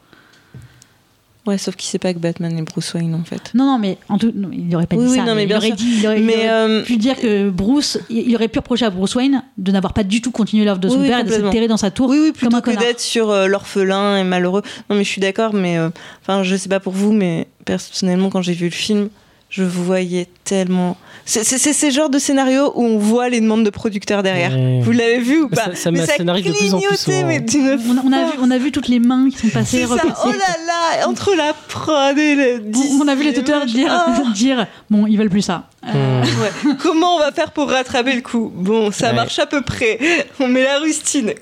Ouais, 1.47 1.57
sauf 1.57 1.77
qu'il 1.77 1.89
sait 1.89 1.99
pas 1.99 2.13
que 2.13 2.19
Batman 2.19 2.59
est 2.59 2.63
Bruce 2.63 2.93
Wayne 2.93 3.15
en 3.15 3.25
fait. 3.25 3.53
Non 3.55 3.65
non 3.65 3.79
mais 3.79 3.97
en 4.11 4.19
tout, 4.19 4.33
non, 4.35 4.51
il 4.53 4.75
aurait 4.77 4.87
pas 4.87 4.97
Oui, 4.97 5.05
dit 5.07 5.11
oui, 5.13 5.17
ça. 5.19 5.25
non, 5.25 5.35
mais 5.35 5.45
il 5.45 5.47
bien 5.47 5.57
aurait 5.57 5.71
dit, 5.73 5.97
il 6.01 6.07
aurait, 6.07 6.21
il 6.21 6.27
Mais 6.27 6.35
aurait 6.35 6.49
euh, 6.51 6.83
pu 6.85 6.97
dire 6.99 7.17
que 7.19 7.49
Bruce, 7.49 7.99
il 8.11 8.35
aurait 8.35 8.49
pu 8.49 8.59
reprocher 8.59 8.85
à 8.85 8.91
Bruce 8.91 9.15
Wayne 9.15 9.43
de 9.57 9.73
n'avoir 9.73 9.95
pas 9.95 10.05
du 10.05 10.21
tout 10.21 10.31
continué 10.31 10.67
l'œuvre 10.67 10.79
de 10.79 10.89
son 10.91 11.01
Oui, 11.01 11.09
père 11.09 11.21
et 11.21 11.23
de 11.23 11.29
se 11.29 11.33
complètement. 11.35 11.53
terrer 11.53 11.69
dans 11.69 11.79
sa 11.79 11.91
tour. 11.91 12.11
oui, 12.11 12.19
oui, 12.21 12.27
comme 12.33 12.51
plutôt 12.51 12.57
un 12.57 12.61
que 12.61 12.79
d'être 12.79 13.01
sur 13.01 13.33
l'orphelin 13.47 14.19
et 14.19 14.25
malheureux. 14.25 14.63
Non, 14.91 14.97
mais 14.97 15.05
je 15.05 15.09
suis 15.09 15.23
d'accord, 15.23 15.55
mais 15.55 15.79
enfin, 16.23 16.43
je 16.43 16.55
sais 16.55 16.69
pas 16.69 16.81
pour 16.81 16.93
vous, 16.93 17.13
mais 17.13 17.47
personnellement, 17.65 18.29
quand 18.29 18.43
j'ai 18.43 18.53
vu 18.53 18.67
le 18.67 18.71
film, 18.73 19.09
je 19.51 19.63
voyais 19.65 20.27
tellement. 20.45 20.97
C'est 21.25 21.45
ces 21.45 21.91
genres 21.91 22.09
de 22.09 22.19
scénarios 22.19 22.73
où 22.75 22.83
on 22.85 22.99
voit 22.99 23.29
les 23.29 23.41
demandes 23.41 23.65
de 23.65 23.71
producteurs 23.71 24.23
derrière. 24.23 24.51
Ouais. 24.53 24.81
Vous 24.83 24.93
l'avez 24.93 25.19
vu 25.19 25.43
ou 25.43 25.49
pas 25.51 25.65
ça- 25.67 25.75
ça 25.75 25.91
m'a- 25.91 26.07
ça 26.07 26.23
n'arrive 26.25 26.47
de 26.47 26.53
plus 26.53 26.73
en 26.75 26.81
plus 26.81 26.97
souvent. 26.97 27.27
mais 27.27 27.45
On 27.55 27.97
a, 27.99 28.01
on 28.03 28.13
a 28.13 28.25
vu, 28.31 28.39
on 28.43 28.51
a 28.51 28.59
vu 28.59 28.73
toutes 28.73 28.89
les 28.89 28.99
mains 28.99 29.29
qui 29.31 29.37
sont 29.39 29.49
passées, 29.49 29.87
ça. 29.87 29.97
Oh 30.25 30.29
là 30.31 30.57
là, 30.67 31.07
entre 31.09 31.35
la 31.35 31.53
prod 31.69 32.17
et 32.19 32.35
le. 32.35 32.63
On, 32.75 33.03
on 33.05 33.09
a 33.09 33.15
vu 33.15 33.25
les 33.25 33.35
tuteurs 33.35 33.67
dire, 33.67 33.89
Ah. 33.91 34.23
dire 34.35 34.67
bon, 34.91 35.07
ils 35.07 35.19
veulent 35.19 35.29
plus 35.31 35.43
ça. 35.43 35.65
Euh, 35.87 36.23
Hmm. 36.23 36.71
Ouais. 36.71 36.75
Comment 36.81 37.17
on 37.17 37.19
va 37.19 37.31
faire 37.33 37.51
pour 37.53 37.69
rattraper 37.71 38.15
le 38.15 38.21
coup? 38.23 38.51
Bon, 38.55 38.91
ça 38.91 39.09
Ouais. 39.11 39.15
marche 39.17 39.39
à 39.39 39.47
peu 39.47 39.61
près. 39.63 39.99
On 40.41 40.49
met 40.49 40.63
la 40.65 40.79
rustine. 40.79 41.33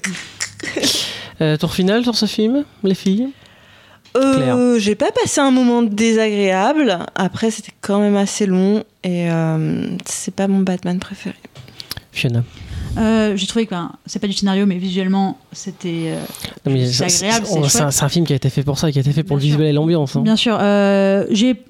Euh, 1.40 1.57
tour 1.57 1.73
final 1.75 2.03
sur 2.03 2.16
ce 2.16 2.27
film, 2.27 2.64
les 2.83 2.95
filles? 2.95 3.29
Euh, 4.16 4.79
J'ai 4.79 4.94
pas 4.94 5.11
passé 5.11 5.40
un 5.40 5.50
moment 5.50 5.83
désagréable. 5.83 6.98
Après, 7.14 7.50
c'était 7.50 7.72
quand 7.81 8.00
même 8.00 8.16
assez 8.16 8.46
long 8.46 8.85
et 9.05 9.31
euh, 9.31 9.96
c'est 10.05 10.35
pas 10.35 10.48
mon 10.48 10.61
Batman 10.61 10.98
préféré. 10.98 11.37
Fiona. 12.12 12.44
Euh, 12.98 13.37
j'ai 13.37 13.46
trouvé 13.46 13.66
que 13.66 13.70
ben, 13.70 13.92
c'est 14.07 14.18
pas 14.18 14.26
du 14.26 14.33
scénario, 14.33 14.64
mais 14.64 14.79
visuellement 14.79 15.38
c'était 15.52 16.14
agréable. 16.64 17.46
C'est 17.68 18.02
un, 18.02 18.09
film 18.09 18.26
qui 18.26 18.33
a 18.33 18.37
été 18.37 18.48
fait 18.48 18.62
pour 18.62 18.79
ça, 18.79 18.90
qui 18.90 18.98
a 18.98 19.02
été 19.02 19.12
fait 19.12 19.22
pour 19.22 19.37
le 19.37 19.42
visuel 19.42 19.66
et 19.66 19.72
l'ambiance. 19.72 20.16
Hein. 20.16 20.22
Bien 20.22 20.37
sûr. 20.37 20.59
j'ai 21.31 21.62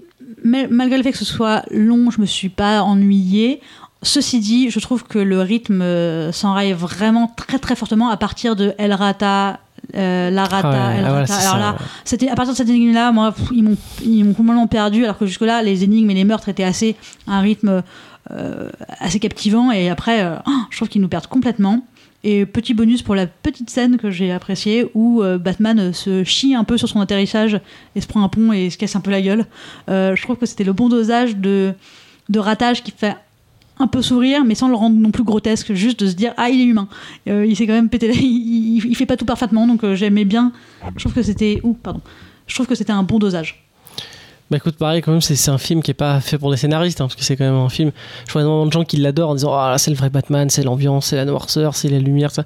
malgré 0.44 0.96
le 0.96 1.02
fait 1.02 1.10
que 1.10 1.18
ce 1.18 1.24
soit 1.24 1.64
long, 1.72 2.10
je 2.10 2.20
me 2.20 2.26
suis 2.26 2.48
pas 2.48 2.82
ennuyée. 2.82 3.60
Ceci 4.02 4.38
dit, 4.38 4.70
je 4.70 4.78
trouve 4.78 5.02
que 5.02 5.18
le 5.18 5.40
rythme 5.40 5.82
s'enraye 6.30 6.72
vraiment 6.72 7.32
très 7.36 7.58
très 7.58 7.74
fortement 7.74 8.08
à 8.08 8.16
partir 8.16 8.54
de 8.54 8.72
El 8.78 8.92
Rata, 8.92 9.58
euh, 9.94 10.30
la 10.30 10.44
rata, 10.44 10.68
ah 10.68 10.88
alors 10.88 11.58
là, 11.58 11.76
c'était 12.04 12.28
à 12.28 12.34
partir 12.34 12.52
de 12.52 12.56
cette 12.56 12.68
énigme-là, 12.68 13.12
moi, 13.12 13.34
ils 13.52 13.62
m'ont 13.62 13.76
ils 14.02 14.24
m'ont 14.24 14.34
complètement 14.34 14.66
perdu. 14.66 15.04
Alors 15.04 15.18
que 15.18 15.26
jusque-là, 15.26 15.62
les 15.62 15.84
énigmes 15.84 16.10
et 16.10 16.14
les 16.14 16.24
meurtres 16.24 16.48
étaient 16.48 16.64
assez 16.64 16.96
à 17.26 17.38
un 17.38 17.40
rythme 17.40 17.82
euh, 18.30 18.70
assez 18.98 19.20
captivant. 19.20 19.70
Et 19.70 19.88
après, 19.88 20.22
euh, 20.22 20.36
oh, 20.46 20.60
je 20.70 20.76
trouve 20.76 20.88
qu'ils 20.88 21.00
nous 21.00 21.08
perdent 21.08 21.28
complètement. 21.28 21.86
Et 22.24 22.44
petit 22.44 22.74
bonus 22.74 23.02
pour 23.02 23.14
la 23.14 23.26
petite 23.26 23.70
scène 23.70 23.98
que 23.98 24.10
j'ai 24.10 24.32
appréciée 24.32 24.90
où 24.94 25.22
Batman 25.38 25.92
se 25.92 26.24
chie 26.24 26.56
un 26.56 26.64
peu 26.64 26.76
sur 26.76 26.88
son 26.88 27.00
atterrissage 27.00 27.60
et 27.94 28.00
se 28.00 28.08
prend 28.08 28.24
un 28.24 28.28
pont 28.28 28.50
et 28.50 28.68
se 28.68 28.78
casse 28.78 28.96
un 28.96 29.00
peu 29.00 29.12
la 29.12 29.22
gueule. 29.22 29.44
je 29.86 30.20
trouve 30.22 30.36
que 30.36 30.46
c'était 30.46 30.64
le 30.64 30.72
bon 30.72 30.88
dosage 30.88 31.36
de, 31.36 31.72
de 32.28 32.38
ratage 32.40 32.82
qui 32.82 32.90
fait 32.90 33.16
un 33.78 33.86
peu 33.86 34.02
sourire, 34.02 34.44
mais 34.44 34.54
sans 34.54 34.68
le 34.68 34.74
rendre 34.74 34.96
non 34.96 35.10
plus 35.10 35.24
grotesque, 35.24 35.72
juste 35.74 36.00
de 36.00 36.06
se 36.06 36.14
dire 36.14 36.32
ah 36.36 36.48
il 36.48 36.60
est 36.60 36.64
humain. 36.64 36.88
Euh, 37.28 37.46
il 37.46 37.56
s'est 37.56 37.66
quand 37.66 37.74
même 37.74 37.88
pété, 37.88 38.10
il, 38.16 38.94
fait 38.94 39.06
pas 39.06 39.16
tout 39.16 39.24
parfaitement, 39.24 39.66
donc 39.66 39.84
euh, 39.84 39.94
j'aimais 39.94 40.24
bien. 40.24 40.52
Je 40.96 41.00
trouve 41.00 41.12
que 41.12 41.22
c'était, 41.22 41.60
ou 41.62 41.74
pardon, 41.74 42.00
je 42.46 42.54
trouve 42.54 42.66
que 42.66 42.74
c'était 42.74 42.92
un 42.92 43.02
bon 43.02 43.18
dosage. 43.18 43.62
Bah 44.48 44.58
écoute, 44.58 44.76
pareil, 44.76 45.02
quand 45.02 45.10
même, 45.10 45.20
c'est 45.20 45.50
un 45.50 45.58
film 45.58 45.82
qui 45.82 45.90
est 45.90 45.94
pas 45.94 46.20
fait 46.20 46.38
pour 46.38 46.52
des 46.52 46.56
scénaristes, 46.56 47.00
hein, 47.00 47.06
parce 47.06 47.16
que 47.16 47.24
c'est 47.24 47.36
quand 47.36 47.44
même 47.44 47.54
un 47.54 47.68
film. 47.68 47.90
Je 48.28 48.32
vois 48.32 48.42
énormément 48.42 48.66
de 48.66 48.72
gens 48.72 48.84
qui 48.84 48.96
l'adorent 48.96 49.30
en 49.30 49.34
disant 49.34 49.52
Ah, 49.52 49.74
c'est 49.76 49.90
le 49.90 49.96
vrai 49.96 50.08
Batman, 50.08 50.48
c'est 50.50 50.62
l'ambiance, 50.62 51.06
c'est 51.06 51.16
la 51.16 51.24
noirceur, 51.24 51.74
c'est 51.74 51.88
la 51.88 51.98
lumière, 51.98 52.30
ça. 52.30 52.44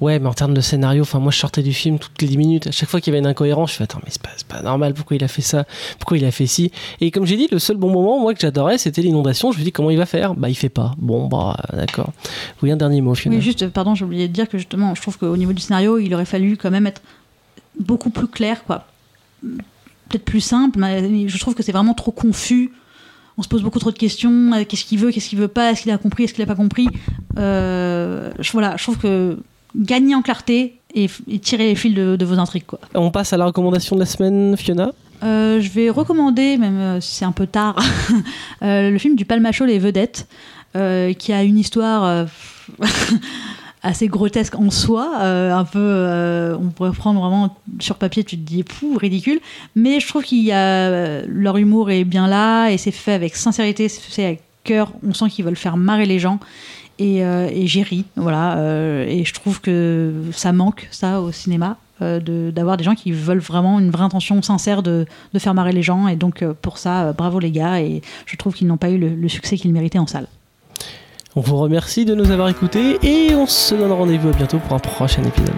Ouais, 0.00 0.18
mais 0.18 0.28
en 0.28 0.34
termes 0.34 0.54
de 0.54 0.60
scénario, 0.60 1.02
enfin, 1.02 1.18
moi 1.18 1.32
je 1.32 1.38
sortais 1.38 1.62
du 1.62 1.72
film 1.72 1.98
toutes 1.98 2.20
les 2.20 2.28
10 2.28 2.38
minutes. 2.38 2.66
À 2.66 2.70
chaque 2.70 2.88
fois 2.88 3.00
qu'il 3.00 3.12
y 3.12 3.16
avait 3.16 3.20
une 3.20 3.26
incohérence, 3.26 3.72
je 3.72 3.76
fais 3.76 3.84
Attends, 3.84 4.00
mais 4.04 4.10
c'est 4.10 4.46
pas, 4.46 4.62
normal, 4.62 4.94
pourquoi 4.94 5.16
il 5.16 5.24
a 5.24 5.28
fait 5.28 5.42
ça? 5.42 5.64
Pourquoi 5.98 6.18
il 6.18 6.24
a 6.24 6.30
fait 6.30 6.46
ci? 6.46 6.72
Et 7.00 7.10
comme 7.10 7.24
j'ai 7.24 7.36
dit, 7.36 7.48
le 7.50 7.58
seul 7.58 7.76
bon 7.76 7.90
moment, 7.90 8.18
moi, 8.18 8.34
que 8.34 8.40
j'adorais, 8.40 8.78
c'était 8.78 9.02
l'inondation. 9.02 9.52
Je 9.52 9.58
me 9.58 9.64
dis 9.64 9.72
Comment 9.72 9.90
il 9.90 9.98
va 9.98 10.06
faire? 10.06 10.34
Bah, 10.34 10.48
il 10.48 10.54
fait 10.54 10.68
pas. 10.68 10.94
Bon, 10.98 11.26
bah, 11.28 11.56
d'accord. 11.72 12.12
Oui, 12.62 12.70
un 12.70 12.76
dernier 12.76 13.00
mot, 13.00 13.14
finalement. 13.14 13.38
Oui, 13.38 13.44
juste, 13.44 13.68
pardon, 13.68 13.94
j'ai 13.94 14.04
oublié 14.04 14.28
de 14.28 14.32
dire 14.32 14.48
que 14.48 14.58
justement, 14.58 14.94
je 14.94 15.02
trouve 15.02 15.18
qu'au 15.18 15.36
niveau 15.36 15.52
du 15.52 15.62
scénario, 15.62 15.98
il 15.98 16.12
aurait 16.14 16.24
fallu 16.24 16.56
quand 16.56 16.70
même 16.70 16.86
être 16.86 17.02
beaucoup 17.78 18.10
plus 18.10 18.26
clair, 18.28 18.64
quoi 18.64 18.86
peut-être 20.08 20.24
plus 20.24 20.40
simple, 20.40 20.78
mais 20.78 21.28
je 21.28 21.38
trouve 21.38 21.54
que 21.54 21.62
c'est 21.62 21.72
vraiment 21.72 21.94
trop 21.94 22.12
confus. 22.12 22.70
On 23.38 23.42
se 23.42 23.48
pose 23.48 23.62
beaucoup 23.62 23.78
trop 23.78 23.90
de 23.90 23.98
questions. 23.98 24.52
Euh, 24.54 24.64
qu'est-ce 24.64 24.84
qu'il 24.84 24.98
veut, 24.98 25.10
qu'est-ce 25.10 25.28
qu'il 25.28 25.38
veut 25.38 25.48
pas? 25.48 25.72
Est-ce 25.72 25.82
qu'il 25.82 25.90
a 25.90 25.98
compris, 25.98 26.24
est-ce 26.24 26.32
qu'il 26.32 26.42
a 26.42 26.46
pas 26.46 26.54
compris? 26.54 26.88
Euh, 27.38 28.30
Voilà, 28.52 28.76
je 28.78 28.82
trouve 28.82 28.98
que 28.98 29.38
gagner 29.76 30.14
en 30.14 30.22
clarté 30.22 30.78
et, 30.94 31.08
tirer 31.40 31.68
les 31.68 31.74
fils 31.74 31.94
de, 31.94 32.24
vos 32.24 32.38
intrigues. 32.38 32.66
Quoi. 32.66 32.80
On 32.94 33.10
passe 33.10 33.32
à 33.32 33.36
la 33.36 33.46
recommandation 33.46 33.96
de 33.96 34.00
la 34.00 34.06
semaine, 34.06 34.56
Fiona 34.56 34.92
euh, 35.22 35.60
Je 35.60 35.68
vais 35.70 35.90
recommander, 35.90 36.56
même 36.56 37.00
si 37.00 37.16
c'est 37.16 37.24
un 37.24 37.32
peu 37.32 37.46
tard, 37.46 37.76
le 38.62 38.96
film 38.98 39.16
du 39.16 39.24
Palmachot, 39.24 39.66
Les 39.66 39.78
Vedettes, 39.78 40.26
qui 40.72 41.32
a 41.32 41.42
une 41.42 41.58
histoire 41.58 42.26
assez 43.86 44.08
grotesque 44.08 44.54
en 44.56 44.70
soi, 44.70 45.12
euh, 45.20 45.52
un 45.52 45.64
peu, 45.64 45.78
euh, 45.78 46.56
on 46.60 46.68
pourrait 46.70 46.90
prendre 46.90 47.20
vraiment 47.20 47.56
sur 47.78 47.96
papier, 47.96 48.24
tu 48.24 48.36
te 48.36 48.42
dis, 48.42 48.64
pou, 48.64 48.96
ridicule, 48.96 49.40
mais 49.74 50.00
je 50.00 50.08
trouve 50.08 50.24
qu'il 50.24 50.42
y 50.42 50.52
a, 50.52 51.22
leur 51.26 51.56
humour 51.56 51.90
est 51.90 52.04
bien 52.04 52.26
là, 52.26 52.70
et 52.70 52.78
c'est 52.78 52.90
fait 52.90 53.12
avec 53.12 53.36
sincérité, 53.36 53.88
c'est 53.88 54.00
fait 54.00 54.24
avec 54.24 54.42
cœur, 54.64 54.92
on 55.06 55.14
sent 55.14 55.28
qu'ils 55.30 55.44
veulent 55.44 55.56
faire 55.56 55.76
marrer 55.76 56.06
les 56.06 56.18
gens, 56.18 56.40
et, 56.98 57.24
euh, 57.24 57.48
et 57.52 57.66
j'ai 57.66 57.82
ri, 57.82 58.04
voilà, 58.16 58.58
et 59.06 59.24
je 59.24 59.34
trouve 59.34 59.60
que 59.60 60.12
ça 60.32 60.52
manque, 60.52 60.88
ça, 60.90 61.20
au 61.20 61.32
cinéma, 61.32 61.76
d'avoir 62.00 62.76
des 62.76 62.84
gens 62.84 62.94
qui 62.94 63.12
veulent 63.12 63.38
vraiment 63.38 63.80
une 63.80 63.90
vraie 63.90 64.04
intention 64.04 64.40
sincère 64.42 64.82
de, 64.82 65.06
de 65.32 65.38
faire 65.38 65.54
marrer 65.54 65.72
les 65.72 65.82
gens, 65.82 66.08
et 66.08 66.16
donc 66.16 66.44
pour 66.62 66.78
ça, 66.78 67.12
bravo 67.12 67.38
les 67.38 67.50
gars, 67.50 67.80
et 67.80 68.02
je 68.26 68.36
trouve 68.36 68.54
qu'ils 68.54 68.66
n'ont 68.66 68.76
pas 68.76 68.90
eu 68.90 68.98
le 68.98 69.28
succès 69.28 69.56
qu'ils 69.56 69.72
méritaient 69.72 69.98
en 69.98 70.06
salle. 70.06 70.26
On 71.38 71.42
vous 71.42 71.58
remercie 71.58 72.06
de 72.06 72.14
nous 72.14 72.30
avoir 72.30 72.48
écoutés 72.48 72.98
et 73.02 73.34
on 73.34 73.46
se 73.46 73.74
donne 73.74 73.92
rendez-vous 73.92 74.32
bientôt 74.32 74.58
pour 74.58 74.72
un 74.74 74.78
prochain 74.78 75.22
épisode. 75.22 75.54